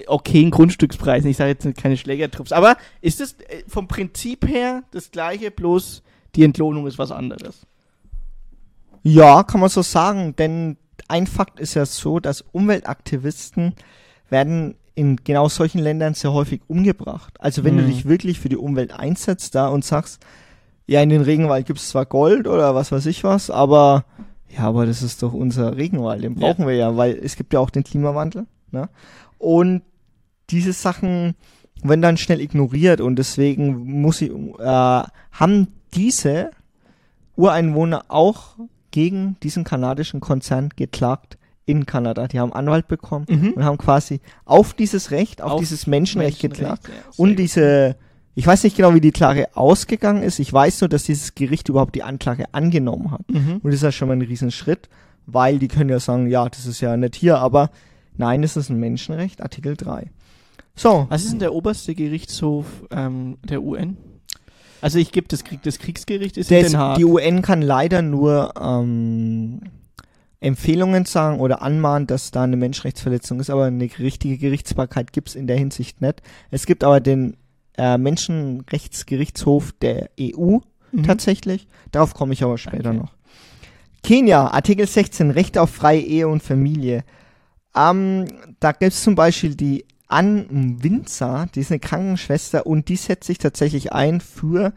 okayen 0.07 0.51
Grundstückspreisen. 0.51 1.29
Ich 1.29 1.37
sage 1.37 1.51
jetzt 1.51 1.65
nicht 1.65 1.77
keine 1.77 1.97
Schlägertrupps. 1.97 2.51
Aber 2.51 2.77
ist 3.01 3.19
das 3.19 3.33
äh, 3.33 3.63
vom 3.67 3.87
Prinzip 3.87 4.47
her 4.47 4.83
das 4.91 5.11
gleiche, 5.11 5.51
bloß 5.51 6.03
die 6.35 6.43
Entlohnung 6.43 6.87
ist 6.87 6.97
was 6.99 7.11
anderes? 7.11 7.65
Ja, 9.03 9.43
kann 9.43 9.59
man 9.61 9.69
so 9.69 9.81
sagen, 9.81 10.35
denn 10.35 10.77
ein 11.07 11.27
Fakt 11.27 11.59
ist 11.59 11.75
ja 11.75 11.85
so, 11.85 12.19
dass 12.19 12.41
Umweltaktivisten 12.51 13.73
werden 14.29 14.75
in 14.95 15.17
genau 15.17 15.49
solchen 15.49 15.79
Ländern 15.79 16.13
sehr 16.13 16.33
häufig 16.33 16.61
umgebracht. 16.67 17.35
Also 17.39 17.63
wenn 17.63 17.77
du 17.77 17.83
Mhm. 17.83 17.87
dich 17.87 18.05
wirklich 18.05 18.39
für 18.39 18.49
die 18.49 18.57
Umwelt 18.57 18.91
einsetzt 18.93 19.53
da 19.53 19.67
und 19.67 19.83
sagst, 19.85 20.25
ja, 20.87 21.01
in 21.01 21.09
den 21.09 21.21
Regenwald 21.21 21.65
gibt's 21.67 21.89
zwar 21.89 22.05
Gold 22.05 22.47
oder 22.47 22.73
was 22.75 22.91
weiß 22.91 23.05
ich 23.07 23.23
was, 23.23 23.49
aber 23.49 24.05
ja, 24.49 24.61
aber 24.61 24.85
das 24.85 25.01
ist 25.03 25.21
doch 25.21 25.33
unser 25.33 25.75
Regenwald, 25.75 26.23
den 26.23 26.33
Ja. 26.39 26.47
brauchen 26.47 26.65
wir 26.65 26.75
ja, 26.75 26.95
weil 26.95 27.19
es 27.21 27.35
gibt 27.35 27.53
ja 27.53 27.59
auch 27.59 27.69
den 27.69 27.83
Klimawandel. 27.83 28.45
Ne? 28.71 28.89
Und 29.37 29.81
diese 30.49 30.73
Sachen 30.73 31.35
werden 31.83 32.01
dann 32.01 32.17
schnell 32.17 32.39
ignoriert 32.39 33.01
und 33.01 33.17
deswegen 33.17 33.99
muss 34.01 34.21
ich, 34.21 34.31
äh, 34.31 35.03
haben 35.31 35.67
diese 35.95 36.51
Ureinwohner 37.35 38.05
auch 38.07 38.55
gegen 38.91 39.37
diesen 39.43 39.63
kanadischen 39.63 40.19
Konzern 40.21 40.69
geklagt 40.75 41.37
in 41.65 41.85
Kanada. 41.85 42.27
Die 42.27 42.39
haben 42.39 42.53
Anwalt 42.53 42.87
bekommen 42.87 43.25
Mhm. 43.27 43.53
und 43.53 43.65
haben 43.65 43.77
quasi 43.77 44.21
auf 44.45 44.73
dieses 44.73 45.11
Recht, 45.11 45.41
auf, 45.41 45.53
Auf 45.53 45.59
dieses 45.59 45.87
Menschenrecht, 45.87 46.41
Menschenrecht, 46.43 46.83
geklagt. 46.83 46.87
ja, 46.89 47.11
und 47.17 47.37
diese, 47.37 47.95
ich 48.35 48.45
weiß 48.45 48.63
nicht 48.63 48.77
genau, 48.77 48.93
wie 48.93 49.01
die 49.01 49.11
Klage 49.11 49.47
ausgegangen 49.55 50.21
ist. 50.23 50.39
Ich 50.39 50.53
weiß 50.53 50.81
nur, 50.81 50.89
dass 50.89 51.03
dieses 51.03 51.35
Gericht 51.35 51.67
überhaupt 51.67 51.95
die 51.95 52.03
Anklage 52.03 52.45
angenommen 52.53 53.11
hat. 53.11 53.29
Mhm. 53.29 53.57
Und 53.63 53.65
das 53.65 53.75
ist 53.75 53.83
ja 53.83 53.91
schon 53.91 54.07
mal 54.07 54.13
ein 54.15 54.21
Riesenschritt, 54.21 54.89
weil 55.25 55.57
die 55.59 55.67
können 55.67 55.89
ja 55.89 55.99
sagen, 55.99 56.27
ja, 56.27 56.47
das 56.47 56.65
ist 56.67 56.81
ja 56.81 56.95
nicht 56.95 57.15
hier, 57.15 57.39
aber 57.39 57.71
nein, 58.17 58.43
es 58.43 58.55
ist 58.55 58.69
ein 58.69 58.79
Menschenrecht, 58.79 59.41
Artikel 59.41 59.75
3. 59.75 60.11
So, 60.75 61.07
Was 61.09 61.23
ist 61.23 61.31
denn 61.31 61.39
der 61.39 61.53
oberste 61.53 61.95
Gerichtshof 61.95 62.65
ähm, 62.91 63.37
der 63.43 63.63
UN? 63.63 63.97
Also 64.85 64.99
ich 64.99 65.11
gebe 65.11 65.27
das, 65.27 65.43
Krieg, 65.43 65.63
das 65.63 65.79
Kriegsgericht 65.79 66.37
ist 66.37 66.51
in 66.51 66.61
das, 66.61 66.71
Den 66.73 66.79
Haag. 66.79 66.97
die 66.97 67.05
UN 67.05 67.41
kann 67.41 67.63
leider 67.63 68.03
nur 68.03 68.53
ähm, 68.61 69.61
Empfehlungen 70.39 71.05
sagen 71.05 71.39
oder 71.39 71.63
anmahnen, 71.63 72.05
dass 72.05 72.29
da 72.29 72.43
eine 72.43 72.55
Menschenrechtsverletzung 72.55 73.39
ist, 73.39 73.49
aber 73.49 73.65
eine 73.65 73.89
richtige 73.97 74.37
Gerichtsbarkeit 74.37 75.11
gibt's 75.11 75.33
in 75.33 75.47
der 75.47 75.57
Hinsicht 75.57 76.01
nicht. 76.01 76.21
Es 76.51 76.67
gibt 76.67 76.83
aber 76.83 76.99
den 76.99 77.35
äh, 77.79 77.97
Menschenrechtsgerichtshof 77.97 79.71
der 79.81 80.11
EU 80.21 80.57
Mhm. 80.91 81.03
tatsächlich. 81.03 81.67
Darauf 81.91 82.13
komme 82.13 82.33
ich 82.33 82.43
aber 82.43 82.59
später 82.59 82.91
Okay. 82.91 82.99
noch. 82.99 83.11
Kenia, 84.03 84.47
Artikel 84.51 84.85
16, 84.85 85.31
Recht 85.31 85.57
auf 85.57 85.71
freie 85.71 85.99
Ehe 86.01 86.27
und 86.27 86.43
Familie. 86.43 87.03
Ähm, 87.75 88.25
da 88.59 88.71
gibt's 88.71 89.01
zum 89.01 89.15
Beispiel 89.15 89.55
die 89.55 89.83
Ann 90.07 90.77
Winzer, 90.83 91.47
die 91.55 91.61
ist 91.61 91.71
eine 91.71 91.79
Krankenschwester 91.79 92.65
und 92.65 92.89
die 92.89 92.95
setzt 92.95 93.25
sich 93.27 93.37
tatsächlich 93.37 93.91
ein 93.93 94.21
für 94.21 94.73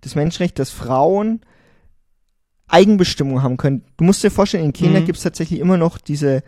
das 0.00 0.14
Menschenrecht, 0.14 0.58
dass 0.58 0.70
Frauen 0.70 1.40
Eigenbestimmung 2.68 3.42
haben 3.42 3.56
können. 3.56 3.84
Du 3.96 4.04
musst 4.04 4.22
dir 4.22 4.30
vorstellen, 4.30 4.64
in 4.64 4.72
Kenia 4.72 5.00
Mhm. 5.00 5.04
gibt's 5.04 5.22
tatsächlich 5.22 5.60
immer 5.60 5.76
noch 5.76 5.98
diese 5.98 6.42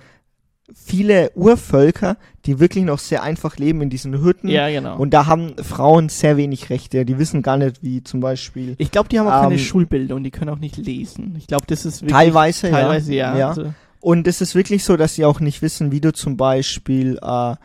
viele 0.72 1.32
Urvölker, 1.34 2.16
die 2.46 2.60
wirklich 2.60 2.84
noch 2.84 3.00
sehr 3.00 3.22
einfach 3.22 3.56
leben 3.56 3.82
in 3.82 3.90
diesen 3.90 4.22
Hütten. 4.22 4.48
Ja, 4.48 4.70
genau. 4.70 4.96
Und 4.96 5.10
da 5.10 5.26
haben 5.26 5.56
Frauen 5.58 6.08
sehr 6.08 6.36
wenig 6.36 6.70
Rechte. 6.70 7.04
Die 7.04 7.18
wissen 7.18 7.42
gar 7.42 7.56
nicht, 7.56 7.82
wie 7.82 8.02
zum 8.02 8.20
Beispiel 8.20 8.76
ich 8.78 8.90
glaube, 8.90 9.08
die 9.08 9.18
haben 9.18 9.26
auch 9.26 9.42
keine 9.42 9.54
Ähm, 9.54 9.58
Schulbildung, 9.60 10.22
die 10.22 10.30
können 10.30 10.50
auch 10.50 10.60
nicht 10.60 10.76
lesen. 10.76 11.34
Ich 11.36 11.46
glaube, 11.48 11.66
das 11.66 11.84
ist 11.84 12.02
wirklich 12.02 12.12
teilweise, 12.12 12.70
teilweise 12.70 13.12
ja. 13.12 13.32
ja. 13.32 13.38
ja. 13.38 13.48
Also, 13.48 13.74
Und 14.00 14.26
es 14.28 14.40
ist 14.40 14.54
wirklich 14.54 14.84
so, 14.84 14.96
dass 14.96 15.16
sie 15.16 15.24
auch 15.24 15.40
nicht 15.40 15.60
wissen, 15.60 15.90
wie 15.92 16.00
du 16.00 16.12
zum 16.12 16.36
Beispiel 16.36 17.18
äh, 17.20 17.56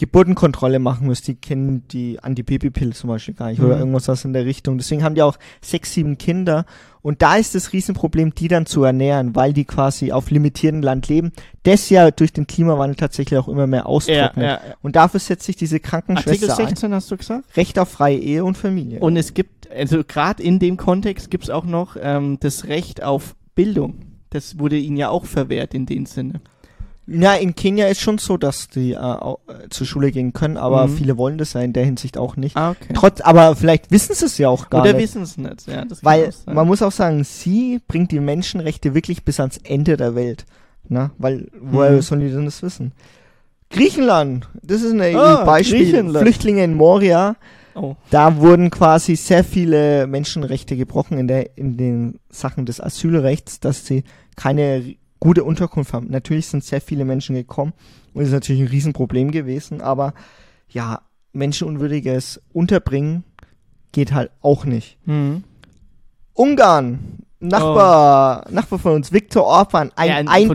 Geburtenkontrolle 0.00 0.78
machen 0.78 1.06
musst. 1.06 1.28
Die 1.28 1.34
kennen 1.34 1.84
die 1.88 2.18
Antibabypille 2.22 2.92
zum 2.92 3.08
Beispiel 3.08 3.34
gar 3.34 3.50
nicht 3.50 3.60
oder 3.60 3.74
Mhm. 3.74 3.80
irgendwas 3.80 4.08
was 4.08 4.24
in 4.24 4.32
der 4.32 4.46
Richtung. 4.46 4.78
Deswegen 4.78 5.04
haben 5.04 5.14
die 5.14 5.20
auch 5.22 5.36
sechs, 5.60 5.92
sieben 5.92 6.16
Kinder. 6.16 6.64
Und 7.02 7.20
da 7.22 7.36
ist 7.36 7.54
das 7.54 7.72
Riesenproblem, 7.72 8.34
die 8.34 8.48
dann 8.48 8.64
zu 8.66 8.82
ernähren, 8.84 9.36
weil 9.36 9.52
die 9.52 9.64
quasi 9.64 10.10
auf 10.10 10.30
limitiertem 10.30 10.82
Land 10.82 11.08
leben, 11.08 11.32
das 11.64 11.90
ja 11.90 12.10
durch 12.10 12.32
den 12.32 12.46
Klimawandel 12.46 12.96
tatsächlich 12.96 13.38
auch 13.38 13.48
immer 13.48 13.66
mehr 13.66 13.80
ja, 13.80 13.86
austrocknet. 13.86 14.36
ja, 14.44 14.52
ja. 14.54 14.60
Und 14.82 14.96
dafür 14.96 15.20
setzt 15.20 15.44
sich 15.44 15.56
diese 15.56 15.76
Artikel 15.76 15.90
Krankenschwester 15.90 16.56
16 16.56 16.94
hast 16.94 17.10
du 17.10 17.16
gesagt? 17.18 17.44
ein. 17.48 17.52
Recht 17.56 17.78
auf 17.78 17.88
freie 17.90 18.18
Ehe 18.18 18.44
und 18.44 18.56
Familie. 18.56 19.00
Und 19.00 19.16
es 19.16 19.34
gibt, 19.34 19.70
also 19.70 20.02
gerade 20.06 20.42
in 20.42 20.58
dem 20.58 20.76
Kontext 20.76 21.30
gibt 21.30 21.44
es 21.44 21.50
auch 21.50 21.64
noch 21.64 21.96
ähm, 22.00 22.38
das 22.40 22.64
Recht 22.66 23.02
auf 23.02 23.34
Bildung. 23.54 23.94
Das 24.30 24.58
wurde 24.58 24.76
ihnen 24.78 24.96
ja 24.96 25.08
auch 25.10 25.24
verwehrt 25.26 25.74
in 25.74 25.86
dem 25.86 26.06
Sinne. 26.06 26.40
Ja, 27.06 27.34
in 27.34 27.54
Kenia 27.56 27.88
ist 27.88 28.00
schon 28.00 28.18
so, 28.18 28.36
dass 28.36 28.68
die 28.68 28.92
äh, 28.92 28.96
au- 28.98 29.40
äh, 29.48 29.68
zur 29.70 29.86
Schule 29.86 30.12
gehen 30.12 30.32
können, 30.32 30.56
aber 30.56 30.86
Mhm. 30.86 30.96
viele 30.96 31.16
wollen 31.18 31.38
das 31.38 31.54
ja 31.54 31.60
in 31.60 31.72
der 31.72 31.84
Hinsicht 31.84 32.16
auch 32.16 32.36
nicht. 32.36 32.56
Ah, 32.56 32.70
okay. 32.70 32.92
Trotz, 32.94 33.20
aber 33.20 33.56
vielleicht 33.56 33.90
wissen 33.90 34.14
sie 34.14 34.26
es 34.26 34.38
ja 34.38 34.48
auch 34.48 34.70
gar 34.70 34.82
Oder 34.82 34.92
nicht. 34.92 35.02
wissen 35.04 35.22
es 35.22 35.36
nicht. 35.36 35.66
Ja, 35.66 35.84
Weil 36.02 36.28
auch 36.46 36.52
man 36.52 36.66
muss 36.68 36.82
auch 36.82 36.92
sagen, 36.92 37.24
sie 37.24 37.80
bringt 37.88 38.12
die 38.12 38.20
Menschenrechte 38.20 38.94
wirklich 38.94 39.24
bis 39.24 39.40
ans 39.40 39.58
Ende 39.58 39.96
der 39.96 40.14
Welt. 40.14 40.46
Na, 40.88 41.10
weil 41.18 41.48
woher 41.60 41.92
Mhm. 41.92 42.02
sollen 42.02 42.20
die 42.20 42.30
denn 42.30 42.44
das 42.44 42.62
wissen? 42.62 42.92
Griechenland, 43.70 44.48
das 44.62 44.82
ist 44.82 44.92
ein 44.92 45.16
Ah, 45.16 45.44
Beispiel. 45.44 46.12
Flüchtlinge 46.12 46.64
in 46.64 46.74
Moria 46.74 47.36
Oh. 47.76 47.94
Da 48.10 48.36
wurden 48.38 48.68
quasi 48.70 49.14
sehr 49.14 49.44
viele 49.44 50.08
Menschenrechte 50.08 50.76
gebrochen 50.76 51.16
in, 51.18 51.28
der, 51.28 51.56
in 51.56 51.76
den 51.76 52.18
Sachen 52.28 52.66
des 52.66 52.80
Asylrechts, 52.80 53.60
dass 53.60 53.86
sie 53.86 54.02
keine 54.34 54.96
gute 55.20 55.44
Unterkunft 55.44 55.92
haben. 55.92 56.08
Natürlich 56.10 56.46
sind 56.48 56.64
sehr 56.64 56.80
viele 56.80 57.04
Menschen 57.04 57.34
gekommen 57.36 57.72
und 58.14 58.22
ist 58.22 58.32
natürlich 58.32 58.62
ein 58.62 58.68
Riesenproblem 58.68 59.30
gewesen, 59.30 59.80
aber 59.82 60.14
ja, 60.68 61.02
menschenunwürdiges 61.32 62.40
Unterbringen 62.52 63.22
geht 63.92 64.12
halt 64.12 64.30
auch 64.40 64.64
nicht. 64.64 64.98
Mhm. 65.06 65.44
Ungarn, 66.34 67.18
Nachbar, 67.42 68.44
Nachbar 68.50 68.78
von 68.78 68.92
uns, 68.92 69.12
Viktor 69.12 69.44
Orban, 69.44 69.90
ein 69.96 70.28
Oh. 70.28 70.52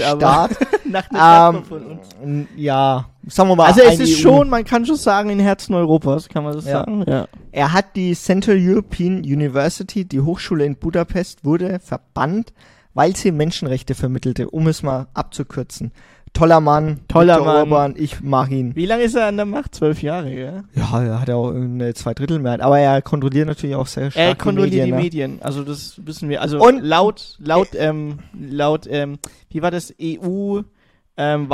Ja, 0.00 0.12
aber- 0.12 0.48
Nach 0.84 1.06
der 1.08 1.52
ähm, 1.58 1.64
von 1.64 1.82
uns. 1.86 2.08
n- 2.22 2.48
ja, 2.56 3.06
sagen 3.26 3.48
wir 3.50 3.56
mal. 3.56 3.66
Also 3.66 3.80
es 3.82 3.92
ein 3.98 4.00
ist 4.00 4.18
EU. 4.18 4.22
schon, 4.22 4.48
man 4.48 4.64
kann 4.64 4.86
schon 4.86 4.96
sagen, 4.96 5.28
in 5.30 5.38
Herzen 5.38 5.74
Europas, 5.74 6.28
kann 6.28 6.44
man 6.44 6.54
das 6.54 6.64
Ja. 6.64 6.80
sagen? 6.80 7.04
Ja. 7.06 7.26
Er 7.52 7.72
hat 7.74 7.94
die 7.96 8.14
Central 8.14 8.56
European 8.58 9.18
University, 9.18 10.04
die 10.06 10.20
Hochschule 10.20 10.64
in 10.64 10.76
Budapest, 10.76 11.44
wurde 11.44 11.78
verbannt, 11.80 12.52
weil 12.98 13.14
sie 13.14 13.30
Menschenrechte 13.30 13.94
vermittelte, 13.94 14.50
um 14.50 14.66
es 14.66 14.82
mal 14.82 15.06
abzukürzen. 15.14 15.92
Toller 16.32 16.58
Mann, 16.58 16.98
Toller 17.06 17.36
Viktor 17.36 17.46
Mann. 17.46 17.56
Orban, 17.56 17.94
ich 17.96 18.22
mag 18.22 18.50
ihn. 18.50 18.74
Wie 18.74 18.86
lange 18.86 19.04
ist 19.04 19.14
er 19.14 19.28
an 19.28 19.36
der 19.36 19.46
Macht? 19.46 19.76
Zwölf 19.76 20.02
Jahre, 20.02 20.34
ja? 20.34 20.64
Ja, 20.74 21.04
er 21.04 21.20
hat 21.20 21.28
ja 21.28 21.36
auch 21.36 21.54
eine 21.54 21.94
Zweidrittelmehrheit, 21.94 22.60
aber 22.60 22.80
er 22.80 23.00
kontrolliert 23.00 23.46
natürlich 23.46 23.76
auch 23.76 23.86
sehr 23.86 24.10
stark 24.10 24.26
Er 24.26 24.34
kontrolliert 24.34 24.84
die 24.84 24.90
ne? 24.90 24.96
Medien, 24.96 25.38
also 25.42 25.62
das 25.62 26.04
wissen 26.04 26.28
wir. 26.28 26.42
Also 26.42 26.58
Und- 26.60 26.82
laut, 26.82 27.36
laut, 27.38 27.68
ähm, 27.76 28.18
laut, 28.36 28.88
ähm, 28.90 29.20
wie 29.48 29.62
war 29.62 29.70
das, 29.70 29.94
EU 30.02 30.62
ähm, 31.16 31.48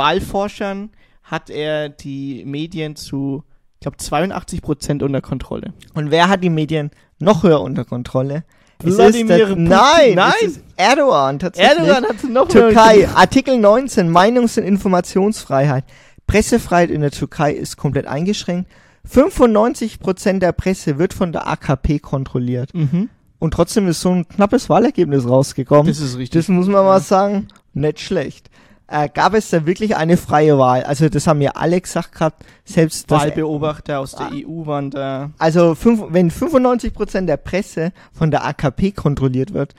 hat 1.21 1.49
er 1.51 1.89
die 1.89 2.43
Medien 2.43 2.95
zu, 2.95 3.43
ich 3.75 3.81
glaube, 3.81 3.97
82 3.97 4.63
Prozent 4.63 5.03
unter 5.03 5.21
Kontrolle. 5.21 5.75
Und 5.93 6.09
wer 6.09 6.27
hat 6.27 6.43
die 6.43 6.49
Medien 6.49 6.89
noch 7.19 7.43
höher 7.43 7.61
unter 7.61 7.85
Kontrolle? 7.85 8.45
Es 8.83 8.97
Wladimir 8.97 9.47
Putin. 9.47 9.63
Nein, 9.63 10.15
Nein. 10.15 10.33
es 10.41 10.51
ist 10.51 10.61
Erdogan 10.77 11.39
tatsächlich. 11.39 11.77
Erdogan 11.77 12.05
hat 12.05 12.23
noch 12.29 12.47
Türkei, 12.47 13.07
Artikel 13.07 13.57
19, 13.57 14.09
Meinungs- 14.09 14.57
und 14.59 14.65
Informationsfreiheit. 14.65 15.85
Pressefreiheit 16.27 16.89
in 16.89 17.01
der 17.01 17.11
Türkei 17.11 17.53
ist 17.53 17.77
komplett 17.77 18.07
eingeschränkt. 18.07 18.69
95% 19.09 20.39
der 20.39 20.51
Presse 20.51 20.97
wird 20.97 21.13
von 21.13 21.31
der 21.31 21.47
AKP 21.47 21.99
kontrolliert. 21.99 22.73
Mhm. 22.73 23.09
Und 23.39 23.53
trotzdem 23.53 23.87
ist 23.87 24.01
so 24.01 24.09
ein 24.09 24.27
knappes 24.27 24.69
Wahlergebnis 24.69 25.27
rausgekommen. 25.27 25.87
Das 25.87 25.99
ist 25.99 26.17
richtig. 26.17 26.39
Das 26.39 26.47
muss 26.47 26.67
man 26.67 26.83
mal 26.83 26.99
sagen, 26.99 27.47
nicht 27.73 27.99
schlecht. 27.99 28.49
Äh, 28.87 29.09
gab 29.11 29.33
es 29.33 29.49
da 29.49 29.65
wirklich 29.65 29.95
eine 29.95 30.15
freie 30.15 30.57
Wahl? 30.59 30.83
Also 30.83 31.09
das 31.09 31.25
haben 31.25 31.41
ja 31.41 31.51
alle 31.55 31.81
gesagt 31.81 32.11
gehabt, 32.13 32.45
selbst 32.65 33.09
Wahlbeobachter 33.09 33.99
aus 33.99 34.11
der 34.11 34.27
Ah. 34.27 34.31
EU 34.33 34.65
waren 34.67 34.91
da. 34.91 35.31
also 35.39 35.73
fünf, 35.73 36.03
wenn 36.09 36.29
95% 36.29 37.25
der 37.25 37.37
Presse 37.37 37.91
von 38.13 38.29
der 38.29 38.45
AKP 38.45 38.91
kontrolliert 38.91 39.53
wird, 39.53 39.73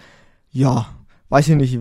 ja, 0.50 0.86
weiß 1.28 1.48
ich 1.48 1.54
nicht, 1.56 1.78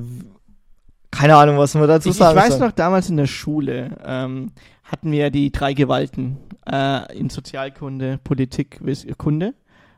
keine 1.10 1.36
Ahnung, 1.36 1.58
was 1.58 1.74
man 1.74 1.88
dazu 1.88 2.10
Ich, 2.10 2.16
ich 2.16 2.20
sagen 2.20 2.38
weiß 2.38 2.58
soll. 2.58 2.68
noch, 2.68 2.74
damals 2.74 3.10
in 3.10 3.18
der 3.18 3.26
Schule 3.28 3.98
ähm, 4.06 4.52
hatten 4.84 5.12
wir 5.12 5.32
die 5.32 5.52
drei 5.52 5.74
Gewalten 5.74 6.38
äh, 6.70 7.18
in 7.18 7.30
Sozialkunde, 7.30 8.20
Politik, 8.24 8.80
Kunde. 9.18 9.54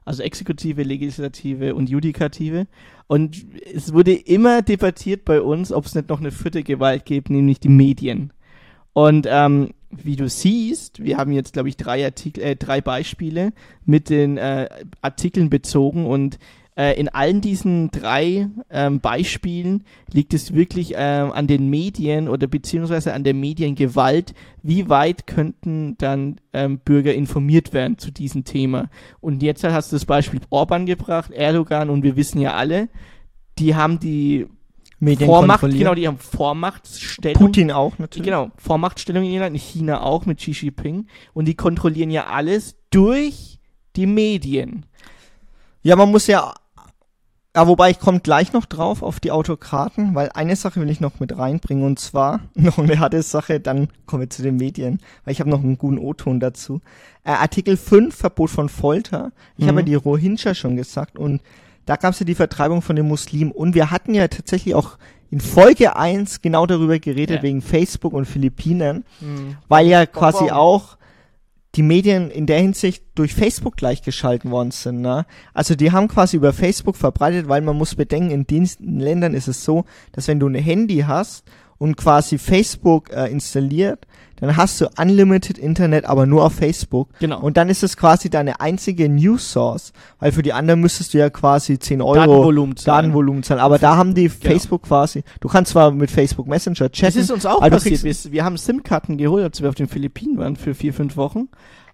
Also 0.08 0.24
Exekutive, 0.24 0.84
Legislative 0.84 1.76
und 1.76 1.90
Judikative. 1.90 2.68
Und 3.08 3.46
es 3.74 3.94
wurde 3.94 4.14
immer 4.14 4.62
debattiert 4.62 5.26
bei 5.26 5.42
uns, 5.42 5.72
ob 5.72 5.86
es 5.86 5.96
nicht 5.96 6.10
noch 6.10 6.20
eine 6.20 6.32
vierte 6.32 6.64
Gewalt 6.64 7.06
gibt, 7.06 7.30
nämlich 7.30 7.60
die 7.60 7.70
Medien. 7.70 8.32
Und 8.94 9.28
ähm, 9.30 9.72
wie 9.92 10.16
du 10.16 10.28
siehst, 10.28 11.04
wir 11.04 11.18
haben 11.18 11.32
jetzt, 11.32 11.54
glaube 11.54 11.70
ich, 11.70 11.78
drei 11.78 12.04
Artikel, 12.04 12.44
äh, 12.44 12.56
drei 12.56 12.82
Beispiele 12.82 13.54
mit 13.86 14.10
den 14.10 14.38
äh, 14.38 14.70
Artikeln 15.02 15.50
bezogen 15.50 16.06
und 16.06 16.40
äh, 16.78 16.94
in 17.00 17.10
allen 17.10 17.42
diesen 17.42 17.90
drei 17.90 18.50
ähm, 18.70 19.00
Beispielen 19.00 19.84
liegt 20.12 20.34
es 20.34 20.54
wirklich 20.54 20.94
ähm, 20.96 21.32
an 21.32 21.48
den 21.48 21.70
Medien 21.70 22.30
oder 22.30 22.46
beziehungsweise 22.46 23.14
an 23.14 23.24
der 23.24 23.34
Mediengewalt, 23.34 24.36
wie 24.62 24.88
weit 24.88 25.26
könnten 25.26 25.98
dann 25.98 26.40
ähm, 26.54 26.80
Bürger 26.80 27.16
informiert 27.16 27.74
werden 27.74 27.98
zu 27.98 28.12
diesem 28.12 28.44
Thema. 28.44 28.90
Und 29.20 29.42
jetzt 29.42 29.64
hast 29.64 29.92
du 29.92 29.96
das 29.96 30.06
Beispiel 30.06 30.40
Orban 30.52 30.86
gebracht, 30.86 31.32
Erdogan 31.32 31.90
und 31.90 32.04
wir 32.04 32.16
wissen 32.16 32.40
ja 32.40 32.54
alle, 32.54 32.90
die 33.58 33.76
haben 33.76 34.00
die 34.00 34.46
Medien 35.00 35.28
Vormacht, 35.28 35.62
genau, 35.62 35.96
die 35.96 36.08
haben 36.08 36.18
Vormachtstellung. 36.18 37.40
Putin 37.40 37.72
auch 37.72 37.98
natürlich. 38.00 38.26
Genau, 38.26 38.52
Vormachtstellung 38.58 39.24
in 39.24 39.32
China, 39.32 39.48
in 39.48 39.56
China 39.56 40.02
auch 40.02 40.26
mit 40.26 40.40
Xi 40.40 40.52
Jinping. 40.52 41.08
Und 41.34 41.46
die 41.46 41.56
kontrollieren 41.56 42.10
ja 42.10 42.28
alles 42.28 42.78
durch 42.90 43.60
die 43.96 44.08
Medien. 44.08 44.86
Ja, 45.84 45.96
man 45.96 46.12
muss 46.12 46.28
ja, 46.28 46.54
ja, 47.58 47.68
wobei 47.68 47.90
ich 47.90 48.00
komme 48.00 48.20
gleich 48.20 48.54
noch 48.54 48.66
drauf 48.66 49.02
auf 49.02 49.20
die 49.20 49.32
Autokraten, 49.32 50.14
weil 50.14 50.30
eine 50.34 50.56
Sache 50.56 50.80
will 50.80 50.90
ich 50.92 51.00
noch 51.02 51.20
mit 51.20 51.36
reinbringen 51.38 51.84
und 51.84 51.98
zwar 52.00 52.42
noch 52.56 52.78
eine 52.78 53.00
harte 53.00 53.22
Sache, 53.24 53.60
dann 53.60 53.90
kommen 54.06 54.22
wir 54.22 54.30
zu 54.30 54.44
den 54.44 54.58
Medien, 54.58 55.00
weil 55.26 55.32
ich 55.32 55.40
habe 55.40 55.50
noch 55.50 55.64
einen 55.64 55.78
guten 55.80 55.98
O-Ton 55.98 56.40
dazu. 56.40 56.82
Äh, 57.24 57.32
Artikel 57.32 57.76
5, 57.76 58.16
Verbot 58.16 58.50
von 58.52 58.70
Folter. 58.70 59.32
Ich 59.58 59.66
Mhm. 59.66 59.70
habe 59.70 59.80
ja 59.80 59.86
die 59.86 59.96
Rohingya 59.96 60.54
schon 60.54 60.76
gesagt 60.76 61.18
und 61.18 61.42
da 61.88 61.96
gab 61.96 62.14
es 62.14 62.20
ja 62.20 62.26
die 62.26 62.36
Vertreibung 62.36 62.82
von 62.84 62.96
den 62.96 63.08
Muslimen 63.08 63.52
und 63.52 63.74
wir 63.74 63.90
hatten 63.90 64.14
ja 64.14 64.28
tatsächlich 64.28 64.76
auch 64.76 64.98
in 65.32 65.40
Folge 65.42 65.96
1 65.96 66.42
genau 66.42 66.66
darüber 66.68 67.00
geredet, 67.00 67.38
Ja. 67.38 67.42
wegen 67.44 67.62
Facebook 67.62 68.14
und 68.14 68.26
Philippinen, 68.26 69.04
weil 69.68 69.88
ja 69.88 70.06
quasi 70.06 70.52
auch 70.52 70.96
die 71.78 71.84
Medien 71.84 72.32
in 72.32 72.48
der 72.48 72.60
Hinsicht 72.60 73.04
durch 73.16 73.36
Facebook 73.36 73.78
gleichgeschalten 73.78 74.50
worden 74.50 74.72
sind. 74.72 75.02
Ne? 75.02 75.26
Also 75.54 75.76
die 75.76 75.92
haben 75.92 76.08
quasi 76.08 76.38
über 76.38 76.52
Facebook 76.52 76.96
verbreitet, 76.96 77.48
weil 77.48 77.62
man 77.62 77.78
muss 77.78 77.96
bedenken, 77.96 78.32
in 78.32 78.48
den 78.48 78.68
Ländern 78.80 79.36
ist 79.36 79.48
es 79.48 79.64
so, 79.64 79.86
dass 80.12 80.28
wenn 80.28 80.40
du 80.40 80.48
ein 80.48 80.56
Handy 80.56 81.06
hast 81.08 81.44
und 81.78 81.98
quasi 81.98 82.38
Facebook 82.38 83.12
äh, 83.12 83.32
installiert, 83.32 84.08
dann 84.40 84.56
hast 84.56 84.80
du 84.80 84.88
unlimited 85.00 85.58
Internet, 85.58 86.06
aber 86.06 86.26
nur 86.26 86.46
auf 86.46 86.54
Facebook. 86.54 87.10
Genau. 87.20 87.40
Und 87.40 87.58
dann 87.58 87.70
ist 87.70 87.84
es 87.84 87.98
quasi 87.98 88.30
deine 88.30 88.60
einzige 88.60 89.10
News 89.10 89.52
Source, 89.52 89.94
weil 90.20 90.32
für 90.32 90.44
die 90.44 90.54
anderen 90.54 90.80
müsstest 90.80 91.14
du 91.14 91.18
ja 91.18 91.30
quasi 91.30 91.80
10 91.80 92.02
Euro 92.02 92.14
Datenvolumen 92.14 92.78
zahlen. 92.78 92.98
Datenvolumen 92.98 93.44
zahlen. 93.44 93.62
Aber 93.62 93.80
da 93.80 93.98
haben 93.98 94.14
die 94.14 94.30
Facebook 94.30 94.84
quasi, 94.84 95.24
du 95.40 95.48
kannst 95.48 95.72
zwar 95.72 95.92
mit 95.92 96.12
Facebook 96.12 96.48
Messenger 96.48 96.92
chatten. 96.92 97.06
Das 97.06 97.16
ist 97.16 97.32
uns 97.32 97.46
auch 97.48 97.62
passiert. 97.62 98.04
Wir, 98.04 98.16
wir 98.32 98.46
haben 98.46 98.58
SIM-Karten 98.58 99.18
geholt, 99.18 99.44
als 99.44 99.62
wir 99.62 99.70
auf 99.70 99.76
den 99.76 99.88
Philippinen 99.88 100.38
waren 100.38 100.56
für 100.56 100.76
vier, 100.76 100.94
fünf 100.94 101.18
Wochen. 101.18 101.50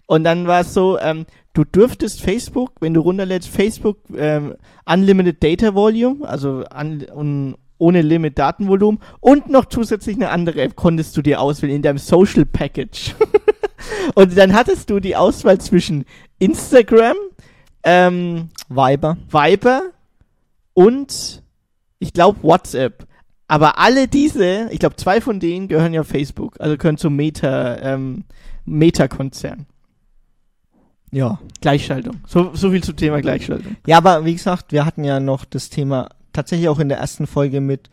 Und 0.06 0.24
dann 0.24 0.46
war 0.46 0.60
es 0.60 0.74
so, 0.74 0.98
ähm, 0.98 1.24
du 1.54 1.64
dürftest 1.64 2.20
Facebook, 2.20 2.72
wenn 2.80 2.92
du 2.92 3.00
runterlädst, 3.00 3.48
Facebook 3.48 3.96
ähm, 4.14 4.54
Unlimited 4.84 5.42
Data 5.42 5.74
Volume, 5.74 6.28
also 6.28 6.64
an, 6.70 7.06
un, 7.14 7.56
ohne 7.78 8.02
Limit 8.02 8.38
Datenvolumen 8.38 9.00
und 9.20 9.48
noch 9.48 9.66
zusätzlich 9.66 10.16
eine 10.16 10.30
andere 10.30 10.62
App 10.62 10.76
konntest 10.76 11.16
du 11.16 11.22
dir 11.22 11.40
auswählen 11.40 11.76
in 11.76 11.82
deinem 11.82 11.98
Social 11.98 12.44
Package. 12.44 13.14
und 14.14 14.36
dann 14.36 14.54
hattest 14.54 14.90
du 14.90 15.00
die 15.00 15.16
Auswahl 15.16 15.58
zwischen 15.58 16.04
Instagram, 16.38 17.16
ähm, 17.82 18.48
Viber. 18.68 19.16
Viber 19.30 19.82
und 20.72 21.42
ich 21.98 22.12
glaube 22.12 22.42
WhatsApp. 22.42 23.06
Aber 23.46 23.78
alle 23.78 24.08
diese, 24.08 24.68
ich 24.70 24.78
glaube 24.78 24.96
zwei 24.96 25.20
von 25.20 25.38
denen 25.38 25.68
gehören 25.68 25.92
ja 25.92 26.02
Facebook, 26.02 26.60
also 26.60 26.76
gehören 26.76 26.96
zum 26.96 27.14
Meta, 27.16 27.76
ähm, 27.82 28.24
Meta-Konzern. 28.64 29.66
Ja. 31.10 31.38
Gleichschaltung. 31.60 32.16
So, 32.26 32.54
so 32.54 32.70
viel 32.70 32.82
zum 32.82 32.96
Thema 32.96 33.20
Gleichschaltung. 33.20 33.76
Ja, 33.86 33.98
aber 33.98 34.24
wie 34.24 34.32
gesagt, 34.32 34.72
wir 34.72 34.84
hatten 34.84 35.04
ja 35.04 35.20
noch 35.20 35.44
das 35.44 35.70
Thema 35.70 36.08
tatsächlich 36.34 36.68
auch 36.68 36.78
in 36.78 36.90
der 36.90 36.98
ersten 36.98 37.26
Folge 37.26 37.62
mit 37.62 37.88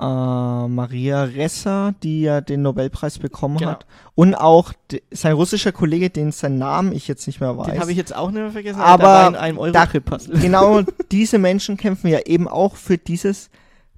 äh, 0.00 0.04
Maria 0.04 1.24
Ressa, 1.24 1.92
die 2.02 2.22
ja 2.22 2.40
den 2.40 2.62
Nobelpreis 2.62 3.18
bekommen 3.18 3.56
Genau. 3.58 3.70
hat. 3.72 3.86
Und 4.14 4.34
auch 4.34 4.72
sein 5.10 5.32
russischer 5.32 5.72
Kollege, 5.72 6.10
den 6.10 6.30
seinen 6.32 6.58
Namen 6.58 6.92
ich 6.92 7.08
jetzt 7.08 7.26
nicht 7.26 7.40
mehr 7.40 7.56
weiß. 7.56 7.66
Den 7.72 7.80
habe 7.80 7.90
ich 7.90 7.96
jetzt 7.96 8.14
auch 8.14 8.30
nicht 8.30 8.40
mehr 8.40 8.50
vergessen, 8.50 8.80
Aber 8.80 9.28
in 9.28 9.34
einem 9.36 9.56
da- 9.56 9.62
Euro-Trip-Puzzle. 9.62 10.38
genau 10.40 10.82
diese 11.10 11.38
Menschen 11.38 11.76
kämpfen 11.76 12.08
ja 12.08 12.20
eben 12.26 12.48
auch 12.48 12.76
für 12.76 12.98
dieses 12.98 13.50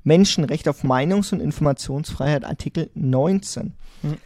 Menschenrecht 0.05 0.69
auf 0.69 0.83
Meinungs- 0.85 1.33
und 1.33 1.41
Informationsfreiheit, 1.41 2.45
Artikel 2.45 2.89
19. 2.95 3.75
Hm. 4.03 4.17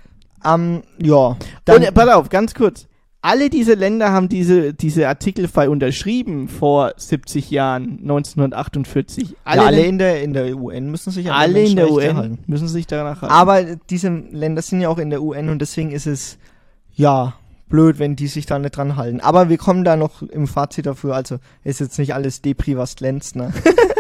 Ähm, 0.45 0.83
ja. 0.99 1.37
Dann, 1.65 1.77
Und 1.79 1.83
äh, 1.85 1.93
pass 1.93 2.09
auf, 2.11 2.29
ganz 2.29 2.55
kurz. 2.55 2.87
Alle 3.25 3.49
diese 3.49 3.73
Länder 3.73 4.13
haben 4.13 4.29
diese, 4.29 4.75
diese 4.75 5.09
Artikelfrei 5.09 5.71
unterschrieben 5.71 6.47
vor 6.47 6.93
70 6.95 7.51
Jahren, 7.51 8.01
1948. 8.03 9.35
Alle, 9.45 9.63
ja, 9.63 9.67
alle 9.67 9.87
in 9.87 9.97
der, 9.97 10.23
in 10.23 10.35
der 10.35 10.55
UN 10.55 10.91
müssen 10.91 11.11
sich 11.11 11.33
alle 11.33 11.65
in 11.65 11.75
der 11.75 11.91
UN 11.91 12.17
halten. 12.19 12.39
müssen 12.47 12.69
sich 12.69 12.87
danach 12.87 13.23
halten. 13.23 13.35
Aber 13.35 13.65
diese 13.89 14.11
Länder 14.11 14.61
sind 14.61 14.83
ja 14.83 14.91
auch 14.91 14.99
in 14.99 15.09
der 15.09 15.23
UN 15.23 15.49
und 15.49 15.61
deswegen 15.61 15.91
ist 15.91 16.07
es, 16.07 16.37
ja, 16.93 17.33
blöd, 17.71 17.99
wenn 17.99 18.15
die 18.15 18.27
sich 18.27 18.45
da 18.45 18.59
nicht 18.59 18.77
dran 18.77 18.97
halten. 18.97 19.21
Aber 19.21 19.49
wir 19.49 19.57
kommen 19.57 19.85
da 19.85 19.97
noch 19.97 20.21
im 20.21 20.47
Fazit 20.47 20.85
dafür, 20.85 21.15
also 21.15 21.39
ist 21.63 21.81
jetzt 21.81 21.99
nicht 21.99 22.13
alles 22.13 22.43
Depri, 22.43 22.77
was 22.77 22.95
glänzt, 22.95 23.37
ne? 23.37 23.55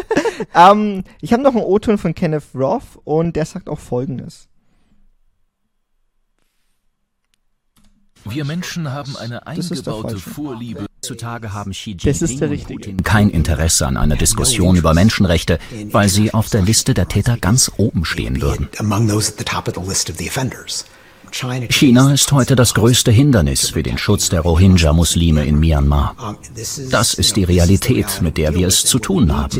ähm, 0.54 1.02
ich 1.22 1.32
habe 1.32 1.42
noch 1.42 1.54
einen 1.54 1.64
O-Ton 1.64 1.96
von 1.96 2.14
Kenneth 2.14 2.44
Roth 2.54 2.98
und 3.04 3.36
der 3.36 3.46
sagt 3.46 3.70
auch 3.70 3.80
folgendes. 3.80 4.48
Wir 8.24 8.44
Menschen 8.44 8.90
haben 8.90 9.16
eine 9.16 9.46
eingebaute. 9.46 10.18
Vorliebe. 10.18 10.86
Heutzutage 11.04 11.52
haben 11.52 11.72
Xi 11.72 11.96
Jinping 11.98 12.40
und. 12.40 12.66
Putin 12.66 13.02
kein 13.02 13.28
Interesse 13.28 13.86
an 13.86 13.98
einer 13.98 14.16
Diskussion 14.16 14.76
über 14.76 14.94
Menschenrechte, 14.94 15.58
weil 15.90 16.08
sie 16.08 16.32
auf 16.32 16.48
der 16.48 16.62
Liste 16.62 16.94
der 16.94 17.08
Täter 17.08 17.36
ganz 17.36 17.70
oben 17.76 18.06
stehen 18.06 18.40
würden. 18.40 18.68
China, 21.34 22.12
ist 22.12 22.30
heute 22.30 22.54
das 22.54 22.74
größte 22.74 23.10
Hindernis 23.10 23.70
für 23.70 23.82
den 23.82 23.98
Schutz 23.98 24.28
der 24.28 24.42
Rohingya-Muslime 24.42 25.44
in 25.44 25.58
Myanmar. 25.58 26.36
Das 26.90 27.14
ist 27.14 27.34
die 27.34 27.42
Realität, 27.42 28.20
mit 28.22 28.36
der 28.38 28.54
wir 28.54 28.68
es 28.68 28.84
zu 28.84 29.00
tun 29.00 29.36
haben. 29.36 29.50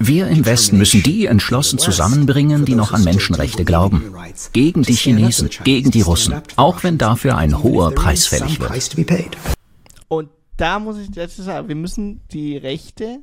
Wir 0.00 0.26
im 0.26 0.44
Westen 0.44 0.76
müssen 0.76 1.04
die 1.04 1.26
entschlossen 1.26 1.78
zusammenbringen, 1.78 2.64
die 2.64 2.74
noch 2.74 2.92
an 2.92 3.04
Menschenrechte 3.04 3.64
glauben. 3.64 4.12
Gegen 4.52 4.82
die 4.82 4.94
Chinesen, 4.94 5.50
gegen 5.62 5.92
die 5.92 6.02
Russen, 6.02 6.34
auch 6.56 6.82
wenn 6.82 6.98
dafür 6.98 7.36
ein 7.36 7.62
hoher 7.62 7.92
Preis 7.92 8.26
fällig 8.26 8.58
wird. 8.58 9.36
Und 10.08 10.30
da 10.56 10.80
muss 10.80 10.98
ich 10.98 11.12
dazu 11.12 11.42
sagen, 11.42 11.68
wir 11.68 11.76
müssen 11.76 12.22
die 12.32 12.56
Rechte 12.56 13.20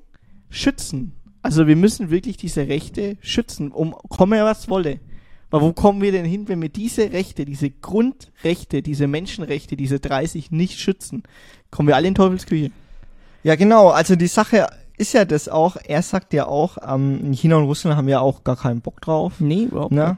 schützen. 0.49 1.11
Also 1.41 1.67
wir 1.67 1.75
müssen 1.75 2.09
wirklich 2.09 2.37
diese 2.37 2.69
Rechte 2.69 3.17
schützen, 3.19 3.73
um 3.73 3.93
komme 4.07 4.41
was 4.45 4.69
wolle. 4.69 5.01
Aber 5.49 5.61
wo 5.61 5.73
kommen 5.73 6.01
wir 6.01 6.11
denn 6.11 6.25
hin, 6.25 6.47
wenn 6.47 6.61
wir 6.61 6.69
diese 6.69 7.11
Rechte, 7.11 7.45
diese 7.45 7.69
Grundrechte, 7.69 8.81
diese 8.81 9.07
Menschenrechte, 9.07 9.77
diese 9.77 9.99
30 9.99 10.51
nicht 10.51 10.79
schützen? 10.79 11.23
Kommen 11.71 11.87
wir 11.87 11.95
alle 11.95 12.07
in 12.07 12.15
Teufelsküche. 12.15 12.71
Ja, 13.43 13.55
genau. 13.55 13.89
Also 13.89 14.15
die 14.15 14.27
Sache 14.27 14.67
ist 14.97 15.13
ja 15.13 15.25
das 15.25 15.47
auch. 15.47 15.77
Er 15.83 16.01
sagt 16.01 16.33
ja 16.33 16.47
auch, 16.47 16.77
ähm, 16.85 17.31
China 17.33 17.57
und 17.57 17.65
Russland 17.65 17.95
haben 17.95 18.09
ja 18.09 18.19
auch 18.19 18.43
gar 18.43 18.55
keinen 18.55 18.81
Bock 18.81 19.01
drauf. 19.01 19.33
Nee, 19.39 19.65
überhaupt 19.65 19.91
ne, 19.91 20.17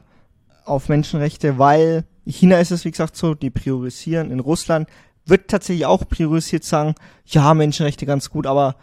auf 0.64 0.88
Menschenrechte, 0.88 1.58
weil 1.58 2.04
China 2.24 2.58
ist 2.58 2.70
es, 2.70 2.84
wie 2.84 2.90
gesagt, 2.90 3.16
so, 3.16 3.34
die 3.34 3.50
priorisieren. 3.50 4.30
In 4.30 4.40
Russland 4.40 4.88
wird 5.24 5.48
tatsächlich 5.48 5.86
auch 5.86 6.08
priorisiert 6.08 6.64
sagen, 6.64 6.94
ja, 7.26 7.52
Menschenrechte 7.54 8.06
ganz 8.06 8.30
gut, 8.30 8.46
aber 8.46 8.76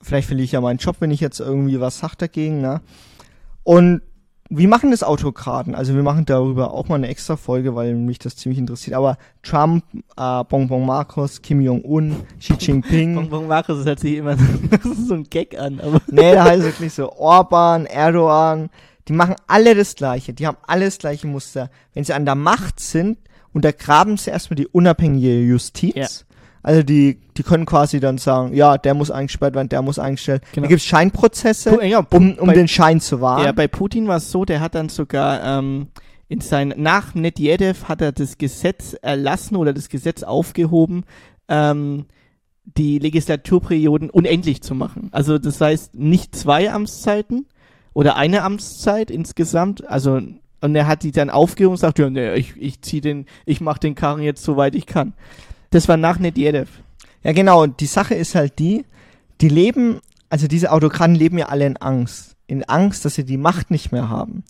vielleicht 0.00 0.28
verliere 0.28 0.44
ich 0.44 0.52
ja 0.52 0.60
meinen 0.60 0.78
Job, 0.78 0.96
wenn 1.00 1.10
ich 1.10 1.20
jetzt 1.20 1.40
irgendwie 1.40 1.80
was 1.80 1.98
sag 1.98 2.14
dagegen, 2.16 2.60
ne? 2.60 2.80
Und 3.62 4.02
wie 4.48 4.66
machen 4.66 4.90
das 4.90 5.02
Autokraten? 5.02 5.74
Also 5.74 5.94
wir 5.94 6.02
machen 6.02 6.24
darüber 6.24 6.72
auch 6.72 6.88
mal 6.88 6.96
eine 6.96 7.08
extra 7.08 7.36
Folge, 7.36 7.74
weil 7.74 7.94
mich 7.94 8.18
das 8.18 8.36
ziemlich 8.36 8.58
interessiert. 8.58 8.96
Aber 8.96 9.18
Trump, 9.42 9.84
äh, 10.16 10.44
Bonbon 10.44 10.86
Marcos, 10.86 11.42
Kim 11.42 11.60
Jong-un, 11.60 12.16
Xi 12.38 12.54
Jinping, 12.58 13.14
Bonbon 13.16 13.48
Markus, 13.48 13.78
das 13.78 13.86
hört 13.86 14.00
sich 14.00 14.14
immer 14.16 14.36
so, 14.36 14.44
so 15.08 15.14
ein 15.14 15.24
Gag 15.24 15.58
an, 15.58 15.80
aber 15.80 16.00
Nee, 16.08 16.34
da 16.34 16.44
heißt 16.44 16.60
es 16.60 16.64
wirklich 16.64 16.92
so 16.92 17.12
Orban, 17.12 17.86
Erdogan, 17.86 18.70
die 19.08 19.12
machen 19.12 19.36
alle 19.46 19.74
das 19.74 19.94
Gleiche, 19.94 20.32
die 20.32 20.46
haben 20.46 20.58
alle 20.66 20.84
das 20.84 20.98
gleiche 20.98 21.26
Muster. 21.26 21.70
Wenn 21.94 22.04
sie 22.04 22.12
an 22.12 22.24
der 22.24 22.34
Macht 22.34 22.80
sind, 22.80 23.18
untergraben 23.52 24.16
sie 24.16 24.30
erstmal 24.30 24.56
die 24.56 24.66
unabhängige 24.66 25.40
Justiz. 25.40 25.94
Ja. 25.94 26.06
Also 26.66 26.82
die, 26.82 27.20
die 27.36 27.44
können 27.44 27.64
quasi 27.64 28.00
dann 28.00 28.18
sagen, 28.18 28.52
ja, 28.52 28.76
der 28.76 28.94
muss 28.94 29.12
eingesperrt 29.12 29.54
werden, 29.54 29.68
der 29.68 29.82
muss 29.82 30.00
eingestellt. 30.00 30.42
Genau. 30.52 30.64
Da 30.64 30.68
gibt's 30.68 30.84
Scheinprozesse, 30.84 31.70
Pu- 31.70 31.82
ja, 31.84 32.00
um, 32.10 32.34
um 32.38 32.46
bei- 32.48 32.54
den 32.54 32.66
Schein 32.66 33.00
zu 33.00 33.20
wahren. 33.20 33.44
Ja, 33.44 33.52
bei 33.52 33.68
Putin 33.68 34.08
war 34.08 34.16
es 34.16 34.32
so, 34.32 34.44
der 34.44 34.60
hat 34.60 34.74
dann 34.74 34.88
sogar 34.88 35.44
ähm, 35.44 35.86
in 36.28 36.40
sein 36.40 36.74
nach 36.76 37.14
Medvedev 37.14 37.84
hat 37.88 38.00
er 38.02 38.10
das 38.10 38.36
Gesetz 38.36 38.96
erlassen 39.00 39.54
oder 39.54 39.72
das 39.72 39.88
Gesetz 39.88 40.24
aufgehoben, 40.24 41.04
ähm, 41.48 42.06
die 42.64 42.98
Legislaturperioden 42.98 44.10
unendlich 44.10 44.60
zu 44.60 44.74
machen. 44.74 45.08
Also 45.12 45.38
das 45.38 45.60
heißt 45.60 45.94
nicht 45.94 46.34
zwei 46.34 46.72
Amtszeiten 46.72 47.46
oder 47.92 48.16
eine 48.16 48.42
Amtszeit 48.42 49.12
insgesamt. 49.12 49.86
Also 49.88 50.20
und 50.62 50.74
er 50.74 50.88
hat 50.88 51.04
die 51.04 51.12
dann 51.12 51.30
aufgehoben 51.30 51.74
und 51.74 51.78
sagt, 51.78 52.00
ja, 52.00 52.10
nee, 52.10 52.34
ich 52.34 52.54
ich 52.56 52.82
zieh 52.82 53.00
den, 53.00 53.26
ich 53.44 53.60
mach 53.60 53.78
den 53.78 53.94
Karren 53.94 54.20
jetzt 54.22 54.42
soweit 54.42 54.74
ich 54.74 54.86
kann. 54.86 55.12
Das 55.76 55.88
war 55.88 55.98
nach 55.98 56.18
Medvedev. 56.18 56.70
Ja, 57.22 57.32
genau. 57.32 57.62
Und 57.62 57.80
die 57.80 57.86
Sache 57.86 58.14
ist 58.14 58.34
halt 58.34 58.58
die, 58.58 58.86
die 59.42 59.50
leben, 59.50 60.00
also 60.30 60.48
diese 60.48 60.72
Autokraten 60.72 61.14
leben 61.14 61.36
ja 61.36 61.50
alle 61.50 61.66
in 61.66 61.76
Angst. 61.76 62.34
In 62.46 62.64
Angst, 62.64 63.04
dass 63.04 63.16
sie 63.16 63.24
die 63.24 63.36
Macht 63.36 63.70
nicht 63.70 63.92
mehr 63.92 64.08
haben. 64.08 64.42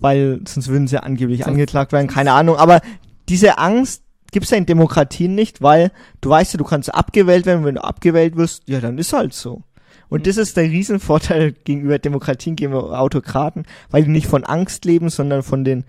Weil 0.00 0.40
sonst 0.48 0.68
würden 0.68 0.88
sie 0.88 1.02
angeblich 1.02 1.40
Sonst- 1.40 1.48
angeklagt 1.48 1.92
werden, 1.92 2.06
keine 2.08 2.32
Ahnung. 2.32 2.56
Aber 2.56 2.80
diese 3.28 3.58
Angst 3.58 4.04
gibt's 4.32 4.48
ja 4.48 4.56
in 4.56 4.64
Demokratien 4.64 5.34
nicht, 5.34 5.60
weil 5.60 5.92
du 6.22 6.30
weißt 6.30 6.54
ja, 6.54 6.56
du 6.56 6.64
kannst 6.64 6.94
abgewählt 6.94 7.44
werden. 7.44 7.66
Wenn 7.66 7.74
du 7.74 7.84
abgewählt 7.84 8.34
wirst, 8.36 8.62
ja, 8.66 8.80
dann 8.80 8.96
ist 8.96 9.12
halt 9.12 9.34
so. 9.34 9.64
Und 10.08 10.26
das 10.26 10.38
ist 10.38 10.56
der 10.56 10.64
Riesenvorteil 10.64 11.52
gegenüber 11.64 11.98
Demokratien, 11.98 12.56
gegenüber 12.56 12.98
Autokraten, 12.98 13.66
weil 13.90 14.04
die 14.04 14.10
nicht 14.10 14.28
von 14.28 14.44
Angst 14.44 14.86
leben, 14.86 15.10
sondern 15.10 15.42
von 15.42 15.62
den 15.62 15.84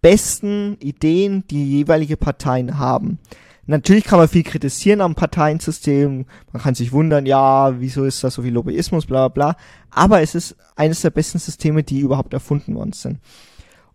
besten 0.00 0.76
Ideen, 0.80 1.44
die 1.46 1.64
jeweilige 1.78 2.16
Parteien 2.16 2.80
haben. 2.80 3.20
Natürlich 3.66 4.04
kann 4.04 4.18
man 4.18 4.28
viel 4.28 4.42
kritisieren 4.42 5.00
am 5.00 5.14
Parteiensystem. 5.14 6.26
Man 6.52 6.62
kann 6.62 6.74
sich 6.74 6.92
wundern, 6.92 7.26
ja, 7.26 7.78
wieso 7.80 8.04
ist 8.04 8.22
da 8.24 8.30
so 8.30 8.42
viel 8.42 8.52
Lobbyismus, 8.52 9.06
bla 9.06 9.28
bla 9.28 9.52
bla. 9.52 9.56
Aber 9.90 10.20
es 10.20 10.34
ist 10.34 10.56
eines 10.74 11.02
der 11.02 11.10
besten 11.10 11.38
Systeme, 11.38 11.82
die 11.82 12.00
überhaupt 12.00 12.32
erfunden 12.32 12.74
worden 12.74 12.92
sind. 12.92 13.20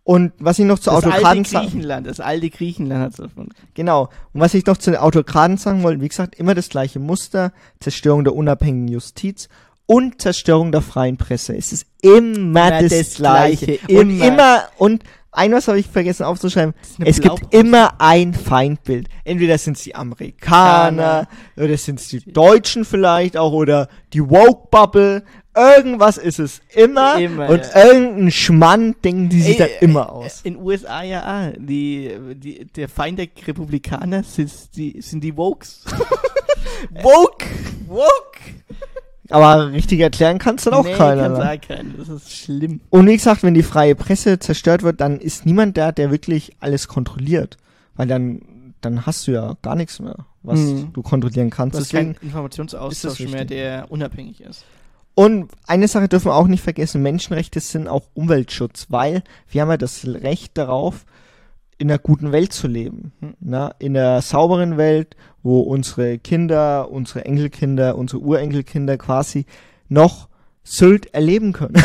Und 0.03 0.31
was 0.39 0.57
ich 0.57 0.63
noch 0.63 0.79
zu 0.79 0.89
Das 0.89 1.03
alte 1.03 1.07
Autokraten 1.15 1.43
sagen, 1.43 1.65
Griechenland, 1.67 2.07
das 2.07 2.19
alte 2.21 2.49
Griechenland 2.49 3.01
hat 3.03 3.19
davon. 3.19 3.49
genau. 3.73 4.03
Und 4.31 4.39
was 4.39 4.53
ich 4.53 4.65
noch 4.65 4.77
zu 4.77 4.91
den 4.91 4.99
Autokraten 5.01 5.57
sagen 5.57 5.83
wollte, 5.83 5.99
wie 6.01 6.07
gesagt, 6.07 6.35
immer 6.35 6.55
das 6.55 6.69
gleiche 6.69 6.99
Muster, 6.99 7.51
Zerstörung 7.81 8.23
der 8.23 8.33
unabhängigen 8.33 8.87
Justiz 8.87 9.49
und 9.85 10.21
Zerstörung 10.21 10.71
der 10.71 10.81
freien 10.81 11.17
Presse. 11.17 11.57
Es 11.57 11.73
ist 11.73 11.87
immer 12.01 12.69
Ja, 12.71 12.81
das, 12.81 12.89
das 12.97 13.15
gleiche. 13.15 13.65
Gleiche, 13.79 13.99
Und 13.99 14.09
immer. 14.11 14.25
immer, 14.25 14.63
und 14.77 15.03
ein 15.31 15.51
was 15.51 15.67
habe 15.67 15.79
ich 15.79 15.87
vergessen 15.87 16.23
aufzuschreiben. 16.23 16.73
Es 16.99 17.21
gibt 17.21 17.53
immer 17.53 17.99
ein 17.99 18.33
Feindbild. 18.33 19.07
Entweder 19.23 19.57
sind 19.57 19.77
es 19.77 19.83
die 19.83 19.95
Amerikaner, 19.95 21.27
oder 21.55 21.77
sind 21.77 21.99
es 21.99 22.07
die 22.07 22.19
Deutschen 22.19 22.85
vielleicht 22.85 23.37
auch, 23.37 23.51
oder 23.51 23.87
die 24.13 24.27
Woke-Bubble. 24.27 25.23
Irgendwas 25.55 26.17
ist 26.17 26.39
es 26.39 26.61
immer. 26.73 27.19
Immer, 27.19 27.49
und 27.49 27.61
ja. 27.61 27.85
irgendein 27.85 28.31
Schmann 28.31 28.95
denken 29.03 29.29
die 29.29 29.41
sich 29.41 29.57
da 29.57 29.65
immer 29.81 30.01
äh, 30.01 30.09
aus. 30.09 30.41
In 30.43 30.57
USA 30.57 31.01
ja, 31.01 31.23
ah, 31.23 31.51
die, 31.57 32.11
die, 32.35 32.65
der 32.65 32.87
Feind 32.87 33.17
der 33.17 33.27
Republikaner 33.45 34.23
sind 34.23 34.51
die, 34.75 35.01
sind 35.01 35.23
die 35.23 35.35
Wokes. 35.35 35.83
Woke! 37.01 37.45
Woke! 37.87 38.36
Aber 39.29 39.71
richtig 39.71 39.99
erklären 39.99 40.37
kannst 40.39 40.65
du 40.65 40.69
dann 40.69 40.79
auch 40.79 40.85
nee, 40.85 40.93
keiner. 40.93 41.23
kann 41.23 41.31
ne? 41.33 41.37
sagen 41.37 41.61
keiner. 41.67 41.93
Das 41.97 42.09
ist 42.09 42.31
schlimm. 42.35 42.81
Und 42.89 43.07
wie 43.07 43.15
gesagt, 43.15 43.43
wenn 43.43 43.53
die 43.53 43.63
freie 43.63 43.95
Presse 43.95 44.39
zerstört 44.39 44.83
wird, 44.83 45.01
dann 45.01 45.19
ist 45.19 45.45
niemand 45.45 45.77
da, 45.77 45.91
der 45.91 46.11
wirklich 46.11 46.53
alles 46.59 46.87
kontrolliert. 46.87 47.57
Weil 47.95 48.07
dann, 48.07 48.41
dann 48.81 49.05
hast 49.05 49.27
du 49.27 49.31
ja 49.31 49.55
gar 49.61 49.75
nichts 49.75 49.99
mehr, 49.99 50.15
was 50.43 50.59
Mhm. 50.59 50.93
du 50.93 51.01
kontrollieren 51.01 51.49
kannst. 51.49 51.75
Du 51.75 51.79
hast 51.79 51.91
Deswegen, 51.91 52.13
keinen 52.13 52.23
Informationsaustausch 52.25 53.19
mehr, 53.27 53.45
der 53.45 53.85
unabhängig 53.89 54.41
ist. 54.41 54.63
und 55.15 55.51
eine 55.65 55.87
Sache 55.87 56.07
dürfen 56.07 56.27
wir 56.27 56.35
auch 56.35 56.47
nicht 56.47 56.63
vergessen, 56.63 57.01
Menschenrechte 57.01 57.59
sind 57.59 57.87
auch 57.87 58.03
Umweltschutz, 58.13 58.85
weil 58.89 59.23
wir 59.49 59.61
haben 59.61 59.69
ja 59.69 59.77
das 59.77 60.05
Recht 60.05 60.57
darauf, 60.57 61.05
in 61.79 61.89
einer 61.91 61.99
guten 61.99 62.31
Welt 62.31 62.53
zu 62.53 62.67
leben. 62.67 63.11
Hm. 63.19 63.33
Na, 63.39 63.71
in 63.79 63.95
einer 63.97 64.21
sauberen 64.21 64.77
Welt, 64.77 65.15
wo 65.47 65.61
unsere 65.61 66.17
Kinder, 66.19 66.91
unsere 66.91 67.23
Enkelkinder, 67.23 67.97
unsere 67.97 68.21
Urenkelkinder 68.21 68.97
quasi 68.97 69.45
noch 69.87 70.27
Sylt 70.63 71.13
erleben 71.13 71.53
können. 71.53 71.81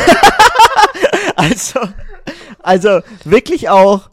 also, 1.37 1.79
also 2.61 2.99
wirklich 3.23 3.69
auch 3.69 4.09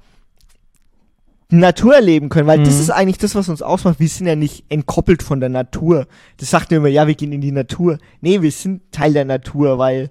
Natur 1.52 1.96
erleben 1.96 2.28
können, 2.28 2.46
weil 2.46 2.60
das 2.60 2.74
Mhm. 2.74 2.80
ist 2.80 2.90
eigentlich 2.90 3.18
das, 3.18 3.34
was 3.34 3.48
uns 3.48 3.60
ausmacht. 3.60 3.98
Wir 3.98 4.08
sind 4.08 4.28
ja 4.28 4.36
nicht 4.36 4.64
entkoppelt 4.68 5.20
von 5.24 5.40
der 5.40 5.48
Natur. 5.48 6.06
Das 6.36 6.50
sagt 6.50 6.70
immer, 6.70 6.86
ja, 6.86 7.08
wir 7.08 7.16
gehen 7.16 7.32
in 7.32 7.40
die 7.40 7.50
Natur. 7.50 7.98
Nee, 8.20 8.40
wir 8.42 8.52
sind 8.52 8.92
Teil 8.92 9.12
der 9.12 9.24
Natur, 9.24 9.76
weil, 9.76 10.10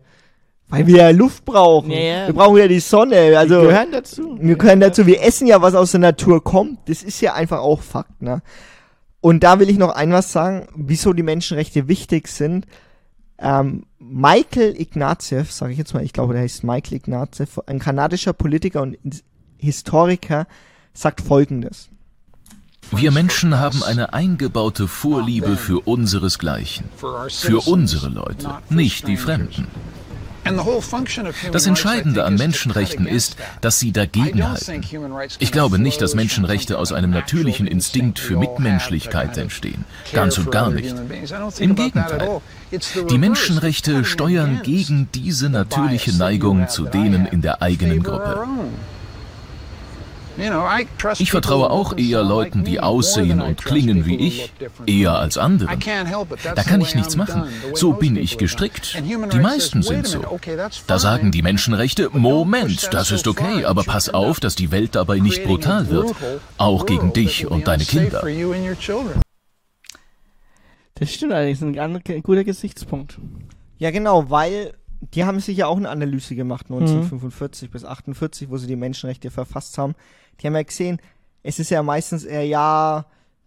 weil 0.67 0.85
wir 0.85 0.97
ja 0.97 1.09
Luft 1.11 1.45
brauchen. 1.45 1.91
Ja, 1.91 1.99
ja. 1.99 2.27
Wir 2.27 2.33
brauchen 2.33 2.57
ja 2.57 2.67
die 2.67 2.81
Sonne. 2.81 3.37
Also, 3.37 3.61
wir 3.61 3.69
gehören 3.69 3.91
dazu. 3.93 4.37
wir 4.37 4.57
können 4.57 4.81
dazu, 4.81 5.05
wir 5.05 5.23
essen 5.23 5.47
ja, 5.47 5.61
was 5.61 5.75
aus 5.75 5.91
der 5.91 6.01
Natur 6.01 6.43
kommt. 6.43 6.79
Das 6.89 7.03
ist 7.03 7.21
ja 7.21 7.33
einfach 7.35 7.59
auch 7.59 7.81
Fakt, 7.81 8.21
ne? 8.21 8.41
Und 9.21 9.43
da 9.43 9.59
will 9.59 9.69
ich 9.69 9.77
noch 9.77 9.91
ein 9.91 10.11
was 10.11 10.31
sagen, 10.31 10.67
wieso 10.75 11.13
die 11.13 11.23
Menschenrechte 11.23 11.87
wichtig 11.87 12.27
sind. 12.27 12.65
Ähm, 13.37 13.85
Michael 13.99 14.79
Ignatieff, 14.79 15.51
sage 15.51 15.73
ich 15.73 15.77
jetzt 15.77 15.93
mal, 15.93 16.03
ich 16.03 16.13
glaube, 16.13 16.33
der 16.33 16.43
heißt 16.43 16.63
Michael 16.63 16.97
Ignatieff, 16.97 17.59
ein 17.65 17.79
kanadischer 17.79 18.33
Politiker 18.33 18.81
und 18.81 18.97
Historiker, 19.57 20.47
sagt 20.93 21.21
Folgendes. 21.21 21.89
Wir 22.91 23.11
Menschen 23.11 23.59
haben 23.59 23.83
eine 23.83 24.13
eingebaute 24.13 24.87
Vorliebe 24.87 25.57
für 25.57 25.79
unseresgleichen, 25.81 26.85
für 27.29 27.67
unsere 27.67 28.09
Leute, 28.09 28.57
nicht 28.69 29.07
die 29.07 29.17
Fremden. 29.17 29.67
Das 31.51 31.65
Entscheidende 31.65 32.23
an 32.23 32.35
Menschenrechten 32.35 33.07
ist, 33.07 33.35
dass 33.61 33.79
sie 33.79 33.91
dagegenhalten. 33.91 34.83
Ich 35.39 35.51
glaube 35.51 35.79
nicht, 35.79 36.01
dass 36.01 36.15
Menschenrechte 36.15 36.77
aus 36.77 36.91
einem 36.91 37.11
natürlichen 37.11 37.67
Instinkt 37.67 38.19
für 38.19 38.37
Mitmenschlichkeit 38.37 39.37
entstehen. 39.37 39.85
Ganz 40.13 40.37
und 40.37 40.51
gar 40.51 40.69
nicht. 40.69 40.95
Im 41.59 41.75
Gegenteil. 41.75 42.41
Die 43.09 43.17
Menschenrechte 43.17 44.05
steuern 44.05 44.61
gegen 44.63 45.09
diese 45.13 45.49
natürliche 45.49 46.15
Neigung 46.15 46.67
zu 46.67 46.85
denen 46.85 47.25
in 47.25 47.41
der 47.41 47.61
eigenen 47.61 48.03
Gruppe. 48.03 48.47
Ich 51.17 51.31
vertraue 51.31 51.69
auch 51.69 51.97
eher 51.97 52.23
Leuten, 52.23 52.63
die 52.63 52.79
aussehen 52.79 53.41
und 53.41 53.63
klingen 53.63 54.05
wie 54.05 54.15
ich, 54.15 54.53
eher 54.85 55.13
als 55.13 55.37
anderen. 55.37 55.79
Da 56.55 56.63
kann 56.63 56.81
ich 56.81 56.95
nichts 56.95 57.15
machen. 57.15 57.43
So 57.73 57.93
bin 57.93 58.15
ich 58.15 58.37
gestrickt. 58.37 59.01
Die 59.31 59.39
meisten 59.39 59.81
sind 59.83 60.07
so. 60.07 60.21
Da 60.87 60.99
sagen 60.99 61.31
die 61.31 61.41
Menschenrechte, 61.41 62.09
Moment, 62.13 62.93
das 62.93 63.11
ist 63.11 63.27
okay, 63.27 63.65
aber 63.65 63.83
pass 63.83 64.09
auf, 64.09 64.39
dass 64.39 64.55
die 64.55 64.71
Welt 64.71 64.95
dabei 64.95 65.19
nicht 65.19 65.43
brutal 65.43 65.89
wird. 65.89 66.15
Auch 66.57 66.85
gegen 66.85 67.13
dich 67.13 67.47
und 67.47 67.67
deine 67.67 67.85
Kinder. 67.85 68.23
Das 70.95 71.13
stimmt 71.13 71.31
allerdings, 71.31 71.61
ein 71.61 72.23
guter 72.23 72.43
Gesichtspunkt. 72.43 73.17
Ja, 73.77 73.91
genau, 73.91 74.29
weil 74.29 74.73
die 75.13 75.23
haben 75.23 75.39
sich 75.39 75.55
ja 75.57 75.67
auch 75.67 75.77
eine 75.77 75.89
Analyse 75.89 76.35
gemacht, 76.35 76.65
1945 76.65 77.71
bis 77.71 77.85
48, 77.85 78.49
wo 78.49 78.57
sie 78.57 78.67
die 78.67 78.75
Menschenrechte 78.75 79.31
verfasst 79.31 79.77
haben. 79.77 79.95
Die 80.41 80.47
haben 80.47 80.55
ja 80.55 80.63
gesehen, 80.63 80.99
es 81.43 81.59
ist 81.59 81.69
ja 81.71 81.83
meistens 81.83 82.23
eher, 82.25 82.43
ja, 82.45 83.05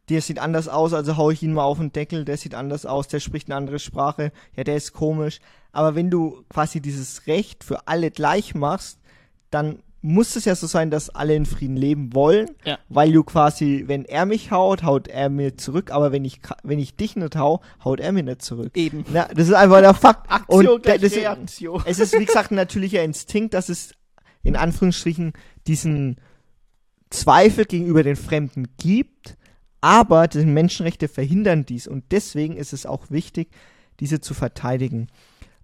der 0.09 0.21
sieht 0.21 0.39
anders 0.39 0.69
aus, 0.69 0.93
also 0.93 1.17
hau 1.17 1.31
ich 1.31 1.43
ihn 1.43 1.53
mal 1.53 1.65
auf 1.65 1.79
den 1.79 1.93
Deckel, 1.93 2.25
der 2.25 2.37
sieht 2.37 2.55
anders 2.55 2.87
aus, 2.87 3.09
der 3.09 3.21
spricht 3.21 3.49
eine 3.49 3.57
andere 3.57 3.79
Sprache, 3.79 4.33
ja, 4.57 4.65
der 4.65 4.77
ist 4.77 4.93
komisch. 4.93 5.41
Aber 5.73 5.95
wenn 5.95 6.11
du 6.11 6.45
quasi 6.49 6.81
dieses 6.81 7.27
Recht 7.27 7.65
für 7.65 7.87
alle 7.87 8.11
gleich 8.11 8.55
machst, 8.55 8.99
dann 9.51 9.79
muss 10.05 10.35
es 10.35 10.45
ja 10.47 10.57
so 10.57 10.67
sein, 10.67 10.91
dass 10.91 11.11
alle 11.11 11.37
in 11.37 11.47
Frieden 11.47 11.77
leben 11.77 12.13
wollen, 12.13 12.51
Ja. 12.65 12.79
weil 12.89 13.13
du 13.13 13.23
quasi, 13.23 13.85
wenn 13.87 14.05
er 14.05 14.27
mich 14.27 14.51
haut, 14.51 14.83
haut 14.83 15.07
er 15.07 15.29
mir 15.29 15.57
zurück, 15.57 15.93
aber 15.93 16.11
wenn 16.11 16.25
ich, 16.25 16.41
wenn 16.65 16.81
ich 16.81 16.97
dich 16.97 17.15
nicht 17.15 17.37
hau, 17.37 17.61
haut 17.85 18.01
er 18.01 18.11
mir 18.11 18.25
nicht 18.25 18.43
zurück. 18.43 18.73
Eben. 18.77 19.05
Na, 19.13 19.29
das 19.29 19.47
ist 19.47 19.55
einfach 19.55 19.81
der 19.81 19.95
Fakt. 19.95 20.29
Aktion 20.31 20.67
Und 20.67 20.83
gleich 20.83 21.01
das, 21.01 21.15
Reaktion. 21.15 21.83
es 21.87 22.01
ist, 22.01 22.19
wie 22.19 22.25
gesagt, 22.25 22.51
ein 22.51 22.57
natürlicher 22.57 23.05
Instinkt, 23.05 23.55
dass 23.55 23.69
es 23.69 23.95
in 24.43 24.57
Anführungsstrichen 24.57 25.35
diesen 25.69 26.17
Zweifel 27.13 27.65
gegenüber 27.65 28.03
den 28.03 28.17
Fremden 28.17 28.69
gibt, 28.79 29.37
aber 29.81 30.29
die 30.29 30.45
Menschenrechte 30.45 31.09
verhindern 31.09 31.65
dies 31.67 31.87
und 31.87 32.05
deswegen 32.11 32.57
ist 32.57 32.73
es 32.73 32.87
auch 32.87 33.11
wichtig, 33.11 33.51
diese 34.01 34.21
zu 34.21 34.35
verteidigen. 34.35 35.09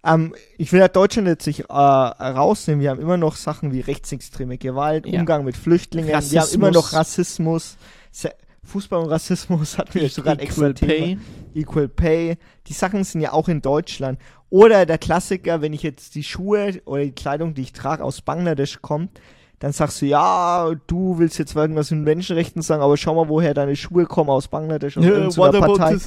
Ähm, 0.03 0.33
ich 0.57 0.71
will 0.71 0.79
ja 0.79 0.87
Deutschland 0.87 1.27
jetzt 1.27 1.45
nicht 1.47 1.69
äh, 1.69 1.73
rausnehmen, 1.73 2.81
wir 2.81 2.89
haben 2.91 3.01
immer 3.01 3.17
noch 3.17 3.35
Sachen 3.35 3.73
wie 3.73 3.81
rechtsextreme 3.81 4.57
Gewalt, 4.57 5.05
Ja. 5.05 5.19
Umgang 5.19 5.43
mit 5.43 5.57
Flüchtlingen, 5.57 6.07
wir 6.07 6.15
haben 6.15 6.23
Rassismus. 6.23 6.53
immer 6.53 6.71
noch 6.71 6.93
Rassismus, 6.93 7.77
Se 8.11 8.31
Fußball 8.63 9.01
und 9.01 9.09
Rassismus 9.09 9.77
hatten 9.79 9.95
wir 9.99 10.09
sogar 10.09 10.33
ein 10.33 10.39
extra 10.39 10.67
Equal 10.69 10.73
Thema. 10.75 11.17
Pay. 11.53 11.61
Equal 11.61 11.87
Pay. 11.89 12.37
Die 12.67 12.73
Sachen 12.73 13.03
sind 13.03 13.21
ja 13.21 13.33
auch 13.33 13.47
in 13.47 13.61
Deutschland. 13.61 14.19
Oder 14.51 14.85
der 14.85 14.99
Klassiker, 14.99 15.61
wenn 15.61 15.73
ich 15.73 15.81
jetzt 15.81 16.13
die 16.13 16.23
Schuhe 16.23 16.79
oder 16.85 17.03
die 17.03 17.11
Kleidung, 17.11 17.55
die 17.55 17.63
ich 17.63 17.73
trage, 17.73 18.03
aus 18.03 18.21
Bangladesch 18.21 18.81
kommt, 18.81 19.19
dann 19.59 19.73
sagst 19.73 20.01
du, 20.01 20.05
ja, 20.05 20.71
du 20.87 21.17
willst 21.19 21.37
jetzt 21.37 21.55
irgendwas 21.55 21.91
mit 21.91 22.01
Menschenrechten 22.01 22.61
sagen, 22.61 22.81
aber 22.81 22.95
schau 22.97 23.13
mal, 23.15 23.27
woher 23.29 23.53
deine 23.53 23.75
Schuhe 23.75 24.05
kommen 24.05 24.29
aus 24.29 24.47
Bangladesch, 24.47 24.97
aus 24.97 25.03
irgendeiner 25.03 25.59
Partei. 25.59 25.97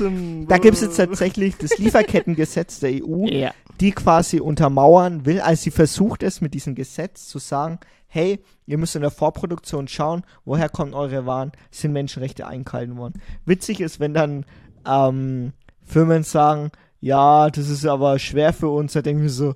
Da 0.48 0.58
gibt 0.58 0.74
es 0.76 0.80
jetzt 0.80 0.96
tatsächlich 0.96 1.56
das 1.58 1.76
Lieferkettengesetz 1.78 2.80
der 2.80 2.92
EU, 3.04 3.26
Ja. 3.30 3.50
die 3.80 3.92
quasi 3.92 4.40
untermauern 4.40 5.26
will, 5.26 5.40
also 5.40 5.62
sie 5.64 5.70
versucht 5.70 6.22
es 6.22 6.40
mit 6.40 6.54
diesem 6.54 6.74
Gesetz 6.74 7.28
zu 7.28 7.38
sagen, 7.38 7.78
hey, 8.08 8.40
ihr 8.66 8.78
müsst 8.78 8.94
in 8.96 9.02
der 9.02 9.10
Vorproduktion 9.10 9.88
schauen, 9.88 10.22
woher 10.44 10.68
kommen 10.68 10.94
eure 10.94 11.26
Waren, 11.26 11.52
sind 11.70 11.92
Menschenrechte 11.92 12.46
eingehalten 12.46 12.96
worden. 12.96 13.20
Witzig 13.46 13.80
ist, 13.80 14.00
wenn 14.00 14.14
dann 14.14 14.44
ähm, 14.86 15.52
Firmen 15.82 16.22
sagen, 16.22 16.70
ja, 17.00 17.50
das 17.50 17.68
ist 17.68 17.84
aber 17.86 18.18
schwer 18.18 18.52
für 18.52 18.68
uns, 18.68 18.92
da 18.92 19.02
denken 19.02 19.22
wir 19.22 19.30
so, 19.30 19.54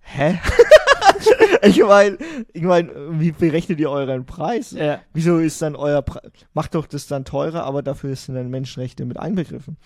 hä? 0.00 0.38
ich 1.62 1.82
meine, 1.82 2.18
ich 2.52 2.62
mein, 2.62 2.90
wie 3.20 3.32
berechnet 3.32 3.80
ihr 3.80 3.90
euren 3.90 4.26
Preis? 4.26 4.72
Ja. 4.72 5.00
Wieso 5.12 5.38
ist 5.38 5.60
dann 5.62 5.76
euer 5.76 6.02
Preis? 6.02 6.30
Macht 6.52 6.74
doch 6.74 6.86
das 6.86 7.06
dann 7.06 7.24
teurer, 7.24 7.64
aber 7.64 7.82
dafür 7.82 8.14
sind 8.16 8.34
dann 8.34 8.50
Menschenrechte 8.50 9.04
mit 9.04 9.18
einbegriffen. 9.18 9.76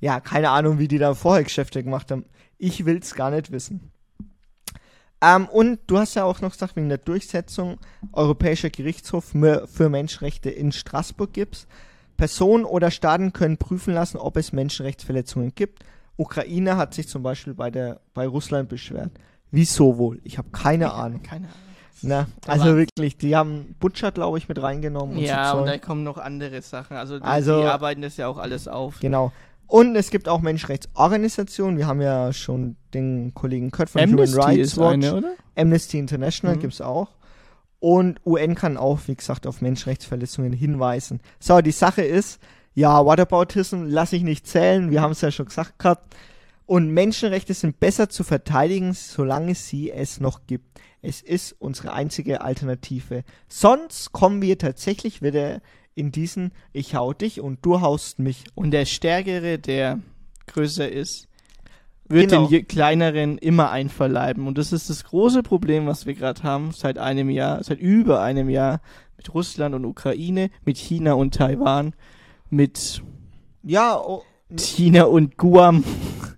Ja, 0.00 0.20
keine 0.20 0.50
Ahnung, 0.50 0.78
wie 0.78 0.88
die 0.88 0.98
da 0.98 1.14
vorher 1.14 1.44
Geschäfte 1.44 1.82
gemacht 1.82 2.10
haben. 2.10 2.24
Ich 2.56 2.86
will's 2.86 3.14
gar 3.14 3.30
nicht 3.30 3.50
wissen. 3.50 3.90
Ähm, 5.20 5.48
und 5.48 5.80
du 5.88 5.98
hast 5.98 6.14
ja 6.14 6.24
auch 6.24 6.40
noch 6.40 6.52
gesagt, 6.52 6.76
wegen 6.76 6.88
der 6.88 6.98
Durchsetzung 6.98 7.78
Europäischer 8.12 8.70
Gerichtshof 8.70 9.24
für 9.24 9.66
für 9.66 9.88
Menschenrechte 9.88 10.50
in 10.50 10.72
Straßburg 10.72 11.32
gibt's. 11.32 11.66
Personen 12.16 12.64
oder 12.64 12.90
Staaten 12.90 13.32
können 13.32 13.58
prüfen 13.58 13.94
lassen, 13.94 14.18
ob 14.18 14.36
es 14.36 14.52
Menschenrechtsverletzungen 14.52 15.54
gibt. 15.54 15.84
Ukraine 16.16 16.76
hat 16.76 16.94
sich 16.94 17.08
zum 17.08 17.22
Beispiel 17.22 17.54
bei 17.54 17.70
der 17.70 18.00
bei 18.14 18.26
Russland 18.26 18.68
beschwert. 18.68 19.12
Wieso 19.50 19.96
wohl? 19.98 20.20
Ich 20.24 20.38
habe 20.38 20.48
keine 20.50 20.92
Ahnung. 20.92 21.22
Keine 21.22 21.46
Ahnung. 21.46 21.56
Na, 22.00 22.26
also 22.46 22.76
wirklich, 22.76 23.16
die 23.16 23.34
haben 23.34 23.74
Butcher, 23.80 24.12
glaube 24.12 24.38
ich, 24.38 24.48
mit 24.48 24.62
reingenommen. 24.62 25.16
Und 25.16 25.22
Ja, 25.24 25.50
so 25.52 25.58
und 25.58 25.66
da 25.66 25.78
kommen 25.78 26.04
noch 26.04 26.16
andere 26.18 26.62
Sachen. 26.62 26.96
Also, 26.96 27.18
die, 27.18 27.24
Also- 27.24 27.60
die 27.60 27.66
arbeiten 27.66 28.02
das 28.02 28.16
ja 28.16 28.28
auch 28.28 28.38
alles 28.38 28.68
auf. 28.68 29.00
Genau. 29.00 29.32
Und 29.66 29.96
es 29.96 30.10
gibt 30.10 30.28
auch 30.28 30.40
Menschenrechtsorganisationen. 30.40 31.76
Wir 31.76 31.86
haben 31.86 32.00
ja 32.00 32.32
schon 32.32 32.76
den 32.94 33.34
Kollegen 33.34 33.70
Kurt 33.70 33.90
von 33.90 34.00
Amnesty 34.00 34.34
Human 34.36 34.48
Rights 34.48 34.60
ist 34.72 34.78
Watch. 34.78 34.92
eine, 34.92 35.14
oder? 35.16 35.32
Amnesty 35.56 35.98
International 35.98 36.56
Mhm. 36.56 36.60
gibt's 36.60 36.80
auch. 36.80 37.08
Und 37.80 38.20
UN 38.24 38.54
kann 38.54 38.76
auch, 38.76 39.00
wie 39.06 39.14
gesagt, 39.16 39.46
auf 39.46 39.60
Menschenrechtsverletzungen 39.60 40.52
hinweisen. 40.52 41.20
So, 41.38 41.60
die 41.60 41.70
Sache 41.72 42.02
ist, 42.02 42.40
ja, 42.74 43.04
Whataboutism 43.04 43.84
lasse 43.86 44.16
ich 44.16 44.22
nicht 44.22 44.46
zählen. 44.46 44.90
Wir 44.90 45.00
haben 45.02 45.12
es 45.12 45.20
ja 45.20 45.30
schon 45.30 45.46
gesagt 45.46 45.78
gehabt. 45.78 46.14
Und 46.68 46.90
Menschenrechte 46.90 47.54
sind 47.54 47.80
besser 47.80 48.10
zu 48.10 48.24
verteidigen, 48.24 48.92
solange 48.92 49.54
sie 49.54 49.90
es 49.90 50.20
noch 50.20 50.46
gibt. 50.46 50.78
Es 51.00 51.22
ist 51.22 51.56
unsere 51.58 51.94
einzige 51.94 52.42
Alternative. 52.42 53.24
Sonst 53.48 54.12
kommen 54.12 54.42
wir 54.42 54.58
tatsächlich 54.58 55.22
wieder 55.22 55.62
in 55.94 56.12
diesen 56.12 56.52
Ich 56.74 56.94
hau 56.94 57.14
dich 57.14 57.40
und 57.40 57.64
du 57.64 57.80
haust 57.80 58.18
mich. 58.18 58.44
Und 58.54 58.72
der 58.72 58.84
Stärkere, 58.84 59.58
der 59.58 60.00
größer 60.46 60.86
ist, 60.86 61.28
wird 62.06 62.32
Genau. 62.32 62.48
den 62.48 62.68
kleineren 62.68 63.38
immer 63.38 63.70
einverleiben. 63.70 64.46
Und 64.46 64.58
das 64.58 64.74
ist 64.74 64.90
das 64.90 65.04
große 65.04 65.42
Problem, 65.42 65.86
was 65.86 66.04
wir 66.04 66.12
gerade 66.12 66.42
haben, 66.42 66.72
seit 66.72 66.98
einem 66.98 67.30
Jahr, 67.30 67.64
seit 67.64 67.80
über 67.80 68.20
einem 68.20 68.50
Jahr 68.50 68.82
mit 69.16 69.32
Russland 69.32 69.74
und 69.74 69.86
Ukraine, 69.86 70.50
mit 70.66 70.76
China 70.76 71.14
und 71.14 71.32
Taiwan, 71.32 71.94
mit 72.50 73.02
Ja, 73.62 73.98
China 74.56 75.04
und 75.04 75.36
Guam, 75.36 75.84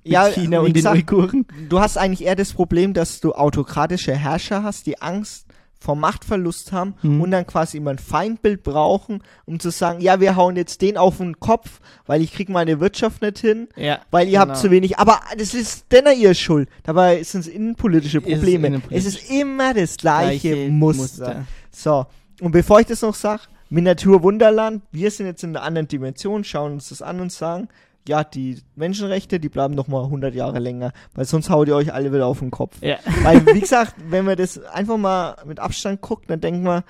Ja, 0.03 0.27
China 0.29 0.61
und 0.61 0.67
den 0.69 0.75
gesagt, 0.75 0.97
Uiguren. 0.97 1.47
du 1.69 1.81
hast 1.81 1.97
eigentlich 1.97 2.25
eher 2.27 2.37
das 2.37 2.53
Problem, 2.53 2.93
dass 2.95 3.21
du 3.21 3.33
autokratische 3.33 4.15
Herrscher 4.15 4.63
hast, 4.63 4.87
die 4.87 5.01
Angst 5.01 5.47
vor 5.83 5.95
Machtverlust 5.97 6.73
haben 6.73 6.95
Mhm. 7.03 7.21
und 7.23 7.31
dann 7.31 7.47
quasi 7.47 7.79
immer 7.79 7.91
ein 7.93 7.99
Feindbild 7.99 8.63
brauchen, 8.63 9.23
um 9.47 9.61
zu 9.61 9.71
sagen, 9.71 10.01
ja, 10.03 10.21
wir 10.21 10.37
hauen 10.37 10.57
jetzt 10.57 10.83
den 10.83 10.99
auf 10.99 11.17
den 11.19 11.41
Kopf, 11.41 11.81
weil 12.07 12.21
ich 12.21 12.33
krieg 12.35 12.51
meine 12.51 12.81
Wirtschaft 12.81 13.23
nicht 13.23 13.39
hin, 13.39 13.69
Ja, 13.77 14.01
weil 14.11 14.29
ihr 14.29 14.41
habt 14.41 14.51
genau. 14.53 14.61
zu 14.61 14.71
wenig. 14.71 14.99
Aber 14.99 15.21
das 15.39 15.55
ist 15.55 15.87
dennoch 15.91 16.13
ihr 16.13 16.35
Schuld. 16.35 16.69
Dabei 16.83 17.23
sind 17.23 17.41
es 17.43 17.47
innenpolitische 17.49 18.19
Ist 18.19 18.25
Probleme. 18.25 18.67
innenpolitisch. 18.67 19.07
Es 19.07 19.15
ist 19.23 19.31
immer 19.31 19.73
das 19.73 19.97
gleiche, 19.97 20.49
Gleiche 20.55 20.71
Muster. 20.71 21.03
Muster. 21.03 21.45
So, 21.71 22.07
und 22.43 22.53
bevor 22.53 22.81
ich 22.81 22.87
das 22.87 23.01
noch 23.01 23.15
sage, 23.15 23.43
Miniatur 23.71 24.23
Wunderland, 24.23 24.83
wir 24.93 25.11
sind 25.11 25.27
jetzt 25.27 25.45
in 25.45 25.57
einer 25.57 25.65
anderen 25.65 25.89
Dimension, 25.89 26.45
schauen 26.45 26.73
uns 26.73 26.89
das 26.91 27.01
an 27.01 27.21
und 27.21 27.33
sagen, 27.33 27.69
ja, 28.09 28.25
die 28.25 28.61
Menschenrechte, 28.77 29.41
die 29.41 29.49
bleiben 29.49 29.75
noch 29.75 29.89
mal 29.89 30.05
100 30.05 30.35
Jahre 30.35 30.59
länger, 30.59 30.93
weil 31.15 31.25
sonst 31.25 31.51
haut 31.51 31.69
ihr 31.69 31.77
euch 31.77 31.93
alle 31.93 32.13
wieder 32.13 32.27
auf 32.27 32.41
den 32.41 32.51
Kopf. 32.51 32.77
Ja. 32.81 32.99
Weil, 33.23 33.47
wie 33.47 33.61
gesagt, 33.61 33.95
wenn 34.05 34.25
man 34.25 34.37
das 34.37 34.59
einfach 34.65 34.97
mal 34.97 35.37
mit 35.45 35.61
Abstand 35.61 36.01
guckt, 36.01 36.31
dann 36.31 36.41
denkt 36.41 36.63
man, 36.63 36.83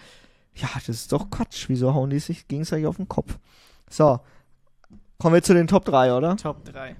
ja, 0.54 0.68
das 0.74 0.88
ist 0.88 1.12
doch 1.12 1.30
Quatsch, 1.30 1.68
wieso 1.68 1.94
hauen 1.94 2.10
die 2.10 2.18
sich 2.18 2.48
gegenseitig 2.48 2.86
auf 2.86 2.96
den 2.96 3.08
Kopf? 3.08 3.38
So, 3.88 4.20
kommen 5.18 5.34
wir 5.34 5.42
zu 5.42 5.54
den 5.54 5.66
Top 5.66 5.84
3, 5.84 6.14
oder? 6.14 6.36
Top 6.36 6.64
3. 6.64 6.96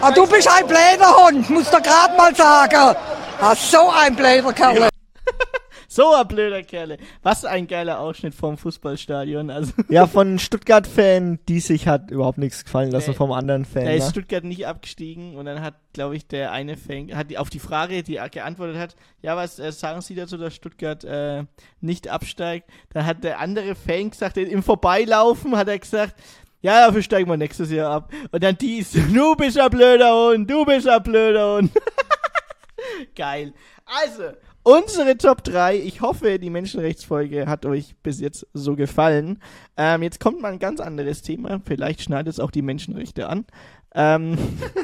Ah, 0.00 0.12
du 0.12 0.26
bist 0.26 0.48
ein 0.48 0.66
blöder 0.66 1.16
Hund, 1.26 1.50
muss 1.50 1.70
doch 1.70 1.82
gerade 1.82 2.16
mal 2.16 2.34
sagen. 2.34 2.96
Ah, 3.40 3.54
so 3.54 3.90
ein 3.90 4.14
blöder 4.14 4.52
Kerl. 4.52 4.88
So 5.92 6.14
ein 6.14 6.28
blöder 6.28 6.62
Kerle. 6.62 6.98
Was 7.24 7.44
ein 7.44 7.66
geiler 7.66 7.98
Ausschnitt 7.98 8.32
vom 8.32 8.56
Fußballstadion. 8.56 9.50
Also, 9.50 9.72
Ja, 9.88 10.06
von 10.06 10.38
Stuttgart-Fan, 10.38 11.40
die 11.48 11.58
sich 11.58 11.88
hat 11.88 12.12
überhaupt 12.12 12.38
nichts 12.38 12.62
gefallen 12.64 12.92
lassen 12.92 13.10
Nee. 13.10 13.16
vom 13.16 13.32
anderen 13.32 13.64
Fan. 13.64 13.86
da 13.86 13.90
ist 13.90 14.04
Ne? 14.04 14.10
Stuttgart 14.10 14.44
nicht 14.44 14.68
abgestiegen 14.68 15.34
und 15.36 15.46
dann 15.46 15.62
hat, 15.62 15.74
glaube 15.92 16.14
ich, 16.14 16.28
der 16.28 16.52
eine 16.52 16.76
Fan, 16.76 17.16
hat 17.16 17.36
auf 17.36 17.50
die 17.50 17.58
Frage, 17.58 18.04
die 18.04 18.16
er 18.16 18.28
geantwortet 18.28 18.78
hat, 18.78 18.94
ja, 19.20 19.34
was 19.36 19.58
äh, 19.58 19.72
sagen 19.72 20.00
Sie 20.00 20.14
dazu, 20.14 20.36
dass 20.36 20.54
Stuttgart 20.54 21.02
äh, 21.02 21.42
nicht 21.80 22.06
absteigt? 22.06 22.70
Dann 22.90 23.04
hat 23.04 23.24
der 23.24 23.40
andere 23.40 23.74
Fan 23.74 24.10
gesagt, 24.10 24.36
im 24.36 24.62
Vorbeilaufen 24.62 25.56
hat 25.56 25.66
er 25.66 25.78
gesagt, 25.80 26.14
ja, 26.62 26.86
dafür 26.86 27.02
steigen 27.02 27.28
wir 27.28 27.36
nächstes 27.36 27.72
Jahr 27.72 27.90
ab. 27.90 28.12
Und 28.30 28.44
dann 28.44 28.56
die 28.56 28.78
ist, 28.78 28.94
du 29.12 29.34
bist 29.34 29.58
ein 29.58 29.70
blöder 29.70 30.14
Hund, 30.14 30.48
du 30.48 30.64
bist 30.64 30.86
ein 30.88 31.02
blöder 31.02 31.56
Hund. 31.56 31.72
Geil. 33.16 33.52
Also, 33.84 34.34
unsere 34.62 35.16
Top 35.16 35.42
3. 35.44 35.76
Ich 35.76 36.00
hoffe, 36.00 36.38
die 36.38 36.50
Menschenrechtsfolge 36.50 37.46
hat 37.46 37.66
euch 37.66 37.96
bis 38.02 38.20
jetzt 38.20 38.46
so 38.52 38.76
gefallen. 38.76 39.40
Ähm, 39.76 40.02
jetzt 40.02 40.20
kommt 40.20 40.40
mal 40.40 40.52
ein 40.52 40.58
ganz 40.58 40.80
anderes 40.80 41.22
Thema. 41.22 41.60
Vielleicht 41.64 42.02
schneidet 42.02 42.34
es 42.34 42.40
auch 42.40 42.50
die 42.50 42.62
Menschenrechte 42.62 43.28
an. 43.28 43.46
Ähm, 43.94 44.36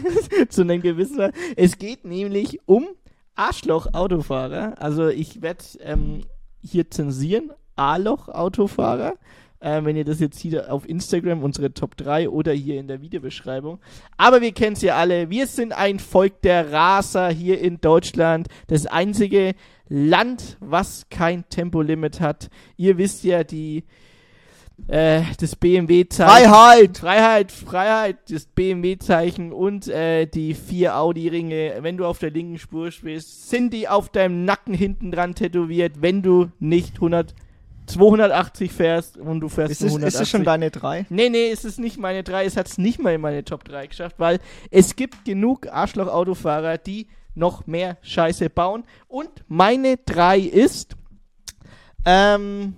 zu 0.48 0.62
einem 0.62 0.82
gewissen. 0.82 1.30
Es 1.56 1.78
geht 1.78 2.04
nämlich 2.04 2.60
um 2.66 2.88
Arschloch-Autofahrer. 3.36 4.74
Also, 4.80 5.08
ich 5.08 5.42
werde 5.42 5.64
ähm, 5.80 6.24
hier 6.62 6.90
zensieren. 6.90 7.52
A-Loch-Autofahrer. 7.76 9.14
Äh, 9.66 9.84
wenn 9.84 9.96
ihr 9.96 10.04
das 10.04 10.20
jetzt 10.20 10.38
hier 10.38 10.72
auf 10.72 10.88
Instagram, 10.88 11.42
unsere 11.42 11.74
Top 11.74 11.96
3 11.96 12.28
oder 12.28 12.52
hier 12.52 12.78
in 12.78 12.86
der 12.86 13.02
Videobeschreibung. 13.02 13.80
Aber 14.16 14.40
wir 14.40 14.52
kennen 14.52 14.74
es 14.74 14.82
ja 14.82 14.94
alle. 14.94 15.28
Wir 15.28 15.48
sind 15.48 15.72
ein 15.72 15.98
Volk 15.98 16.40
der 16.42 16.70
Raser 16.70 17.30
hier 17.30 17.60
in 17.60 17.80
Deutschland. 17.80 18.46
Das 18.68 18.86
einzige 18.86 19.56
Land, 19.88 20.56
was 20.60 21.08
kein 21.10 21.48
Tempolimit 21.48 22.20
hat. 22.20 22.48
Ihr 22.76 22.96
wisst 22.96 23.24
ja, 23.24 23.42
die 23.42 23.82
äh, 24.86 25.22
das 25.40 25.56
BMW-Zeichen. 25.56 26.48
Freiheit! 26.48 26.98
Freiheit, 26.98 27.50
Freiheit, 27.50 28.16
das 28.30 28.46
BMW-Zeichen 28.46 29.52
und 29.52 29.88
äh, 29.88 30.26
die 30.26 30.54
vier 30.54 30.96
Audi-Ringe. 30.96 31.78
Wenn 31.80 31.96
du 31.96 32.04
auf 32.04 32.20
der 32.20 32.30
linken 32.30 32.58
Spur 32.60 32.92
stehst, 32.92 33.50
sind 33.50 33.72
die 33.72 33.88
auf 33.88 34.10
deinem 34.10 34.44
Nacken 34.44 34.74
hinten 34.74 35.10
dran 35.10 35.34
tätowiert, 35.34 36.02
wenn 36.02 36.22
du 36.22 36.52
nicht 36.60 36.94
100, 36.96 37.34
280 37.86 38.72
fährst 38.72 39.16
und 39.16 39.40
du 39.40 39.48
fährst 39.48 39.72
Ist 39.72 39.80
es, 39.80 39.86
180. 39.86 40.14
ist 40.14 40.20
es 40.20 40.28
schon 40.28 40.44
deine 40.44 40.70
drei? 40.70 41.06
Nee, 41.08 41.28
nee, 41.28 41.50
es 41.50 41.64
ist 41.64 41.78
nicht 41.78 41.98
meine 41.98 42.22
3. 42.22 42.44
Es 42.44 42.56
hat 42.56 42.66
es 42.66 42.78
nicht 42.78 43.00
mal 43.00 43.14
in 43.14 43.20
meine 43.20 43.44
Top 43.44 43.64
3 43.64 43.86
geschafft, 43.86 44.16
weil 44.18 44.40
es 44.70 44.96
gibt 44.96 45.24
genug 45.24 45.68
Arschloch-Autofahrer, 45.68 46.78
die 46.78 47.08
noch 47.34 47.66
mehr 47.66 47.98
Scheiße 48.02 48.50
bauen. 48.50 48.84
Und 49.08 49.30
meine 49.48 49.98
3 49.98 50.38
ist. 50.38 50.96
Ähm. 52.04 52.74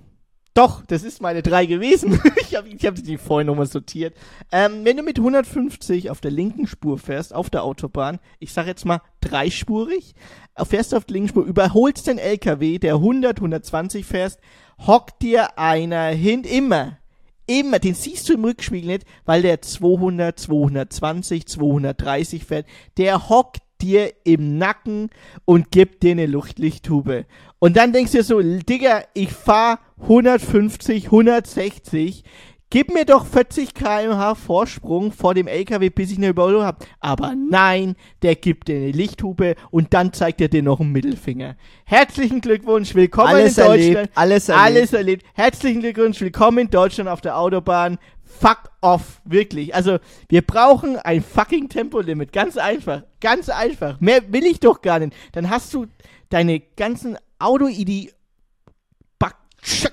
Doch, 0.55 0.83
das 0.85 1.03
ist 1.03 1.21
meine 1.21 1.41
3 1.41 1.67
gewesen. 1.67 2.19
ich 2.41 2.55
habe 2.55 2.67
ich 2.67 2.85
hab 2.85 2.95
die 2.95 3.17
vorhin 3.17 3.47
nochmal 3.47 3.67
sortiert. 3.67 4.13
Ähm, 4.51 4.83
wenn 4.83 4.97
du 4.97 5.03
mit 5.03 5.17
150 5.17 6.09
auf 6.09 6.19
der 6.19 6.31
linken 6.31 6.67
Spur 6.67 6.97
fährst, 6.97 7.33
auf 7.33 7.49
der 7.49 7.63
Autobahn, 7.63 8.19
ich 8.39 8.51
sag 8.51 8.67
jetzt 8.67 8.83
mal 8.83 8.99
dreispurig, 9.21 10.15
äh, 10.55 10.65
fährst 10.65 10.91
du 10.91 10.97
auf 10.97 11.05
der 11.05 11.13
linken 11.13 11.29
Spur, 11.29 11.45
überholst 11.45 12.07
den 12.07 12.17
LKW, 12.17 12.77
der 12.77 12.95
100, 12.95 13.37
120 13.37 14.05
fährst, 14.05 14.41
hockt 14.85 15.21
dir 15.21 15.57
einer 15.57 16.07
hin, 16.07 16.43
immer, 16.43 16.97
immer, 17.47 17.79
den 17.79 17.95
siehst 17.95 18.29
du 18.29 18.33
im 18.33 18.45
Rückspiegel 18.45 18.87
nicht, 18.87 19.05
weil 19.25 19.41
der 19.41 19.61
200, 19.61 20.39
220, 20.39 21.47
230 21.47 22.45
fährt, 22.45 22.65
der 22.97 23.29
hockt 23.29 23.61
dir 23.81 24.13
im 24.23 24.57
Nacken 24.57 25.09
und 25.45 25.71
gibt 25.71 26.03
dir 26.03 26.11
eine 26.11 26.25
Luftlichttube. 26.25 27.25
Und 27.59 27.77
dann 27.77 27.93
denkst 27.93 28.11
du 28.11 28.17
dir 28.19 28.23
so, 28.23 28.41
Digga, 28.41 29.03
ich 29.13 29.31
fahr 29.31 29.79
150, 30.01 31.05
160, 31.05 32.23
gib 32.69 32.93
mir 32.93 33.05
doch 33.05 33.25
40 33.25 33.73
km/h 33.73 34.35
Vorsprung 34.35 35.11
vor 35.11 35.33
dem 35.33 35.47
LKW, 35.47 35.89
bis 35.89 36.11
ich 36.11 36.17
eine 36.17 36.29
Überholung 36.29 36.63
habe. 36.63 36.85
Aber 36.99 37.33
nein, 37.35 37.95
der 38.21 38.35
gibt 38.35 38.67
dir 38.67 38.77
eine 38.77 38.91
Lichthube 38.91 39.55
und 39.71 39.93
dann 39.93 40.13
zeigt 40.13 40.41
er 40.41 40.49
dir 40.49 40.63
noch 40.63 40.79
einen 40.79 40.91
Mittelfinger. 40.91 41.55
Herzlichen 41.85 42.41
Glückwunsch, 42.41 42.93
willkommen 42.93 43.29
Alles 43.29 43.57
in 43.57 43.63
Deutschland. 43.63 43.95
erlebt, 43.95 44.11
alles 44.15 44.49
erlebt. 44.49 44.65
Alles 44.65 44.93
erlebt. 44.93 45.25
Herzlichen 45.33 45.81
Glückwunsch, 45.81 46.21
willkommen 46.21 46.59
in 46.59 46.69
Deutschland 46.69 47.09
auf 47.09 47.21
der 47.21 47.37
Autobahn. 47.37 47.97
Fuck 48.23 48.69
off, 48.81 49.21
wirklich. 49.25 49.73
Also, 49.73 49.97
wir 50.27 50.43
brauchen 50.43 50.97
ein 50.97 51.23
fucking 51.23 51.67
Tempolimit. 51.67 52.31
Ganz 52.31 52.57
einfach. 52.57 53.01
Ganz 53.19 53.49
einfach. 53.49 53.99
Mehr 53.99 54.31
will 54.31 54.45
ich 54.45 54.59
doch 54.59 54.83
gar 54.83 54.99
nicht. 54.99 55.13
Dann 55.31 55.49
hast 55.49 55.73
du 55.73 55.87
deine 56.29 56.59
ganzen 56.59 57.17
Auto-Idi. 57.39 58.11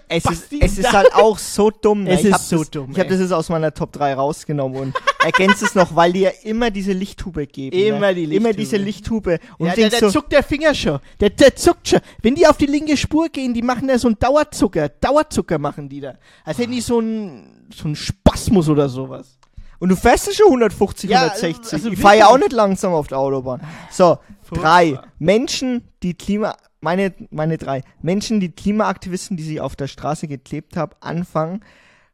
Es 0.08 0.24
ist, 0.24 0.52
es 0.52 0.78
ist 0.78 0.92
halt 0.92 1.12
auch 1.14 1.36
so 1.38 1.70
dumm. 1.70 2.04
Ne? 2.04 2.10
Es 2.10 2.20
ich 2.20 2.30
ist 2.30 2.48
so 2.48 2.58
das, 2.58 2.70
dumm, 2.70 2.90
Ich 2.92 2.98
habe 2.98 3.08
das 3.08 3.20
jetzt 3.20 3.32
aus 3.32 3.48
meiner 3.48 3.74
Top 3.74 3.92
3 3.92 4.14
rausgenommen 4.14 4.80
und 4.80 4.94
ergänzt 5.24 5.62
es 5.62 5.74
noch, 5.74 5.96
weil 5.96 6.12
die 6.12 6.20
ja 6.20 6.30
immer 6.44 6.70
diese 6.70 6.92
Lichthube 6.92 7.46
geben. 7.46 7.76
Immer 7.76 8.12
ne? 8.12 8.14
die 8.14 8.24
Immer 8.24 8.48
Lichthube. 8.50 8.54
diese 8.54 8.76
Lichthube. 8.76 9.38
Und 9.58 9.66
ja, 9.66 9.74
der, 9.74 9.90
der 9.90 9.98
so, 10.00 10.10
zuckt 10.10 10.32
der 10.32 10.42
Finger 10.42 10.74
schon. 10.74 11.00
Der, 11.20 11.30
der 11.30 11.56
zuckt 11.56 11.88
schon. 11.88 12.00
Wenn 12.22 12.34
die 12.34 12.46
auf 12.46 12.56
die 12.56 12.66
linke 12.66 12.96
Spur 12.96 13.28
gehen, 13.28 13.52
die 13.54 13.62
machen 13.62 13.88
da 13.88 13.98
so 13.98 14.08
einen 14.08 14.18
Dauerzucker. 14.18 14.88
Dauerzucker 14.88 15.58
machen 15.58 15.88
die 15.88 16.00
da. 16.00 16.14
Als 16.44 16.58
hätten 16.58 16.72
die 16.72 16.80
so 16.80 16.98
einen, 16.98 17.66
so 17.74 17.86
einen 17.86 17.96
Spasmus 17.96 18.68
oder 18.68 18.88
sowas. 18.88 19.36
Und 19.78 19.88
du 19.90 19.96
fährst 19.96 20.26
ja 20.26 20.32
schon 20.32 20.46
150, 20.46 21.10
Ja, 21.10 21.22
160. 21.22 21.72
also 21.72 21.90
ich 21.90 22.00
fahre 22.00 22.18
ja 22.18 22.26
auch 22.28 22.38
nicht 22.38 22.52
langsam 22.52 22.92
auf 22.92 23.06
der 23.08 23.18
Autobahn. 23.18 23.60
So, 23.90 24.18
drei. 24.52 24.98
Menschen, 25.18 25.88
die 26.02 26.14
Klima... 26.14 26.56
Meine, 26.80 27.14
meine 27.30 27.58
drei. 27.58 27.82
Menschen, 28.00 28.38
die 28.38 28.50
Klimaaktivisten, 28.50 29.36
die 29.36 29.42
sich 29.42 29.60
auf 29.60 29.74
der 29.74 29.88
Straße 29.88 30.28
geklebt 30.28 30.76
haben, 30.76 30.92
anfangen, 31.00 31.64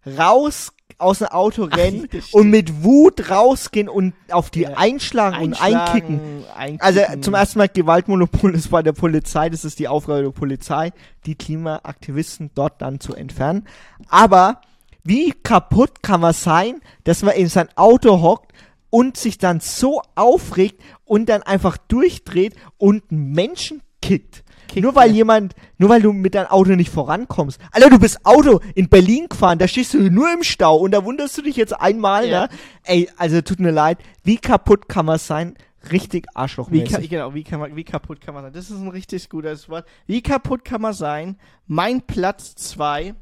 raus 0.07 0.73
aus 0.99 1.19
dem 1.19 1.29
Auto 1.29 1.65
rennen 1.65 2.07
stimmt. 2.07 2.33
und 2.33 2.49
mit 2.51 2.83
Wut 2.85 3.29
rausgehen 3.29 3.89
und 3.89 4.15
auf 4.31 4.51
die 4.51 4.69
einschlagen, 4.69 5.43
und 5.43 5.61
einkicken. 5.61 6.45
einkicken. 6.57 6.81
Also 6.81 7.01
zum 7.21 7.35
ersten 7.35 7.59
Mal 7.59 7.69
Gewaltmonopol 7.69 8.55
ist 8.55 8.71
bei 8.71 8.83
der 8.83 8.93
Polizei, 8.93 9.51
das 9.51 9.65
ist 9.65 9.79
die 9.79 9.89
Aufgabe 9.89 10.23
der 10.23 10.31
Polizei, 10.31 10.93
die 11.27 11.35
Klimaaktivisten 11.35 12.51
dort 12.55 12.81
dann 12.81 13.01
zu 13.01 13.15
entfernen. 13.15 13.67
Aber 14.09 14.61
wie 15.05 15.33
kaputt 15.43 16.03
kann 16.03 16.21
man 16.21 16.33
sein, 16.33 16.81
dass 17.05 17.23
man 17.23 17.35
in 17.35 17.49
sein 17.49 17.69
Auto 17.77 18.21
hockt 18.21 18.53
und 18.91 19.17
sich 19.17 19.39
dann 19.39 19.61
so 19.61 20.01
aufregt 20.15 20.81
und 21.05 21.29
dann 21.29 21.43
einfach 21.43 21.77
durchdreht 21.77 22.55
und 22.79 23.03
einen 23.11 23.33
Menschen 23.33 23.83
kickt. 24.01 24.45
nur 24.75 24.95
weil 24.95 25.11
jemand, 25.13 25.55
nur 25.79 25.91
weil 25.91 26.03
du 26.03 26.13
mit 26.13 26.35
deinem 26.35 26.47
Auto 26.49 26.71
nicht 26.73 26.91
vorankommst. 26.91 27.59
Alter, 27.73 27.91
du 27.91 27.99
bist 27.99 28.25
Auto 28.25 28.61
in 28.75 28.89
Berlin 28.89 29.27
gefahren, 29.29 29.59
da 29.59 29.69
stehst 29.69 29.93
du 29.95 29.99
nur 30.11 30.33
im 30.33 30.43
Stau 30.43 30.77
und 30.77 30.93
da 30.93 31.05
wunderst 31.05 31.37
du 31.39 31.43
dich 31.43 31.57
jetzt 31.57 31.79
einmal, 31.79 32.29
Ja. 32.29 32.43
ne? 32.43 32.49
Ey, 32.85 33.09
also 33.17 33.41
tut 33.43 33.61
mir 33.61 33.71
leid, 33.71 33.99
wie 34.25 34.37
kaputt 34.39 34.89
kann 34.89 35.07
man 35.07 35.19
sein? 35.19 35.55
Richtig 35.91 36.27
Wie 36.31 36.37
arschlochmäßig. 36.37 36.91
kann, 36.93 37.09
genau, 37.09 37.35
wie, 37.35 37.43
kann 37.45 37.59
man, 37.61 37.75
wie 37.75 37.83
kaputt 37.85 38.21
kann 38.21 38.35
man 38.35 38.45
sein? 38.45 38.53
Das 38.53 38.71
ist 38.71 38.79
ein 38.81 38.89
richtig 38.89 39.29
gutes 39.29 39.69
Wort. 39.69 39.85
Wie 40.07 40.23
kaputt 40.23 40.65
kann 40.65 40.81
man 40.81 40.93
sein? 40.93 41.37
Mein 41.67 42.03
Platz 42.03 42.55
zwei, 42.55 43.15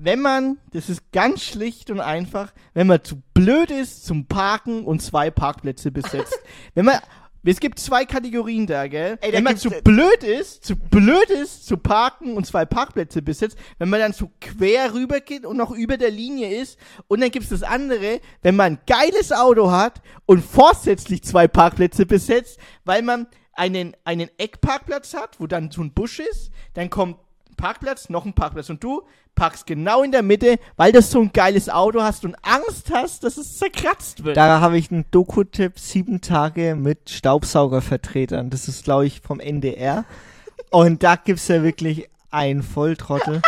wenn 0.00 0.20
man, 0.20 0.58
das 0.72 0.88
ist 0.88 1.10
ganz 1.12 1.42
schlicht 1.42 1.90
und 1.90 2.00
einfach, 2.00 2.52
wenn 2.72 2.86
man 2.86 3.02
zu 3.02 3.20
blöd 3.34 3.70
ist 3.72 4.06
zum 4.06 4.26
Parken 4.26 4.84
und 4.84 5.02
zwei 5.02 5.30
Parkplätze 5.30 5.90
besetzt. 5.90 6.38
wenn 6.74 6.84
man, 6.84 7.00
es 7.44 7.58
gibt 7.58 7.80
zwei 7.80 8.04
Kategorien 8.04 8.66
da, 8.66 8.86
gell? 8.86 9.18
Ey, 9.20 9.32
da 9.32 9.38
wenn 9.38 9.44
man 9.44 9.56
zu 9.56 9.70
blöd 9.70 10.22
ist, 10.22 10.64
zu 10.64 10.76
blöd 10.76 11.30
ist 11.30 11.66
zu 11.66 11.76
parken 11.76 12.36
und 12.36 12.46
zwei 12.46 12.64
Parkplätze 12.64 13.22
besetzt, 13.22 13.58
wenn 13.78 13.88
man 13.88 13.98
dann 13.98 14.12
so 14.12 14.30
quer 14.40 14.94
rüber 14.94 15.20
geht 15.20 15.44
und 15.44 15.56
noch 15.56 15.72
über 15.72 15.96
der 15.96 16.10
Linie 16.10 16.60
ist 16.60 16.78
und 17.08 17.20
dann 17.20 17.30
gibt's 17.32 17.48
das 17.48 17.64
andere, 17.64 18.20
wenn 18.42 18.54
man 18.54 18.74
ein 18.74 18.78
geiles 18.86 19.32
Auto 19.32 19.72
hat 19.72 20.00
und 20.26 20.44
vorsätzlich 20.44 21.24
zwei 21.24 21.48
Parkplätze 21.48 22.06
besetzt, 22.06 22.60
weil 22.84 23.02
man 23.02 23.26
einen, 23.52 23.96
einen 24.04 24.30
Eckparkplatz 24.38 25.14
hat, 25.14 25.40
wo 25.40 25.48
dann 25.48 25.72
so 25.72 25.82
ein 25.82 25.92
Busch 25.92 26.20
ist, 26.20 26.52
dann 26.74 26.88
kommt 26.88 27.16
Parkplatz, 27.58 28.08
noch 28.08 28.24
ein 28.24 28.32
Parkplatz 28.32 28.70
und 28.70 28.82
du 28.82 29.02
parkst 29.34 29.66
genau 29.66 30.02
in 30.02 30.10
der 30.12 30.22
Mitte, 30.22 30.58
weil 30.76 30.92
du 30.92 31.02
so 31.02 31.20
ein 31.20 31.30
geiles 31.32 31.68
Auto 31.68 32.00
hast 32.00 32.24
und 32.24 32.34
Angst 32.42 32.90
hast, 32.90 33.24
dass 33.24 33.36
es 33.36 33.58
zerkratzt 33.58 34.24
wird. 34.24 34.38
Da 34.38 34.60
habe 34.60 34.78
ich 34.78 34.90
einen 34.90 35.04
Doku-Tipp, 35.10 35.78
sieben 35.78 36.22
Tage 36.22 36.74
mit 36.74 37.10
Staubsaugervertretern. 37.10 38.48
Das 38.48 38.66
ist, 38.68 38.84
glaube 38.84 39.06
ich, 39.06 39.20
vom 39.20 39.40
NDR. 39.40 40.06
Und 40.70 41.02
da 41.02 41.16
gibt's 41.16 41.48
ja 41.48 41.62
wirklich 41.62 42.08
einen 42.30 42.62
Volltrottel, 42.62 43.42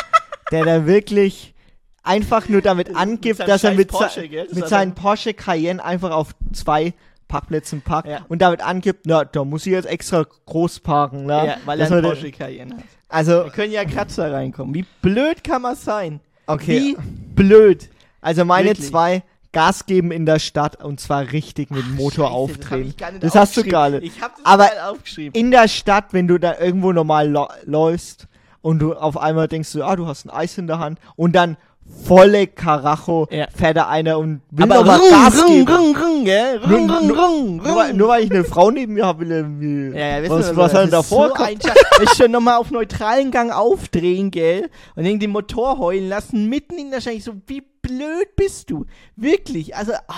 der 0.52 0.64
da 0.64 0.86
wirklich 0.86 1.54
einfach 2.02 2.48
nur 2.48 2.62
damit 2.62 2.94
angibt, 2.94 3.40
dass 3.40 3.64
er 3.64 3.74
mit, 3.74 3.88
Porsche? 3.88 4.28
Das 4.28 4.52
mit 4.52 4.68
seinem 4.68 4.94
Porsche 4.94 5.34
Cayenne 5.34 5.82
einfach 5.84 6.10
auf 6.10 6.34
zwei 6.52 6.94
Parkplätzen 7.28 7.82
parkt 7.82 8.08
Ja. 8.08 8.24
und 8.28 8.42
damit 8.42 8.60
angibt, 8.60 9.06
na, 9.06 9.24
da 9.24 9.44
muss 9.44 9.64
ich 9.66 9.72
jetzt 9.72 9.86
extra 9.86 10.26
groß 10.46 10.80
parken, 10.80 11.26
ne? 11.26 11.46
ja, 11.46 11.56
weil 11.64 11.78
Dass 11.78 11.90
er 11.90 11.98
einen 11.98 12.06
Porsche 12.06 12.32
Cayenne 12.32 12.76
hat. 12.76 12.84
Also, 13.10 13.44
Da 13.44 13.48
können 13.50 13.72
ja 13.72 13.84
Kratzer 13.84 14.32
reinkommen. 14.32 14.74
Wie 14.74 14.84
blöd 15.02 15.44
kann 15.44 15.62
man 15.62 15.76
sein? 15.76 16.20
okay. 16.46 16.96
Wie 16.96 16.96
blöd. 17.34 17.88
Also 18.20 18.44
meine 18.44 18.68
Wirklich. 18.70 18.88
zwei, 18.88 19.22
Gas 19.52 19.86
geben 19.86 20.12
in 20.12 20.26
der 20.26 20.38
Stadt 20.38 20.82
und 20.84 21.00
zwar 21.00 21.32
richtig 21.32 21.70
mit 21.72 21.84
dem 21.84 21.96
Motor 21.96 22.28
Scheiße, 22.28 22.58
das 22.58 22.70
aufdrehen. 22.70 22.86
nicht 22.86 23.24
Das 23.24 23.34
hast 23.34 23.56
du 23.56 23.64
gar 23.64 23.90
nicht. 23.90 24.04
Ich 24.04 24.22
hab 24.22 24.36
das 24.36 24.44
Aber 24.46 24.70
aufgeschrieben. 24.90 25.34
in 25.34 25.50
der 25.50 25.66
Stadt, 25.66 26.12
wenn 26.12 26.28
du 26.28 26.38
da 26.38 26.56
irgendwo 26.58 26.92
normal 26.92 27.48
läufst 27.64 28.28
und 28.62 28.78
du 28.78 28.94
auf 28.94 29.16
einmal 29.18 29.48
denkst 29.48 29.72
du, 29.72 29.82
ah, 29.82 29.96
du 29.96 30.06
hast 30.06 30.24
ein 30.26 30.30
Eis 30.30 30.56
in 30.56 30.68
der 30.68 30.78
Hand 30.78 31.00
und 31.16 31.32
dann 31.34 31.56
volle 31.86 32.46
Karacho 32.46 33.28
Ja. 33.30 33.46
fährt 33.54 33.76
da 33.76 33.88
einer 33.88 34.18
und 34.18 34.40
will 34.50 34.64
Aber 34.64 34.74
noch 34.76 34.84
mal 34.86 34.96
rung, 34.98 35.10
Gas 35.10 35.42
rung, 35.42 35.48
geben. 35.48 35.72
rung, 35.72 35.96
rung, 35.96 36.24
gell? 36.24 36.56
Rung, 36.64 36.86
Nur- 36.86 36.96
rung, 36.98 37.10
rung, 37.10 37.56
Nur, 37.58 37.76
weil- 37.76 37.94
nur 37.94 38.08
weil 38.08 38.24
ich 38.24 38.30
eine 38.30 38.44
Frau 38.44 38.70
neben 38.70 38.94
mir 38.94 39.06
habe, 39.06 39.20
will 39.20 39.32
er 39.32 39.42
mir- 39.44 39.96
Ja, 39.98 40.16
ja, 40.16 40.22
wissen 40.22 40.34
was, 40.34 40.48
wir, 40.50 40.56
was 40.56 40.84
ist 40.84 40.92
davor 40.92 41.28
so 41.28 41.34
kommt? 41.34 41.64
Ich 42.02 42.10
schon 42.14 42.30
nochmal 42.30 42.56
auf 42.56 42.70
neutralen 42.70 43.30
Gang 43.30 43.52
aufdrehen, 43.52 44.30
gell? 44.30 44.70
Und 44.96 45.04
irgendwie 45.04 45.26
den 45.26 45.32
Motor 45.32 45.78
heulen 45.78 46.08
lassen, 46.08 46.48
mitten 46.48 46.78
in 46.78 46.90
der 46.90 47.00
Scheiße. 47.00 47.20
So, 47.20 47.32
wie 47.46 47.62
blöd 47.82 48.34
bist 48.36 48.70
du? 48.70 48.86
Wirklich, 49.16 49.76
also, 49.76 49.92
ah, 50.08 50.14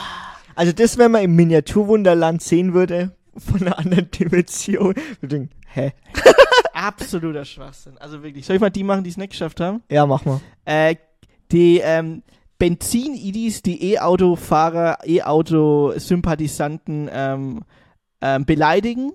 Also 0.55 0.73
das, 0.73 0.99
wenn 0.99 1.11
man 1.11 1.23
im 1.23 1.35
Miniaturwunderland 1.35 2.43
sehen 2.43 2.75
würde, 2.75 3.13
von 3.37 3.63
einer 3.63 3.79
anderen 3.79 4.11
Dimension, 4.11 4.95
wir 5.21 5.29
denken, 5.29 5.51
hä? 5.73 5.93
absoluter 6.75 7.45
Schwachsinn. 7.45 7.97
Also 7.99 8.23
wirklich. 8.23 8.47
Soll 8.47 8.57
ich 8.57 8.61
mal 8.63 8.71
die 8.71 8.85
machen, 8.85 9.03
die 9.05 9.11
es 9.11 9.17
nicht 9.17 9.31
geschafft 9.31 9.61
haben? 9.61 9.83
Ja, 9.91 10.07
mach 10.07 10.25
mal. 10.25 10.41
Äh, 10.65 10.97
die 11.53 11.81
ähm, 11.83 12.23
Benzin-Idis, 12.59 13.63
die 13.63 13.93
E-Auto-Fahrer, 13.93 14.99
E-Auto-Sympathisanten 15.05 17.11
ähm, 17.13 17.61
ähm, 18.21 18.45
beleidigen, 18.45 19.13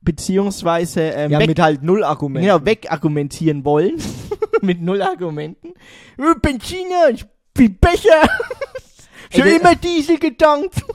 beziehungsweise 0.00 1.02
ähm, 1.02 1.32
Ja, 1.32 1.38
weg, 1.38 1.48
mit 1.48 1.60
halt 1.60 1.82
null 1.82 2.02
Argumenten. 2.02 2.46
genau, 2.46 2.64
wegargumentieren 2.64 3.64
wollen. 3.64 4.00
mit 4.62 4.80
null 4.80 5.02
Argumenten. 5.02 5.74
Äh, 6.18 6.34
Benziner 6.40 7.10
ist 7.10 7.26
viel 7.56 7.70
besser. 7.70 8.22
Schon 9.34 9.46
immer 9.46 9.74
Diesel 9.74 10.18
gedankt. 10.18 10.82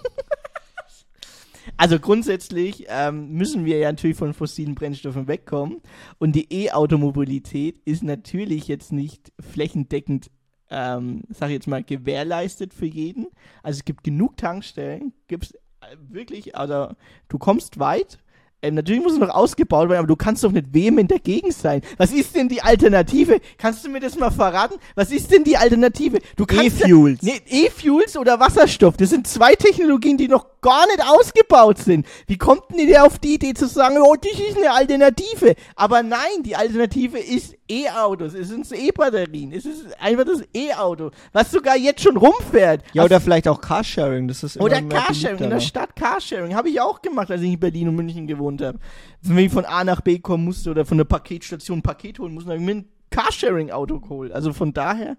Also 1.80 2.00
grundsätzlich 2.00 2.86
ähm, 2.90 3.34
müssen 3.34 3.64
wir 3.64 3.78
ja 3.78 3.92
natürlich 3.92 4.18
von 4.18 4.34
fossilen 4.34 4.74
Brennstoffen 4.74 5.28
wegkommen. 5.28 5.82
Und 6.18 6.34
die 6.34 6.52
E-Automobilität 6.52 7.78
ist 7.86 8.02
natürlich 8.02 8.68
jetzt 8.68 8.92
nicht 8.92 9.32
flächendeckend, 9.40 10.32
ähm, 10.70 11.22
sag 11.30 11.48
ich 11.48 11.54
jetzt 11.54 11.68
mal, 11.68 11.84
gewährleistet 11.84 12.74
für 12.74 12.86
jeden. 12.86 13.28
Also 13.64 13.78
es 13.80 13.86
gibt 13.86 14.04
genug 14.04 14.38
Tankstellen, 14.38 15.14
gibt's 15.28 15.52
äh, 15.82 15.96
wirklich, 16.10 16.56
also 16.56 16.90
du 17.30 17.38
kommst 17.38 17.80
weit. 17.80 18.20
Ähm, 18.64 18.74
natürlich 18.74 19.04
muss 19.04 19.14
es 19.14 19.20
noch 19.20 19.30
ausgebaut 19.30 19.88
werden, 19.88 20.00
aber 20.00 20.08
du 20.08 20.16
kannst 20.16 20.44
doch 20.44 20.52
nicht 20.52 20.74
vehement 20.74 21.12
dagegen 21.12 21.52
sein. 21.52 21.82
Was 21.98 22.12
ist 22.12 22.36
denn 22.36 22.50
die 22.50 22.64
Alternative? 22.64 23.40
Kannst 23.60 23.86
du 23.86 23.90
mir 23.90 24.00
das 24.00 24.18
mal 24.18 24.32
verraten? 24.32 24.76
Was 24.96 25.12
ist 25.12 25.32
denn 25.32 25.44
die 25.44 25.58
Alternative? 25.58 26.18
Du 26.36 26.46
kannst 26.48 26.80
ja- 26.80 26.88
E-Fuels. 26.88 27.22
Nee, 27.22 27.40
E-Fuels 27.48 28.18
oder 28.18 28.40
Wasserstoff. 28.40 28.98
Das 28.98 29.12
sind 29.12 29.28
zwei 29.28 29.54
Technologien, 29.54 30.18
die 30.18 30.28
noch 30.28 30.57
gar 30.68 30.86
nicht 30.88 31.02
ausgebaut 31.02 31.78
sind. 31.78 32.06
Wie 32.28 32.38
kommt 32.38 32.64
denn 32.72 32.90
ihr 32.90 33.06
auf 33.06 33.20
die 33.20 33.36
Idee 33.36 33.54
zu 33.54 33.68
sagen, 33.68 33.98
oh, 34.02 34.16
das 34.16 34.38
ist 34.38 34.58
eine 34.58 34.72
Alternative? 34.72 35.56
Aber 35.78 36.04
nein, 36.04 36.44
die 36.44 36.58
Alternative 36.58 37.18
ist 37.18 37.56
E-Autos. 37.70 38.34
Es 38.34 38.50
sind 38.50 38.70
E-Batterien. 38.70 39.54
Es 39.54 39.66
ist 39.66 39.86
einfach 40.02 40.26
das 40.26 40.44
E-Auto, 40.54 41.12
was 41.32 41.52
sogar 41.52 41.78
jetzt 41.78 42.04
schon 42.04 42.18
rumfährt. 42.18 42.84
Ja, 42.92 43.04
Hast- 43.04 43.12
oder 43.12 43.22
vielleicht 43.22 43.48
auch 43.48 43.62
Carsharing. 43.62 44.28
Das 44.28 44.44
ist 44.44 44.60
oder 44.60 44.82
Carsharing, 44.82 45.38
in 45.38 45.50
der 45.50 45.60
ne? 45.60 45.62
Stadt 45.62 45.96
Carsharing. 45.96 46.54
Habe 46.54 46.70
ich 46.70 46.82
auch 46.82 47.02
gemacht, 47.02 47.32
als 47.32 47.42
ich 47.42 47.54
in 47.54 47.60
Berlin 47.60 47.88
und 47.88 47.96
München 47.96 48.28
gewohnt 48.28 48.62
habe. 48.62 48.78
Wenn 49.22 49.38
ich 49.38 49.52
von 49.52 49.64
A 49.64 49.86
nach 49.86 50.02
B 50.02 50.20
kommen 50.20 50.44
musste 50.44 50.72
oder 50.72 50.86
von 50.86 50.98
der 50.98 51.06
Paketstation 51.06 51.80
ein 51.80 51.82
Paket 51.82 52.20
holen 52.20 52.34
musste, 52.34 52.50
habe 52.50 52.60
ich 52.60 52.66
mir 52.66 52.76
ein 52.76 52.90
Carsharing-Auto 53.10 54.02
geholt. 54.02 54.34
Also 54.34 54.52
von 54.52 54.74
daher, 54.74 55.16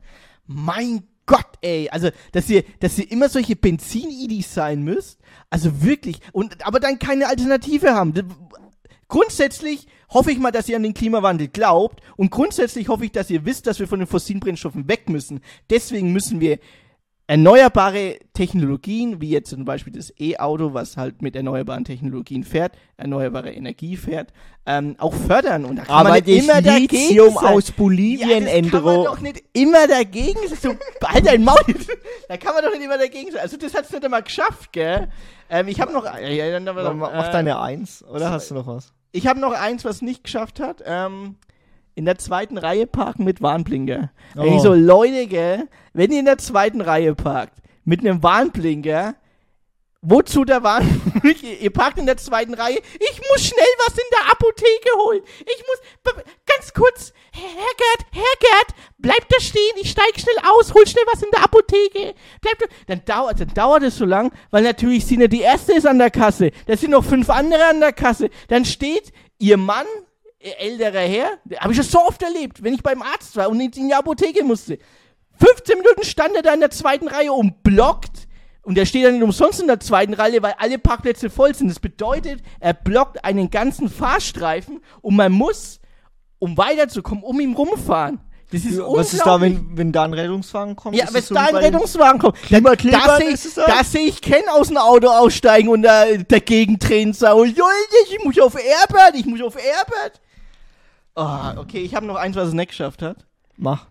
mein 0.47 1.08
Gott, 1.29 1.47
ey. 1.61 1.89
Also, 1.91 2.09
dass 2.33 2.49
ihr, 2.49 2.64
dass 2.81 2.99
ihr 2.99 3.09
immer 3.12 3.29
solche 3.29 3.55
Benzin-Idis 3.55 4.53
sein 4.53 4.83
müsst. 4.83 5.20
Also 5.51 5.83
wirklich. 5.83 6.20
Und, 6.33 6.66
aber 6.66 6.81
dann 6.81 6.99
keine 6.99 7.29
Alternative 7.29 7.95
haben. 7.95 8.14
Grundsätzlich 9.07 9.87
hoffe 10.11 10.33
ich 10.33 10.39
mal, 10.39 10.51
dass 10.51 10.68
ihr 10.68 10.76
an 10.76 10.83
den 10.83 10.95
Klimawandel 10.95 11.49
glaubt 11.49 12.03
und 12.16 12.31
grundsätzlich 12.31 12.89
hoffe 12.89 13.05
ich, 13.05 13.12
dass 13.12 13.31
ihr 13.31 13.45
wisst, 13.45 13.66
dass 13.66 13.79
wir 13.79 13.87
von 13.87 14.01
den 14.01 14.09
fossilen 14.09 14.41
Brennstoffen 14.41 14.89
weg 14.89 15.09
müssen. 15.09 15.41
Deswegen 15.70 16.12
müssen 16.12 16.41
wir 16.41 16.59
erneuerbare 17.29 18.18
Technologien, 18.33 19.20
wie 19.20 19.29
jetzt 19.29 19.51
zum 19.51 19.66
Beispiel 19.66 19.93
das 19.93 20.12
E-Auto, 20.18 20.72
was 20.72 20.97
halt 20.97 21.20
mit 21.20 21.37
erneuerbaren 21.37 21.85
Technologien 21.85 22.43
fährt, 22.43 22.72
erneuerbare 22.97 23.53
Energie 23.53 23.99
fährt, 23.99 24.33
ähm, 24.64 24.97
auch 24.99 25.12
fördern. 25.12 25.66
Und 25.66 25.76
da 25.76 25.85
kann 25.85 25.95
Aber 25.95 26.09
man 26.09 26.22
nicht 26.24 26.39
das 26.39 26.45
immer 26.45 26.62
dagegen 26.62 26.97
Lithium 26.97 27.35
sein. 27.35 27.45
aus 27.45 27.70
Bolivien, 27.70 28.29
ja, 28.29 28.41
das 28.41 28.70
kann 28.70 28.83
man 28.83 28.95
Endro. 28.95 29.05
doch 29.05 29.20
nicht 29.20 29.45
immer 29.53 29.87
dagegen 29.87 30.39
sein. 30.49 30.59
So, 31.01 31.07
halt 31.07 31.26
dein 31.26 31.45
Maul. 31.45 31.59
da 32.29 32.39
kann 32.39 32.55
man 32.55 32.64
doch 32.64 32.72
nicht 32.72 32.83
immer 32.83 32.99
dagegen 32.99 33.31
sein. 33.31 33.43
Also 33.43 33.59
das 33.59 33.74
hat's 33.74 33.93
nicht 33.93 34.05
einmal 34.05 34.22
geschafft, 34.22 34.72
gell? 34.72 35.09
Ähm, 35.51 35.68
ich 35.68 35.81
habe 35.83 35.93
noch... 35.93 36.05
Ja, 36.07 36.18
ja, 36.18 36.59
dann, 36.59 36.74
Mach, 36.99 37.12
mach 37.12 37.29
äh, 37.29 37.33
deine 37.33 37.61
Eins, 37.61 38.03
oder 38.05 38.31
hast 38.31 38.51
du 38.51 38.55
noch 38.55 38.66
was? 38.66 38.93
ich 39.12 39.26
habe 39.26 39.41
noch 39.41 39.53
eins, 39.53 39.85
was 39.85 40.03
nicht 40.03 40.24
geschafft 40.24 40.61
hat. 40.61 40.83
Ähm, 40.85 41.37
in 41.99 42.05
der 42.05 42.17
zweiten 42.17 42.59
Reihe 42.59 42.87
parken 42.87 43.25
mit 43.25 43.43
Warnblinker. 43.43 44.13
Oh. 44.37 44.43
Ich 44.45 44.63
so, 44.63 44.73
Leute, 44.73 45.27
gell, 45.27 45.69
wenn 45.95 46.13
ihr 46.13 46.21
in 46.21 46.27
der 46.27 46.39
zweiten 46.39 46.81
Reihe 46.81 47.17
parkt, 47.17 47.59
mit 47.85 48.01
einem 48.01 48.23
Warnblinker, 48.23 49.17
wozu 50.01 50.45
der 50.45 50.63
Warnblinker? 50.63 51.45
ihr 51.61 51.73
parkt 51.73 51.99
in 51.99 52.07
der 52.07 52.17
zweiten 52.17 52.55
Reihe, 52.55 52.79
ich 53.01 53.21
muss 53.29 53.45
schnell 53.45 53.67
was 53.85 53.95
in 53.95 54.05
der 54.13 54.31
Apotheke 54.31 54.91
holen. 55.05 55.23
Ich 55.41 55.65
muss, 55.67 56.15
ganz 56.47 56.73
kurz, 56.73 57.13
Herr 57.33 57.43
Gerd, 57.43 58.07
Herr 58.13 58.39
Gerd, 58.39 58.77
bleib 58.99 59.29
da 59.29 59.41
stehen, 59.41 59.75
ich 59.81 59.91
steig 59.91 60.21
schnell 60.21 60.39
aus, 60.53 60.73
hol 60.73 60.87
schnell 60.87 61.05
was 61.13 61.21
in 61.21 61.31
der 61.33 61.43
Apotheke. 61.43 62.15
Bleib 62.41 62.59
da. 62.61 62.67
Dann 62.87 63.05
dauert, 63.07 63.41
dann 63.41 63.53
dauert 63.55 63.83
es 63.83 63.99
so 63.99 64.05
lang, 64.05 64.33
weil 64.53 64.63
natürlich 64.63 65.05
sie 65.05 65.17
nicht 65.17 65.33
die 65.33 65.41
erste 65.41 65.73
ist 65.73 65.87
an 65.87 65.99
der 65.99 66.13
Kasse. 66.13 66.53
Da 66.67 66.77
sind 66.77 66.93
noch 66.93 67.05
fünf 67.05 67.29
andere 67.29 67.67
an 67.67 67.81
der 67.81 67.93
Kasse. 67.93 68.31
Dann 68.47 68.65
steht 68.65 69.13
ihr 69.41 69.57
Mann, 69.57 69.87
älterer 70.41 71.01
Herr, 71.01 71.30
habe 71.59 71.72
ich 71.72 71.76
schon 71.76 71.86
so 71.86 72.01
oft 72.01 72.22
erlebt, 72.22 72.62
wenn 72.62 72.74
ich 72.74 72.82
beim 72.82 73.03
Arzt 73.03 73.36
war 73.36 73.49
und 73.49 73.61
in 73.61 73.89
die 73.89 73.95
Apotheke 73.95 74.45
musste. 74.45 74.78
15 75.41 75.78
Minuten 75.78 76.05
stand 76.05 76.34
er 76.34 76.43
da 76.43 76.55
in 76.55 76.61
der 76.61 76.70
zweiten 76.70 77.09
Reihe 77.09 77.32
und 77.32 77.62
blockt. 77.62 78.26
Und 78.62 78.76
er 78.76 78.84
steht 78.84 79.07
dann 79.07 79.14
nicht 79.14 79.22
umsonst 79.22 79.61
in 79.61 79.66
der 79.66 79.80
zweiten 79.80 80.12
Reihe, 80.14 80.43
weil 80.43 80.55
alle 80.59 80.78
Parkplätze 80.78 81.30
voll 81.30 81.55
sind. 81.55 81.68
Das 81.68 81.80
bedeutet, 81.80 82.43
er 82.61 82.74
blockt 82.74 83.24
einen 83.24 83.51
ganzen 83.51 83.89
Fahrstreifen 83.89 84.80
und 85.01 85.16
man 85.16 85.32
muss, 85.32 85.80
um 86.39 86.57
weiterzukommen, 86.59 87.24
um 87.24 87.41
ihn 87.41 87.55
rumfahren. 87.55 88.20
Das 88.51 88.64
ist 88.64 88.78
Was 88.78 89.12
ist 89.12 89.26
da, 89.26 89.41
wenn, 89.41 89.76
wenn 89.76 89.93
da 89.93 90.05
ein 90.05 90.14
Rettungswagen 90.14 90.74
kommt? 90.74 90.97
Ja, 90.97 91.07
wenn 91.09 91.14
das 91.14 91.28
so 91.28 91.34
da 91.34 91.47
ein 91.47 91.57
Rettungswagen 91.57 92.18
kommt, 92.18 92.36
Klimakleber 92.43 92.99
da 93.05 93.16
sehe 93.18 93.30
ich, 93.30 93.55
da? 93.55 93.66
da 93.66 93.84
seh 93.84 94.07
ich 94.07 94.22
Ken 94.22 94.49
aus 94.51 94.68
dem 94.68 94.78
Auto 94.78 95.09
aussteigen 95.09 95.68
und 95.68 95.82
da, 95.82 96.07
dagegen 96.16 96.78
drehen 96.78 97.09
und 97.09 97.14
sagen, 97.14 97.39
Leute, 97.41 97.57
ich 98.11 98.24
muss 98.24 98.39
auf 98.39 98.55
Airbert, 98.55 99.14
ich 99.14 99.26
muss 99.26 99.43
auf 99.43 99.57
Airbert. 99.57 100.20
Oh, 101.21 101.61
okay, 101.61 101.79
ich 101.81 101.95
habe 101.95 102.07
noch 102.07 102.16
eins, 102.16 102.37
was 102.37 102.49
es 102.49 102.55
nicht 102.55 102.69
geschafft 102.69 103.03
hat. 103.03 103.27
Mach. 103.57 103.87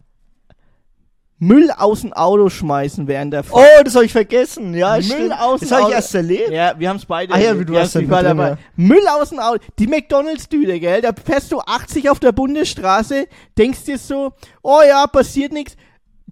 Müll 1.40 1.70
aus 1.78 2.02
dem 2.02 2.14
Auto 2.14 2.50
schmeißen 2.50 3.08
während 3.08 3.32
der 3.32 3.44
Oh, 3.52 3.62
das 3.84 3.94
habe 3.94 4.06
ich 4.06 4.12
vergessen. 4.12 4.74
Ja, 4.74 4.94
Müll 4.94 5.04
stimmt. 5.04 5.34
aus 5.40 5.60
Das 5.60 5.70
dem 5.70 5.76
habe 5.76 5.82
ich 5.82 5.86
Auto. 5.88 5.96
erst 5.96 6.16
erlebt. 6.16 6.50
Ja, 6.50 6.74
wir 6.80 6.90
haben 6.90 6.98
es 6.98 7.06
beide. 7.06 7.32
Ah 7.34 7.38
ja, 7.38 7.50
erlebt. 7.50 7.70
du 7.70 7.74
Ja, 7.74 7.80
warst 7.82 7.94
drin, 7.94 8.10
dabei. 8.10 8.50
ja. 8.50 8.58
Müll 8.76 9.08
aus 9.08 9.30
dem 9.30 9.40
Auto. 9.40 9.64
Die 9.78 9.86
McDonalds-Tüte, 9.86 10.80
gell? 10.80 11.02
Da 11.02 11.12
fährst 11.14 11.52
du 11.52 11.60
80 11.60 12.10
auf 12.10 12.20
der 12.20 12.32
Bundesstraße, 12.32 13.28
denkst 13.56 13.84
dir 13.84 14.00
so, 14.00 14.34
oh 14.64 14.80
ja, 14.88 15.06
passiert 15.06 15.52
nichts. 15.54 15.76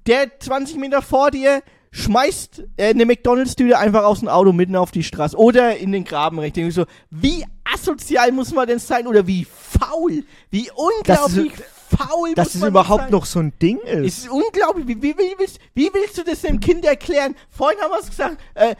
Der 0.08 0.40
20 0.40 0.78
Meter 0.78 1.04
vor 1.04 1.30
dir 1.30 1.62
schmeißt 1.96 2.64
äh, 2.76 2.90
eine 2.90 3.06
McDonalds-Tüte 3.06 3.78
einfach 3.78 4.04
aus 4.04 4.20
dem 4.20 4.28
Auto 4.28 4.52
mitten 4.52 4.76
auf 4.76 4.92
die 4.92 5.04
Straße 5.04 5.38
oder 5.38 5.78
in 5.78 5.94
den 5.94 6.04
Graben 6.04 6.40
recht. 6.40 6.58
Ich 6.58 6.74
so, 6.74 6.86
wie 7.10 7.46
asozial 7.64 8.32
muss 8.34 8.54
man 8.54 8.68
denn 8.68 8.80
sein 8.80 9.08
oder 9.08 9.26
wie 9.26 9.46
faul, 9.46 10.26
wie 10.52 10.70
unglaublich 10.76 11.54
faul 11.98 12.34
Dass 12.36 12.48
muss 12.48 12.56
es 12.56 12.62
man 12.62 12.70
überhaupt 12.70 13.04
sein? 13.04 13.12
noch 13.12 13.26
so 13.26 13.40
ein 13.40 13.54
Ding 13.62 13.78
ist. 13.80 14.06
Es 14.06 14.18
ist 14.20 14.30
unglaublich. 14.30 14.88
Wie, 14.88 15.02
wie, 15.02 15.18
wie, 15.18 15.36
willst, 15.38 15.60
wie 15.74 15.90
willst 15.94 16.18
du 16.18 16.24
das 16.24 16.42
dem 16.42 16.60
Kind 16.60 16.84
erklären? 16.84 17.34
Vorhin 17.50 17.80
haben 17.80 17.92
wir 17.92 18.00
es 18.00 18.10
gesagt. 18.10 18.42
Äh, 18.56 18.76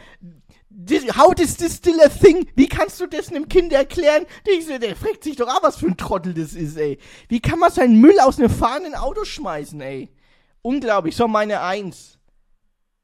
this, 0.86 1.04
how 1.16 1.32
is 1.38 1.56
this 1.56 1.76
still 1.76 1.98
a 2.02 2.10
thing? 2.10 2.46
Wie 2.54 2.68
kannst 2.68 3.00
du 3.00 3.06
das 3.06 3.30
einem 3.30 3.48
Kind 3.48 3.72
erklären? 3.72 4.26
Der, 4.46 4.78
der 4.78 4.94
fragt 4.94 5.24
sich 5.24 5.36
doch 5.36 5.48
auch, 5.48 5.62
was 5.62 5.78
für 5.78 5.86
ein 5.86 5.96
Trottel 5.96 6.34
das 6.34 6.52
ist, 6.52 6.76
ey. 6.76 6.98
Wie 7.28 7.40
kann 7.40 7.58
man 7.58 7.72
seinen 7.72 7.98
Müll 7.98 8.20
aus 8.20 8.38
einem 8.38 8.50
fahrenden 8.50 8.94
Auto 8.94 9.24
schmeißen, 9.24 9.80
ey? 9.80 10.10
Unglaublich. 10.60 11.16
So, 11.16 11.26
meine 11.28 11.62
Eins. 11.62 12.15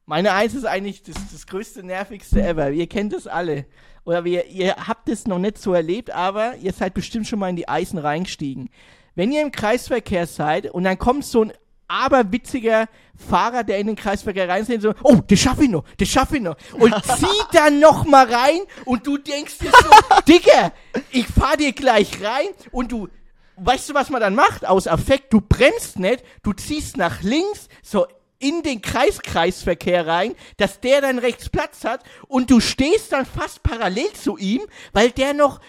Meine 0.07 0.33
Eins 0.33 0.55
ist 0.55 0.65
eigentlich 0.65 1.03
das, 1.03 1.15
das 1.31 1.47
größte, 1.47 1.85
nervigste 1.85 2.43
ever. 2.43 2.71
Ihr 2.71 2.89
kennt 2.89 3.13
es 3.13 3.27
alle. 3.27 3.67
Oder 4.05 4.25
wir, 4.25 4.47
ihr 4.49 4.75
habt 4.77 5.09
es 5.09 5.27
noch 5.27 5.39
nicht 5.39 5.59
so 5.59 5.75
erlebt, 5.75 6.11
aber 6.11 6.57
ihr 6.57 6.73
seid 6.73 6.95
bestimmt 6.95 7.29
schon 7.29 7.39
mal 7.39 7.51
in 7.51 7.57
die 7.57 7.69
Eisen 7.69 7.99
reingestiegen. 7.99 8.69
Wenn 9.15 9.31
ihr 9.31 9.43
im 9.43 9.53
Kreisverkehr 9.53 10.27
seid 10.27 10.71
und 10.71 10.85
dann 10.85 10.99
kommt 10.99 11.25
so 11.25 11.45
ein 11.45 11.53
aberwitziger 11.87 12.89
Fahrer, 13.17 13.63
der 13.63 13.79
in 13.79 13.87
den 13.87 13.97
Kreisverkehr 13.97 14.49
reinzieht, 14.49 14.83
so, 14.83 14.95
oh, 15.03 15.19
das 15.27 15.39
schaffe 15.39 15.65
ich 15.65 15.71
noch, 15.71 15.85
das 15.99 16.09
schaffe 16.09 16.37
ich 16.37 16.43
noch. 16.43 16.57
Und 16.73 16.95
zieht 17.05 17.47
dann 17.53 17.79
noch 17.79 18.05
mal 18.05 18.27
rein 18.33 18.61
und 18.87 19.07
du 19.07 19.19
denkst 19.19 19.59
dir 19.59 19.71
so, 19.71 19.91
Digga, 20.27 20.73
ich 21.11 21.27
fahr 21.27 21.57
dir 21.57 21.73
gleich 21.73 22.23
rein 22.23 22.49
und 22.73 22.91
du, 22.91 23.09
weißt 23.57 23.91
du, 23.91 23.95
was 23.95 24.11
man 24.11 24.21
dann 24.21 24.35
macht? 24.35 24.67
Aus 24.67 24.89
Affekt, 24.89 25.33
du 25.33 25.41
bremst 25.41 25.99
nicht, 25.99 26.25
du 26.43 26.53
ziehst 26.55 26.97
nach 26.97 27.23
links, 27.23 27.69
so 27.83 28.07
in 28.43 28.63
den 28.63 28.83
Kreiskreisverkehr 28.83 30.07
rein, 30.07 30.35
dass 30.57 30.81
der 30.81 31.01
dann 31.01 31.19
rechts 31.19 31.49
Platz 31.49 31.85
hat 31.85 32.03
und 32.29 32.51
du 32.51 32.61
stehst 32.61 33.13
dann 33.13 33.25
fast 33.25 33.63
parallel 33.63 34.13
zu 34.13 34.37
ihm, 34.37 34.63
weil 34.93 35.11
der 35.11 35.33
noch 35.33 35.61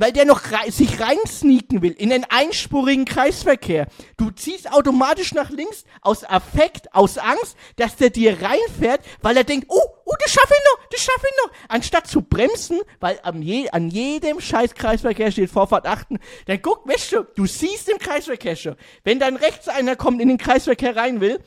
weil 0.00 0.12
der 0.12 0.24
noch 0.24 0.50
rei 0.50 0.70
sich 0.70 0.98
reinsneaken 0.98 1.82
will 1.82 1.92
in 1.92 2.08
den 2.08 2.24
einspurigen 2.24 3.04
Kreisverkehr. 3.04 3.86
Du 4.16 4.30
ziehst 4.30 4.72
automatisch 4.72 5.34
nach 5.34 5.50
links 5.50 5.84
aus 6.00 6.24
Affekt, 6.24 6.94
aus 6.94 7.18
Angst, 7.18 7.56
dass 7.76 7.96
der 7.96 8.08
dir 8.08 8.38
reinfährt, 8.40 9.02
weil 9.20 9.36
er 9.36 9.44
denkt, 9.44 9.66
oh, 9.68 9.80
oh, 10.04 10.14
das 10.18 10.32
schaffe 10.32 10.54
ich 10.56 10.64
noch, 10.72 10.88
das 10.88 11.00
schaffe 11.02 11.26
ich 11.28 11.44
noch. 11.44 11.52
Anstatt 11.68 12.06
zu 12.06 12.22
bremsen, 12.22 12.80
weil 12.98 13.20
am 13.22 13.42
je 13.42 13.68
an 13.70 13.90
jedem 13.90 14.40
scheiß 14.40 14.74
Kreisverkehr 14.74 15.30
steht 15.30 15.50
Vorfahrt 15.50 15.86
achten, 15.86 16.18
dann 16.46 16.62
guck, 16.62 16.88
weißt 16.88 17.12
du, 17.12 17.26
du 17.34 17.44
siehst 17.44 17.90
im 17.90 17.98
Kreisverkehr 17.98 18.56
schon, 18.56 18.76
wenn 19.04 19.18
dann 19.18 19.36
rechts 19.36 19.68
einer 19.68 19.96
kommt 19.96 20.22
in 20.22 20.28
den 20.28 20.38
Kreisverkehr 20.38 20.96
rein 20.96 21.20
will, 21.20 21.40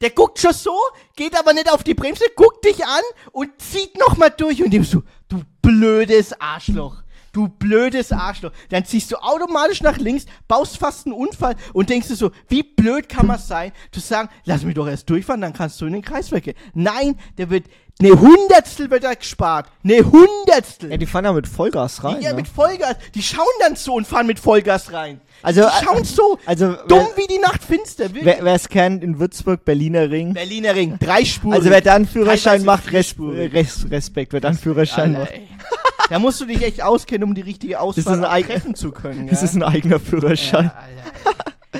der 0.00 0.10
guckt 0.10 0.38
schon 0.38 0.52
so, 0.52 0.76
geht 1.16 1.38
aber 1.38 1.52
nicht 1.52 1.72
auf 1.72 1.84
die 1.84 1.94
Bremse, 1.94 2.24
guckt 2.34 2.64
dich 2.64 2.84
an 2.84 3.02
und 3.32 3.50
zieht 3.60 3.98
nochmal 3.98 4.30
durch 4.36 4.62
und 4.62 4.70
dem 4.70 4.84
so, 4.84 5.02
du 5.28 5.42
blödes 5.62 6.38
Arschloch. 6.40 7.02
Du 7.32 7.48
blödes 7.48 8.12
Arschloch. 8.12 8.52
Dann 8.70 8.86
ziehst 8.86 9.12
du 9.12 9.16
automatisch 9.16 9.82
nach 9.82 9.98
links, 9.98 10.24
baust 10.48 10.78
fast 10.78 11.04
einen 11.04 11.14
Unfall 11.14 11.54
und 11.74 11.90
denkst 11.90 12.08
dir 12.08 12.16
so, 12.16 12.30
wie 12.48 12.62
blöd 12.62 13.10
kann 13.10 13.26
man 13.26 13.38
sein, 13.38 13.72
zu 13.92 14.00
sagen, 14.00 14.30
lass 14.46 14.64
mich 14.64 14.74
doch 14.74 14.88
erst 14.88 15.10
durchfahren, 15.10 15.42
dann 15.42 15.52
kannst 15.52 15.78
du 15.78 15.84
in 15.84 15.92
den 15.92 16.00
Kreisverkehr. 16.00 16.54
Nein, 16.72 17.18
der 17.36 17.50
wird, 17.50 17.66
Ne 17.98 18.10
Hundertstel 18.10 18.90
wird 18.90 19.04
da 19.04 19.14
gespart. 19.14 19.68
Ne 19.82 20.00
Hundertstel. 20.02 20.90
Ja, 20.90 20.98
die 20.98 21.06
fahren 21.06 21.24
ja 21.24 21.32
mit 21.32 21.46
Vollgas 21.48 22.04
rein. 22.04 22.20
Ja, 22.20 22.30
ne? 22.30 22.36
mit 22.36 22.48
Vollgas. 22.48 22.96
Die 23.14 23.22
schauen 23.22 23.46
dann 23.60 23.74
so 23.74 23.94
und 23.94 24.06
fahren 24.06 24.26
mit 24.26 24.38
Vollgas 24.38 24.92
rein. 24.92 25.20
Also, 25.42 25.62
die 25.62 25.84
schauen 25.84 26.04
so 26.04 26.38
also, 26.44 26.74
dumm 26.88 27.06
wer- 27.14 27.24
wie 27.24 27.26
die 27.26 27.38
Nacht 27.38 27.64
finster. 27.64 28.12
wirklich. 28.12 28.36
Wer 28.40 28.54
es 28.54 28.68
kennt, 28.68 29.02
in 29.02 29.18
Würzburg, 29.18 29.64
Berliner 29.64 30.10
Ring. 30.10 30.34
Berliner 30.34 30.74
Ring, 30.74 30.98
drei 30.98 31.24
Spuren. 31.24 31.54
Also 31.54 31.70
wer 31.70 31.80
da 31.80 31.94
einen 31.94 32.06
Führerschein 32.06 32.64
macht, 32.64 32.86
res 32.86 33.06
vierspurig. 33.12 33.52
res 33.54 33.90
Respekt, 33.90 34.34
wer 34.34 34.40
da 34.40 34.48
einen 34.48 34.58
Führerschein 34.58 35.16
Alter, 35.16 35.32
macht. 35.38 36.10
Da 36.10 36.18
musst 36.18 36.40
du 36.40 36.44
dich 36.44 36.62
echt 36.62 36.82
auskennen, 36.82 37.26
um 37.26 37.34
die 37.34 37.40
richtige 37.40 37.80
Auswahl 37.80 38.42
treffen 38.42 38.74
zu 38.74 38.92
können. 38.92 39.26
Das 39.30 39.40
ja? 39.40 39.46
ist 39.46 39.54
ein 39.54 39.62
eigener 39.62 40.00
Führerschein. 40.00 40.70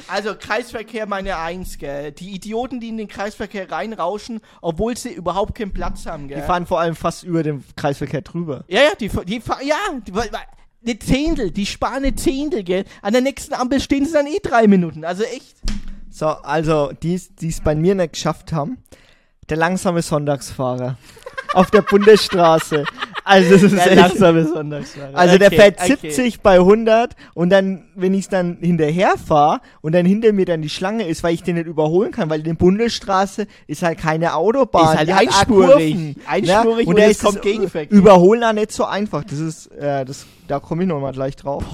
Also 0.09 0.35
Kreisverkehr 0.35 1.07
meine 1.07 1.37
Eins, 1.37 1.79
gell. 1.79 2.13
Die 2.13 2.35
Idioten, 2.35 2.81
die 2.81 2.89
in 2.89 2.97
den 2.97 3.09
Kreisverkehr 3.09 3.71
reinrauschen, 3.71 4.41
obwohl 4.61 4.97
sie 4.97 5.13
überhaupt 5.13 5.55
keinen 5.55 5.73
Platz 5.73 6.07
haben, 6.07 6.29
gell. 6.29 6.41
Die 6.41 6.47
fahren 6.47 6.67
vor 6.67 6.81
allem 6.81 6.95
fast 6.95 7.25
über 7.25 7.43
den 7.43 7.65
Kreisverkehr 7.77 8.23
drüber. 8.23 8.65
ja, 8.69 8.83
ja, 8.83 8.95
die, 8.99 9.09
die 9.09 9.41
fahren, 9.41 9.67
ja, 9.67 9.77
die, 10.07 10.13
eine 10.13 10.99
Zehntel, 10.99 11.51
die 11.51 11.67
sparen 11.67 12.05
eine 12.05 12.15
Zehntel, 12.15 12.63
gell. 12.63 12.85
An 13.03 13.13
der 13.13 13.23
nächsten 13.23 13.55
Ampel 13.55 13.81
stehen 13.81 14.05
sie 14.05 14.13
dann 14.13 14.27
eh 14.27 14.39
drei 14.43 14.67
Minuten, 14.67 15.05
also 15.05 15.25
echt. 15.25 15.57
So, 16.11 16.27
also, 16.27 16.93
die 16.93 17.21
die 17.41 17.49
es 17.49 17.61
bei 17.61 17.75
mir 17.75 17.95
nicht 17.95 18.15
geschafft 18.15 18.53
haben, 18.53 18.79
der 19.49 19.57
langsame 19.57 20.03
Sonntagsfahrer 20.03 20.97
auf 21.55 21.71
der 21.71 21.83
Bundesstraße. 21.83 22.85
Also, 23.29 23.51
das 23.51 23.63
ist 23.65 23.75
Der 23.77 23.87
echt, 23.91 23.97
langsame 23.97 24.45
Sonntagsfahrer. 24.47 25.17
also 25.19 25.37
der 25.37 25.49
Okay, 25.49 25.57
fährt 25.57 25.81
okay. 25.81 26.11
70 26.11 26.41
bei 26.43 26.55
100 26.61 27.17
und 27.35 27.51
dann, 27.51 27.89
wenn 27.97 28.15
ich 28.15 28.29
dann 28.29 28.59
hinterher 28.61 29.15
fahre 29.19 29.61
und 29.81 29.97
dann 29.97 30.07
hinter 30.07 30.33
mir 30.33 30.45
dann 30.45 30.63
die 30.63 30.69
Schlange 30.69 31.09
ist, 31.09 31.25
weil 31.25 31.35
ich 31.35 31.43
den 31.43 31.57
nicht 31.57 31.67
überholen 31.67 32.13
kann, 32.13 32.31
weil 32.31 32.43
die 32.43 32.53
Bundesstraße 32.53 33.49
ist 33.67 33.83
halt 33.83 33.99
keine 33.99 34.35
Autobahn. 34.37 34.93
Ist 34.93 34.99
halt 34.99 35.09
die 35.09 35.13
einspurig. 35.13 35.95
Kurven, 35.95 36.17
Einspurig 36.27 36.87
und 36.87 36.95
und 36.95 37.01
da 37.01 37.07
ist 37.07 37.25
kommt 37.25 37.43
Gegenverkehr. 37.43 37.99
Überholen 37.99 38.45
auch 38.45 38.53
nicht 38.53 38.71
so 38.71 38.85
einfach. 38.85 39.25
Das 39.25 39.41
ist, 39.41 39.67
äh, 39.73 40.05
das, 40.05 40.25
da 40.47 40.61
komme 40.61 40.85
ich 40.85 40.89
nochmal 40.89 41.13
gleich 41.13 41.35
drauf. 41.35 41.65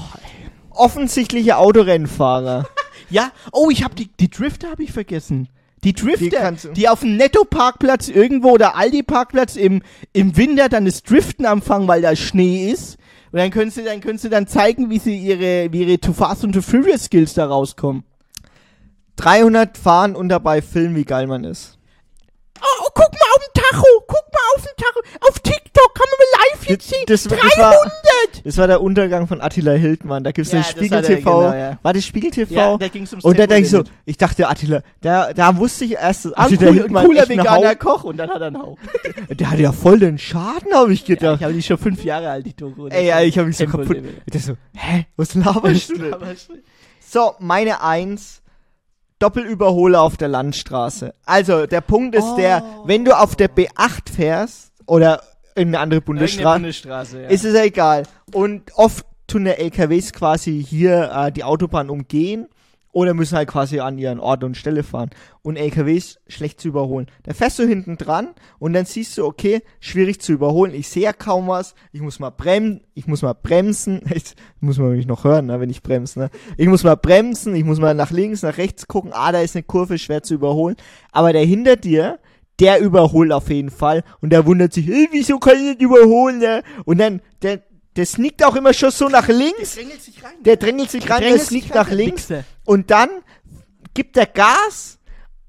Offensichtliche 0.71 1.57
Autorennfahrer. 1.59 2.67
Ja, 3.11 3.31
oh, 3.53 3.69
ich 3.71 3.85
hab 3.85 3.95
die, 3.95 4.09
die 4.21 4.31
Drifter 4.31 4.71
habe 4.71 4.85
ich 4.85 4.93
vergessen. 4.93 5.49
Die 5.85 5.95
Drifter, 5.95 6.53
Die 6.53 6.73
die, 6.75 6.89
auf 6.89 7.01
dem 7.01 7.17
Netto-Parkplatz 7.17 8.09
irgendwo 8.09 8.51
oder 8.51 8.77
Aldi-Parkplatz 8.77 9.57
im, 9.57 9.83
im 10.13 10.37
Winter 10.37 10.69
dann 10.69 10.85
das 10.85 11.03
Driften 11.03 11.45
anfangen, 11.45 11.89
weil 11.89 12.03
da 12.03 12.15
Schnee 12.15 12.71
ist. 12.71 12.99
Und 13.33 13.39
dann 13.39 13.51
können 13.51 13.71
sie 13.71 13.83
dann, 13.83 14.01
können 14.01 14.19
sie 14.19 14.29
dann 14.29 14.47
zeigen, 14.47 14.91
wie 14.91 14.99
sie 14.99 15.17
ihre, 15.17 15.73
wie 15.73 15.85
ihre 15.85 15.99
Too 15.99 16.13
Fast 16.13 16.45
und 16.45 16.53
Too 16.53 16.63
Furious 16.63 17.05
Skills 17.05 17.35
da 17.35 17.47
rauskommen. 17.47 18.05
300 19.17 19.77
fahren 19.77 20.15
und 20.15 20.29
dabei 20.29 20.63
filmen, 20.63 20.95
wie 20.95 21.05
geil 21.05 21.27
man 21.27 21.45
ist. 21.45 21.79
Oh, 22.61 22.89
guck 22.95 23.13
mal 23.13 23.35
auf 23.35 23.41
den 23.41 23.63
Tacho, 23.63 24.02
mal 24.83 25.29
auf 25.29 25.39
TikTok 25.41 25.95
kann 25.95 26.07
man 26.11 26.19
mal 26.19 26.39
live 26.59 26.69
jetzt 26.71 26.89
sehen. 26.89 27.05
Das, 27.07 27.23
das, 27.25 27.39
300! 27.39 27.59
war, 27.59 27.75
das 28.45 28.57
war 28.57 28.67
der 28.67 28.81
Untergang 28.83 29.27
von 29.27 29.41
Attila 29.41 29.73
Hildmann. 29.73 30.25
Da 30.25 30.33
gibt's 30.33 30.53
Ja, 30.53 30.59
den 30.59 30.63
das 30.63 30.71
Spiegel 30.73 30.99
hat 30.99 31.07
TV. 31.07 31.41
genau, 31.41 31.53
ja. 31.55 31.79
War 31.83 31.93
das 31.93 32.05
Spiegel 32.05 32.31
TV? 32.31 32.55
Ja, 32.55 32.77
da 32.77 32.89
ging's 32.89 33.13
ums 33.13 33.25
Und 33.25 33.39
da 33.39 33.47
denke 33.47 33.63
ich 33.65 33.71
so, 33.71 33.83
ich 34.05 34.17
dachte 34.17 34.49
Attila, 34.49 34.83
da, 35.01 35.33
da 35.33 35.57
wusste 35.57 35.85
ich 35.85 35.93
erst, 35.93 36.25
dass 36.27 36.33
Attila 36.35 36.61
cool, 36.63 36.69
ein 36.69 36.75
Hildmann 36.75 37.07
cooler 37.07 37.29
veganer 37.29 37.69
Hauch, 37.71 37.79
Koch 37.79 38.05
und 38.05 38.17
dann 38.17 38.31
hat 38.31 38.41
er 38.41 38.47
einen 38.49 38.63
Hauch. 38.63 38.79
der 39.31 39.51
hatte 39.51 39.63
ja 39.63 39.73
voll 39.73 39.99
den 39.99 40.19
Schaden, 40.19 40.73
habe 40.75 40.93
ich 40.93 41.07
Ja, 41.09 41.15
gedacht. 41.15 41.37
ich 41.41 41.45
habe 41.45 41.55
die 41.55 41.63
schon 41.63 41.79
fünf 41.79 42.05
Jahre 42.05 42.31
alt, 42.31 42.47
die 42.47 42.55
Doku. 42.55 42.89
Ey, 42.89 43.11
ey, 43.11 43.27
ich 43.27 43.39
habe 43.39 43.49
mich 43.49 43.57
so 43.57 43.67
kaputt. 43.67 43.97
Ich 44.27 44.33
dachte 44.33 44.47
so, 44.47 44.53
hä, 44.75 45.07
was 45.17 45.35
laberst 45.35 45.91
du 45.91 45.99
denn? 45.99 46.15
So, 47.01 47.33
meine 47.39 47.83
Eins. 47.83 48.41
Doppelüberholer 49.19 50.01
auf 50.03 50.17
der 50.17 50.27
Landstraße. 50.27 51.15
Also, 51.27 51.67
der 51.67 51.81
Punkt 51.81 52.17
ist 52.17 52.35
der, 52.35 52.63
Oh. 52.65 52.89
wenn 52.89 53.05
du 53.05 53.17
auf 53.17 53.37
der 53.37 53.49
B8 53.49 54.11
fährst 54.13 54.72
oder 54.87 55.23
in 55.55 55.69
eine 55.69 55.81
andere 55.81 56.01
Bundesstraße, 56.01 56.61
Bundesstraße, 56.61 57.23
ja. 57.23 57.29
ist 57.29 57.45
es 57.45 57.55
ja 57.55 57.65
egal. 57.65 58.05
Und 58.33 58.73
oft 58.75 59.05
tun 59.27 59.45
der 59.45 59.61
LKWs 59.61 60.13
quasi 60.13 60.65
hier 60.67 61.11
äh, 61.15 61.33
die 61.33 61.45
Autobahn 61.45 61.91
umgehen 61.91 62.49
oder 62.93 63.15
müssen 63.15 63.37
halt 63.37 63.49
quasi 63.49 63.81
an 63.81 63.99
ihren 63.99 64.21
Ort 64.21 64.45
und 64.45 64.57
Stelle 64.57 64.83
fahren. 64.83 65.11
Und 65.41 65.57
LKWs 65.57 66.21
schlecht 66.29 66.61
zu 66.61 66.69
überholen. 66.69 67.07
Da 67.23 67.33
fährst 67.33 67.59
du 67.59 67.67
hinten 67.67 67.97
dran 67.97 68.29
und 68.59 68.75
dann 68.75 68.85
siehst 68.85 69.17
du, 69.17 69.25
okay, 69.25 69.63
schwierig 69.81 70.21
zu 70.21 70.33
überholen. 70.33 70.75
Ich 70.75 70.89
sehe 70.89 71.05
ja 71.05 71.13
kaum 71.15 71.49
was. 71.49 71.75
Ich 71.93 72.03
muss 72.03 72.21
mal 72.21 72.31
bremsen. 72.31 72.83
Ich 72.95 73.07
muss 73.07 73.23
mal 73.23 73.33
bremsen. 73.33 74.03
Jetzt 74.09 74.37
muss 74.61 74.79
man 74.79 74.93
mich 74.93 75.07
noch 75.07 75.25
hören, 75.25 75.47
ne, 75.47 75.59
wenn 75.59 75.71
ich 75.71 75.83
bremse. 75.83 76.19
Ne? 76.19 76.31
Ich 76.59 76.69
muss 76.69 76.85
mal 76.85 76.97
bremsen. 76.97 77.57
Ich 77.57 77.65
muss 77.65 77.81
mal 77.81 77.95
nach 77.95 78.11
links, 78.11 78.43
nach 78.43 78.59
rechts 78.59 78.87
gucken. 78.87 79.13
Ah, 79.15 79.33
da 79.33 79.41
ist 79.41 79.57
eine 79.57 79.63
Kurve, 79.63 79.99
schwer 79.99 80.23
zu 80.23 80.35
überholen. 80.35 80.77
Aber 81.13 81.33
der 81.33 81.45
hinter 81.45 81.77
dir, 81.77 82.19
der 82.61 82.81
überholt 82.81 83.33
auf 83.33 83.49
jeden 83.51 83.71
Fall. 83.71 84.05
Und 84.21 84.31
der 84.31 84.47
wundert 84.47 84.73
sich, 84.73 84.87
hey, 84.87 85.09
wieso 85.11 85.39
kann 85.39 85.57
ich 85.57 85.63
nicht 85.63 85.83
überholen? 85.83 86.39
Ne? 86.39 86.63
Und 86.85 86.99
dann, 86.99 87.21
der, 87.43 87.63
der 87.97 88.07
sneakt 88.07 88.45
auch 88.45 88.55
immer 88.57 88.73
schon 88.73 88.91
so 88.91 89.09
nach 89.09 89.29
links. 89.29 89.75
drängelt 89.75 90.03
sich 90.03 90.23
rein. 90.23 90.33
Der 90.41 90.57
drängelt 90.57 90.91
sich 90.91 91.09
rein, 91.11 91.23
der 91.23 91.39
sneakt 91.39 91.75
nach 91.75 91.89
der 91.89 91.97
links. 91.97 92.31
Wichser. 92.31 92.45
Und 92.65 92.91
dann 92.91 93.09
gibt 93.95 94.17
er 94.17 94.27
Gas, 94.27 94.99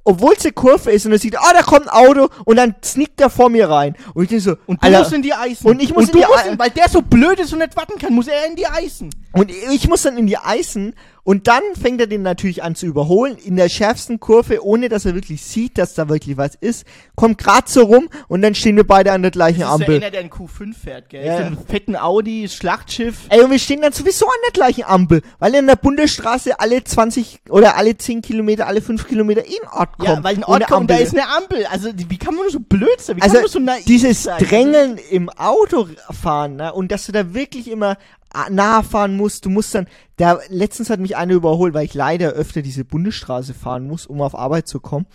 obwohl 0.05 0.33
es 0.37 0.43
eine 0.43 0.51
Kurve 0.53 0.91
ist. 0.91 1.05
Und 1.05 1.13
er 1.13 1.19
sieht, 1.19 1.37
ah, 1.37 1.53
da 1.53 1.61
kommt 1.61 1.87
ein 1.87 1.89
Auto. 1.89 2.29
Und 2.45 2.57
dann 2.57 2.75
sneakt 2.83 3.21
er 3.21 3.29
vor 3.29 3.49
mir 3.49 3.69
rein. 3.69 3.95
Und 4.13 4.23
ich 4.23 4.29
denke 4.29 4.43
so, 4.43 4.55
Und 4.65 4.81
du 4.83 4.87
Alter, 4.87 4.99
musst 4.99 5.13
in 5.13 5.21
die 5.21 5.33
Eisen. 5.33 5.67
Und 5.67 5.81
ich 5.81 5.93
muss 5.93 6.05
in 6.05 6.11
du 6.11 6.17
die 6.19 6.25
musst 6.25 6.45
Ei- 6.45 6.49
in, 6.49 6.59
weil 6.59 6.69
der 6.71 6.89
so 6.89 7.01
blöd 7.01 7.39
ist 7.39 7.53
und 7.53 7.59
nicht 7.59 7.77
warten 7.77 7.97
kann, 7.99 8.13
muss 8.13 8.27
er 8.27 8.45
in 8.47 8.55
die 8.55 8.67
Eisen. 8.67 9.09
Und 9.31 9.49
ich 9.49 9.87
muss 9.87 10.01
dann 10.01 10.17
in 10.17 10.27
die 10.27 10.37
Eisen 10.37 10.93
und 11.23 11.47
dann 11.47 11.63
fängt 11.79 12.01
er 12.01 12.07
den 12.07 12.21
natürlich 12.21 12.63
an 12.63 12.75
zu 12.75 12.85
überholen 12.85 13.37
in 13.37 13.55
der 13.55 13.69
schärfsten 13.69 14.19
Kurve, 14.19 14.63
ohne 14.63 14.89
dass 14.89 15.05
er 15.05 15.15
wirklich 15.15 15.41
sieht, 15.41 15.77
dass 15.77 15.93
da 15.93 16.09
wirklich 16.09 16.35
was 16.35 16.55
ist. 16.55 16.85
Kommt 17.15 17.37
grad 17.37 17.69
so 17.69 17.83
rum 17.83 18.09
und 18.27 18.41
dann 18.41 18.55
stehen 18.55 18.75
wir 18.75 18.85
beide 18.85 19.13
an 19.13 19.21
der 19.21 19.31
gleichen 19.31 19.61
Das 19.61 19.71
ist 19.71 19.79
der 19.79 19.87
Ampel. 19.87 19.95
einer, 19.95 20.11
der 20.11 20.19
einen 20.19 20.29
Q5 20.29 20.73
fährt, 20.73 21.09
gell? 21.09 21.25
Ja, 21.25 21.39
ja. 21.39 21.45
einen 21.45 21.57
fetten 21.57 21.95
Audi, 21.95 22.49
Schlachtschiff. 22.49 23.15
Ey, 23.29 23.41
und 23.41 23.51
wir 23.51 23.59
stehen 23.59 23.81
dann 23.81 23.93
sowieso 23.93 24.25
an 24.25 24.31
der 24.47 24.51
gleichen 24.51 24.83
Ampel, 24.83 25.21
weil 25.39 25.55
in 25.55 25.65
der 25.65 25.77
Bundesstraße 25.77 26.59
alle 26.59 26.83
20 26.83 27.41
oder 27.49 27.77
alle 27.77 27.97
10 27.97 28.21
Kilometer, 28.21 28.67
alle 28.67 28.81
5 28.81 29.07
Kilometer 29.07 29.45
in 29.45 29.67
Ort 29.71 29.97
kommt. 29.97 30.09
Ja, 30.09 30.23
weil 30.23 30.35
ein 30.35 30.43
Ort 30.43 30.67
kommt, 30.67 30.89
da 30.89 30.97
ist 30.97 31.13
eine 31.13 31.29
Ampel. 31.29 31.65
Also, 31.67 31.89
wie 31.95 32.17
kann 32.17 32.35
man 32.35 32.43
nur 32.43 32.51
so 32.51 32.59
blöd 32.59 32.99
sein? 32.99 33.15
Wie 33.15 33.21
also 33.21 33.35
kann 33.35 33.43
man 33.43 33.51
so 33.51 33.59
naiv 33.59 33.85
dieses 33.85 34.23
sein? 34.23 34.43
Drängeln 34.43 34.99
im 35.09 35.29
Auto 35.29 35.87
fahren, 36.11 36.57
ne, 36.57 36.73
und 36.73 36.91
dass 36.91 37.05
du 37.05 37.13
da 37.13 37.33
wirklich 37.33 37.71
immer 37.71 37.97
a- 38.33 38.49
nah 38.49 38.83
fahren 38.83 39.15
musst, 39.15 39.45
du 39.45 39.49
musst 39.49 39.73
dann, 39.75 39.87
da, 40.17 40.39
letztens 40.49 40.89
hat 40.89 40.99
mich 40.99 41.15
einer 41.15 41.33
überholt, 41.33 41.73
weil 41.73 41.85
ich 41.85 41.93
leider 41.93 42.31
öfter 42.31 42.61
diese 42.61 42.83
Bundesstraße 42.85 43.53
fahren 43.53 43.87
muss, 43.87 44.05
um 44.05 44.21
auf 44.21 44.35
Arbeit 44.35 44.67
zu 44.67 44.79
kommen. 44.79 45.05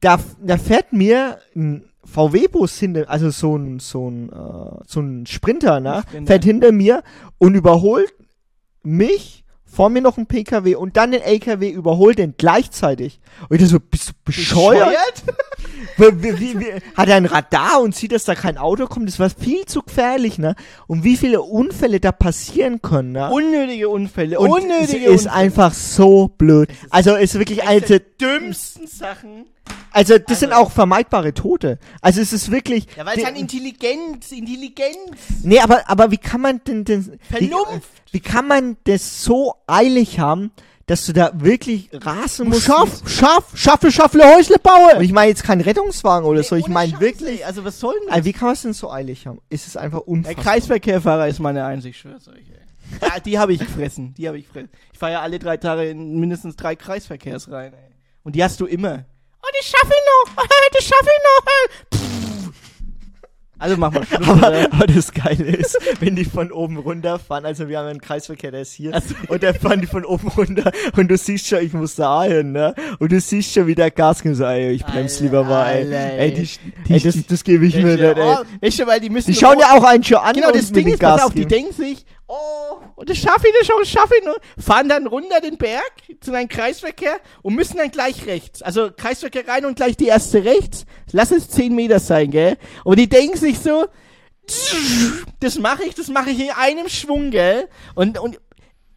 Da, 0.00 0.18
da 0.44 0.58
fährt 0.58 0.92
mir 0.92 1.38
ein 1.54 1.84
VW-Bus 2.04 2.76
hinter, 2.78 3.08
also 3.08 3.30
so 3.30 3.56
ein, 3.56 3.78
so 3.78 4.10
ein, 4.10 4.28
äh, 4.30 4.80
so 4.86 5.00
ein 5.00 5.26
Sprinter, 5.26 5.78
ne, 5.80 6.02
Sprinter. 6.08 6.26
fährt 6.26 6.44
hinter 6.44 6.72
mir 6.72 7.02
und 7.38 7.54
überholt 7.54 8.12
mich, 8.82 9.41
vor 9.74 9.88
mir 9.88 10.02
noch 10.02 10.18
ein 10.18 10.26
PKW 10.26 10.74
und 10.74 10.96
dann 10.98 11.12
den 11.12 11.22
LKW 11.22 11.70
überholt 11.70 12.18
den 12.18 12.34
gleichzeitig. 12.36 13.20
Und 13.48 13.60
ich 13.62 13.68
so, 13.68 13.80
bist 13.80 14.10
du 14.10 14.12
bescheuert? 14.24 15.22
Wie, 15.96 16.72
hat 16.96 17.08
er 17.08 17.16
ein 17.16 17.26
Radar 17.26 17.80
und 17.80 17.94
sieht, 17.94 18.12
dass 18.12 18.24
da 18.24 18.34
kein 18.34 18.58
Auto 18.58 18.86
kommt? 18.86 19.08
Das 19.08 19.18
war 19.18 19.30
viel 19.30 19.64
zu 19.66 19.82
gefährlich, 19.82 20.38
ne? 20.38 20.54
Und 20.86 21.04
wie 21.04 21.16
viele 21.16 21.42
Unfälle 21.42 22.00
da 22.00 22.12
passieren 22.12 22.82
können, 22.82 23.12
ne? 23.12 23.30
Unnötige 23.30 23.88
Unfälle, 23.88 24.38
Und 24.38 24.50
unnötige 24.50 25.06
es 25.06 25.22
ist 25.22 25.26
Unfälle. 25.26 25.32
einfach 25.32 25.72
so 25.72 26.28
blöd. 26.28 26.68
Also 26.90 27.14
ist 27.14 27.38
wirklich 27.38 27.62
eine 27.62 27.80
der 27.80 28.00
dümmsten 28.00 28.86
Sachen. 28.86 29.46
Also 29.92 30.18
das 30.18 30.40
sind 30.40 30.52
auch 30.52 30.70
vermeidbare 30.72 31.34
Tote. 31.34 31.78
Also 32.00 32.20
es 32.20 32.32
ist 32.32 32.50
wirklich 32.50 32.86
Ja, 32.96 33.04
weil 33.04 33.18
es 33.18 33.24
an 33.24 33.36
Intelligenz, 33.36 34.32
Intelligenz. 34.32 34.96
Nee, 35.42 35.60
aber 35.60 35.88
aber 35.88 36.10
wie 36.10 36.18
kann 36.18 36.40
man 36.40 36.60
denn 36.66 36.84
denn 36.84 37.18
wie, 37.28 37.48
Vernunft. 37.48 37.88
wie 38.10 38.20
kann 38.20 38.48
man 38.48 38.76
das 38.84 39.22
so 39.22 39.54
eilig 39.66 40.18
haben, 40.18 40.50
dass 40.86 41.06
du 41.06 41.12
da 41.12 41.30
wirklich 41.34 41.90
rasen 41.92 42.48
musst? 42.48 42.62
Schaff, 42.62 43.02
schaff, 43.06 43.52
schaffe, 43.54 43.92
schaffle, 43.92 44.24
Häusle 44.34 44.56
baue. 44.58 44.96
Und 44.96 45.04
ich 45.04 45.12
meine 45.12 45.28
jetzt 45.28 45.44
kein 45.44 45.60
Rettungswagen 45.60 46.26
oder 46.26 46.42
so, 46.42 46.56
ich 46.56 46.68
meine 46.68 46.98
wirklich 46.98 47.44
Also, 47.44 47.64
was 47.64 47.78
soll 47.78 47.94
denn 48.00 48.08
das? 48.08 48.14
also 48.16 48.24
wie 48.26 48.32
kann 48.32 48.46
man 48.46 48.54
es 48.54 48.62
denn 48.62 48.72
so 48.72 48.90
eilig 48.90 49.26
haben? 49.26 49.40
Ist 49.50 49.66
es 49.68 49.76
einfach 49.76 50.00
Der 50.00 50.08
unfassbar. 50.08 50.42
Kreisverkehrfahrer 50.44 51.28
ist 51.28 51.38
meine 51.38 51.64
euch, 51.66 52.04
ey. 52.50 52.62
Ja, 53.00 53.20
die 53.20 53.38
habe 53.38 53.52
ich 53.52 53.60
gefressen, 53.60 54.14
die 54.14 54.26
habe 54.26 54.38
ich 54.38 54.46
gefressen. 54.46 54.70
Ich 54.92 54.98
fahre 54.98 55.12
ja 55.12 55.20
alle 55.20 55.38
drei 55.38 55.56
Tage 55.56 55.88
in 55.88 56.18
mindestens 56.18 56.56
drei 56.56 56.76
Kreisverkehrsreihen, 56.76 57.72
ey. 57.74 57.90
Und 58.22 58.34
die 58.36 58.42
hast 58.44 58.60
du 58.60 58.66
immer. 58.66 59.04
Oh, 59.44 59.48
das 59.58 59.66
schaffe 59.68 59.92
ich 59.92 60.36
noch, 60.36 60.44
das 60.72 60.84
schaffe 60.84 61.06
ich 61.06 62.42
noch. 62.44 62.52
Also 63.58 63.76
mach 63.76 63.92
mal 63.92 64.04
Schluss. 64.04 64.28
aber, 64.28 64.48
oder? 64.48 64.72
aber 64.72 64.86
das 64.88 65.12
Geile 65.12 65.44
ist, 65.44 65.78
wenn 66.00 66.16
die 66.16 66.24
von 66.24 66.50
oben 66.50 66.78
runter 66.78 67.20
fahren, 67.20 67.44
also 67.46 67.68
wir 67.68 67.78
haben 67.78 67.86
einen 67.86 68.00
Kreisverkehr, 68.00 68.50
der 68.50 68.62
ist 68.62 68.72
hier, 68.72 68.90
Ach 68.92 69.00
so. 69.00 69.14
und 69.32 69.40
der 69.44 69.54
fahren 69.54 69.80
die 69.80 69.86
von 69.86 70.04
oben 70.04 70.26
runter 70.28 70.72
und 70.96 71.08
du 71.08 71.16
siehst 71.16 71.46
schon, 71.46 71.60
ich 71.60 71.72
muss 71.72 71.94
da 71.94 72.24
hin, 72.24 72.50
ne? 72.50 72.74
Und 72.98 73.12
du 73.12 73.20
siehst 73.20 73.52
schon, 73.52 73.68
wie 73.68 73.76
der 73.76 73.92
Gas 73.92 74.22
gibt, 74.22 74.34
so, 74.34 74.44
ey, 74.44 74.72
ich 74.72 74.84
bremse 74.84 75.22
lieber 75.22 75.44
mal, 75.44 75.70
ey. 75.76 75.92
Ey, 75.92 76.34
die, 76.34 76.42
Die- 76.88 76.92
ey 76.94 77.00
das, 77.00 77.24
das 77.24 77.44
gebe 77.44 77.64
ich 77.64 77.76
mir 77.76 77.84
nicht, 77.96 78.00
ey. 78.00 78.14
oh, 78.18 78.38
weißt 78.60 78.80
du, 78.80 78.86
weil 78.88 78.98
die 78.98 79.10
müssen 79.10 79.30
Die 79.32 79.38
schauen 79.38 79.60
ja 79.60 79.76
auch 79.78 79.84
einen 79.84 80.02
schon 80.02 80.18
an 80.18 80.34
Genau, 80.34 80.48
und 80.48 80.56
das 80.56 80.72
Ding 80.72 80.88
ist, 80.88 80.98
pass 80.98 81.18
Gas 81.18 81.26
auf, 81.26 81.32
die 81.32 81.40
geben. 81.46 81.50
denken 81.50 81.72
sich, 81.72 82.04
oh, 82.32 82.80
Und 82.96 83.10
das 83.10 83.18
schaffe 83.18 83.46
ich 83.46 83.54
das 83.58 83.66
schon, 83.66 83.84
schaffe 83.84 84.14
ich 84.18 84.24
nur. 84.24 84.36
Fahren 84.58 84.88
dann 84.88 85.06
runter 85.06 85.40
den 85.40 85.58
Berg 85.58 85.92
zu 86.20 86.32
einem 86.32 86.48
Kreisverkehr 86.48 87.20
und 87.42 87.54
müssen 87.54 87.76
dann 87.76 87.90
gleich 87.90 88.26
rechts. 88.26 88.62
Also 88.62 88.90
Kreisverkehr 88.90 89.46
rein 89.46 89.64
und 89.64 89.76
gleich 89.76 89.96
die 89.96 90.06
erste 90.06 90.44
rechts. 90.44 90.86
Lass 91.12 91.30
es 91.30 91.48
10 91.48 91.74
Meter 91.74 92.00
sein, 92.00 92.30
gell? 92.30 92.56
Und 92.84 92.98
die 92.98 93.08
denken 93.08 93.36
sich 93.36 93.58
so, 93.58 93.86
das 95.40 95.58
mache 95.58 95.84
ich, 95.84 95.94
das 95.94 96.08
mache 96.08 96.30
ich 96.30 96.40
in 96.40 96.50
einem 96.50 96.88
Schwung, 96.88 97.30
gell? 97.30 97.68
Und, 97.94 98.18
und 98.18 98.40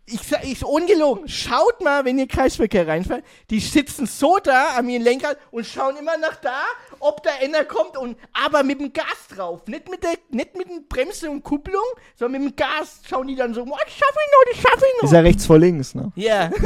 ich 0.07 0.21
sag, 0.21 0.43
ich 0.43 0.63
ungelogen, 0.63 1.27
schaut 1.27 1.81
mal, 1.81 2.05
wenn 2.05 2.19
ihr 2.19 2.27
Kreisverkehr 2.27 2.87
reinfahrt, 2.87 3.23
die 3.49 3.59
sitzen 3.59 4.05
so 4.05 4.37
da 4.37 4.75
an 4.77 4.87
ihren 4.87 5.01
Lenkrad 5.01 5.37
und 5.51 5.65
schauen 5.65 5.97
immer 5.97 6.17
nach 6.17 6.35
da, 6.35 6.61
ob 6.99 7.23
da 7.23 7.31
einer 7.41 7.65
kommt 7.65 7.97
und 7.97 8.17
aber 8.33 8.63
mit 8.63 8.79
dem 8.79 8.93
Gas 8.93 9.27
drauf, 9.35 9.65
nicht 9.67 9.89
mit 9.89 10.03
der, 10.03 10.13
nicht 10.29 10.55
mit 10.55 10.69
dem 10.69 10.87
Bremse 10.87 11.29
und 11.29 11.43
Kupplung, 11.43 11.81
sondern 12.15 12.43
mit 12.43 12.51
dem 12.51 12.55
Gas 12.55 13.01
schauen 13.07 13.27
die 13.27 13.35
dann 13.35 13.53
so, 13.53 13.61
oh, 13.61 13.77
ich 13.87 13.93
schaffe 13.93 14.19
ihn 14.25 14.31
noch, 14.31 14.53
ich 14.53 14.61
schaffe 14.61 14.85
ihn 14.85 14.97
noch. 15.01 15.09
Ist 15.09 15.13
ja 15.13 15.19
rechts 15.21 15.45
vor 15.45 15.57
links, 15.57 15.95
ne? 15.95 16.11
Ja. 16.15 16.51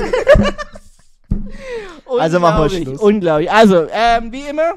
Also 2.18 2.40
machen 2.40 2.64
wir 2.64 2.70
Schluss. 2.70 3.00
Unglaublich. 3.00 3.52
Also, 3.52 3.88
ähm, 3.92 4.32
wie 4.32 4.42
immer, 4.42 4.74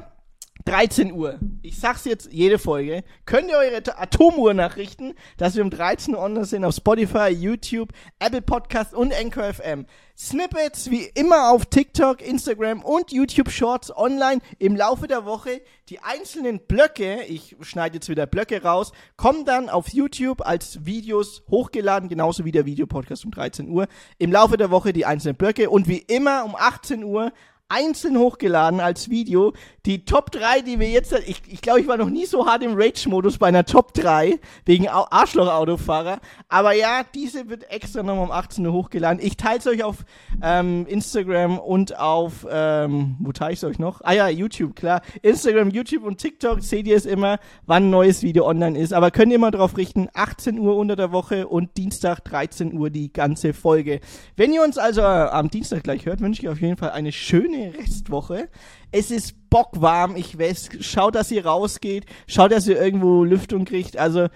13 0.65 1.11
Uhr. 1.11 1.39
Ich 1.61 1.77
sag's 1.77 2.05
jetzt 2.05 2.31
jede 2.31 2.57
Folge. 2.57 3.03
Könnt 3.25 3.49
ihr 3.49 3.57
eure 3.57 3.81
Atomuhr 3.97 4.53
nachrichten, 4.53 5.13
dass 5.37 5.55
wir 5.55 5.63
um 5.63 5.69
13 5.69 6.15
Uhr 6.15 6.21
online 6.21 6.45
sind 6.45 6.63
auf 6.63 6.75
Spotify, 6.75 7.29
YouTube, 7.29 7.89
Apple 8.19 8.41
Podcast 8.41 8.93
und 8.93 9.13
Anchor 9.13 9.53
FM. 9.53 9.85
Snippets 10.15 10.89
wie 10.91 11.09
immer 11.15 11.51
auf 11.51 11.65
TikTok, 11.65 12.21
Instagram 12.21 12.81
und 12.83 13.11
YouTube 13.11 13.49
Shorts 13.49 13.95
online 13.95 14.41
im 14.59 14.75
Laufe 14.75 15.07
der 15.07 15.25
Woche. 15.25 15.61
Die 15.89 15.99
einzelnen 15.99 16.59
Blöcke, 16.65 17.23
ich 17.23 17.57
schneide 17.61 17.95
jetzt 17.95 18.09
wieder 18.09 18.25
Blöcke 18.25 18.61
raus, 18.61 18.93
kommen 19.17 19.43
dann 19.43 19.69
auf 19.69 19.89
YouTube 19.89 20.45
als 20.45 20.85
Videos 20.85 21.43
hochgeladen, 21.49 22.09
genauso 22.09 22.45
wie 22.45 22.51
der 22.51 22.65
Videopodcast 22.65 23.25
um 23.25 23.31
13 23.31 23.69
Uhr. 23.69 23.87
Im 24.17 24.31
Laufe 24.31 24.55
der 24.55 24.71
Woche 24.71 24.93
die 24.93 25.05
einzelnen 25.05 25.35
Blöcke 25.35 25.69
und 25.69 25.87
wie 25.87 25.97
immer 25.97 26.45
um 26.45 26.55
18 26.55 27.03
Uhr 27.03 27.33
einzeln 27.73 28.17
hochgeladen 28.17 28.79
als 28.79 29.09
Video. 29.09 29.53
Die 29.85 30.05
Top 30.05 30.31
3, 30.31 30.61
die 30.61 30.79
wir 30.79 30.87
jetzt, 30.89 31.11
ich, 31.27 31.41
ich 31.45 31.61
glaube, 31.61 31.81
ich 31.81 31.87
war 31.87 31.97
noch 31.97 32.09
nie 32.09 32.25
so 32.25 32.45
hart 32.45 32.63
im 32.63 32.71
Rage-Modus 32.73 33.37
bei 33.37 33.47
einer 33.47 33.65
Top 33.65 33.93
3 33.93 34.39
wegen 34.65 34.87
Au- 34.87 35.07
Arschloch-Autofahrer. 35.11 36.19
Aber 36.47 36.71
ja, 36.73 37.01
diese 37.13 37.49
wird 37.49 37.69
extra 37.69 38.01
nochmal 38.01 38.23
um 38.23 38.31
18 38.31 38.65
Uhr 38.65 38.71
hochgeladen. 38.71 39.19
Ich 39.21 39.35
teile 39.35 39.59
es 39.59 39.67
euch 39.67 39.83
auf 39.83 40.05
ähm, 40.41 40.85
Instagram 40.87 41.59
und 41.59 41.99
auf, 41.99 42.47
ähm, 42.49 43.17
wo 43.19 43.33
teile 43.33 43.51
ich 43.51 43.59
es 43.59 43.65
euch 43.65 43.77
noch? 43.77 43.99
Ah 44.05 44.13
ja, 44.13 44.29
YouTube, 44.29 44.73
klar. 44.77 45.01
Instagram, 45.21 45.69
YouTube 45.71 46.03
und 46.03 46.17
TikTok 46.17 46.61
seht 46.61 46.87
ihr 46.87 46.95
es 46.95 47.05
immer, 47.05 47.39
wann 47.65 47.87
ein 47.87 47.89
neues 47.89 48.23
Video 48.23 48.47
online 48.47 48.79
ist. 48.79 48.93
Aber 48.93 49.11
könnt 49.11 49.31
ihr 49.33 49.35
immer 49.35 49.51
drauf 49.51 49.75
richten, 49.75 50.07
18 50.13 50.59
Uhr 50.59 50.77
unter 50.77 50.95
der 50.95 51.11
Woche 51.11 51.45
und 51.49 51.75
Dienstag 51.75 52.21
13 52.23 52.71
Uhr 52.73 52.89
die 52.89 53.11
ganze 53.11 53.51
Folge. 53.53 53.99
Wenn 54.37 54.53
ihr 54.53 54.63
uns 54.63 54.77
also 54.77 55.01
äh, 55.01 55.03
am 55.03 55.49
Dienstag 55.49 55.83
gleich 55.83 56.05
hört, 56.05 56.21
wünsche 56.21 56.41
ich 56.41 56.47
auf 56.47 56.61
jeden 56.61 56.77
Fall 56.77 56.91
eine 56.91 57.11
schöne 57.11 57.73
Restwoche. 57.77 58.47
Es 58.93 59.09
ist 59.09 59.49
bockwarm, 59.49 60.15
ich 60.15 60.37
weiß. 60.37 60.69
Schaut, 60.81 61.15
dass 61.15 61.31
ihr 61.31 61.45
rausgeht. 61.45 62.05
Schaut, 62.27 62.51
dass 62.51 62.67
ihr 62.67 62.79
irgendwo 62.79 63.23
Lüftung 63.23 63.65
kriegt. 63.65 63.97
Also, 63.97 64.27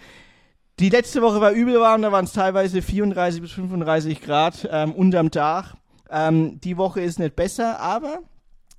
die 0.80 0.90
letzte 0.90 1.22
Woche 1.22 1.40
war 1.40 1.52
übel 1.52 1.80
warm, 1.80 2.02
da 2.02 2.12
waren 2.12 2.26
es 2.26 2.34
teilweise 2.34 2.82
34 2.82 3.42
bis 3.42 3.52
35 3.52 4.22
Grad 4.22 4.68
ähm, 4.72 4.94
unterm 4.94 5.32
Dach. 5.32 5.76
Ähm, 6.10 6.60
die 6.62 6.78
Woche 6.78 7.02
ist 7.02 7.20
nicht 7.20 7.36
besser, 7.36 7.80
aber 7.80 8.20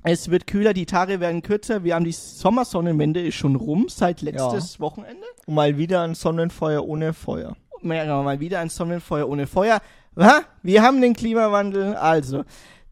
es 0.02 0.30
wird 0.30 0.48
kühler, 0.48 0.74
die 0.74 0.86
Tage 0.86 1.20
werden 1.20 1.42
kürzer. 1.42 1.84
Wir 1.84 1.94
haben 1.94 2.04
die 2.04 2.12
Sommersonnenwende 2.12 3.24
ist 3.24 3.36
schon 3.36 3.54
rum 3.54 3.86
seit 3.88 4.22
letztes 4.22 4.80
Wochenende. 4.80 5.26
Und 5.46 5.54
mal 5.54 5.78
wieder 5.78 6.02
ein 6.02 6.14
Sonnenfeuer 6.14 6.84
ohne 6.84 7.12
Feuer. 7.12 7.56
Ja, 7.82 8.22
mal 8.22 8.40
wieder 8.40 8.58
ein 8.58 8.68
Sonnenfeuer 8.68 9.28
ohne 9.28 9.46
Feuer. 9.46 9.80
Ha? 10.18 10.42
Wir 10.62 10.82
haben 10.82 11.00
den 11.00 11.14
Klimawandel, 11.14 11.94
also. 11.94 12.44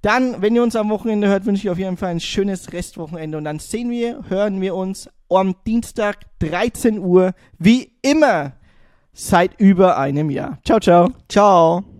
Dann, 0.02 0.40
wenn 0.40 0.54
ihr 0.54 0.62
uns 0.62 0.76
am 0.76 0.90
Wochenende 0.90 1.28
hört, 1.28 1.46
wünsche 1.46 1.62
ich 1.66 1.70
auf 1.70 1.78
jeden 1.78 1.96
Fall 1.96 2.10
ein 2.10 2.20
schönes 2.20 2.72
Restwochenende. 2.72 3.38
Und 3.38 3.44
dann 3.44 3.58
sehen 3.58 3.90
wir, 3.90 4.22
hören 4.28 4.60
wir 4.60 4.74
uns 4.74 5.08
am 5.28 5.56
Dienstag 5.66 6.20
13 6.38 6.98
Uhr, 6.98 7.32
wie 7.58 7.92
immer, 8.02 8.52
seit 9.12 9.58
über 9.58 9.98
einem 9.98 10.30
Jahr. 10.30 10.58
Ciao, 10.64 10.78
ciao. 10.78 11.10
Ciao. 11.28 11.95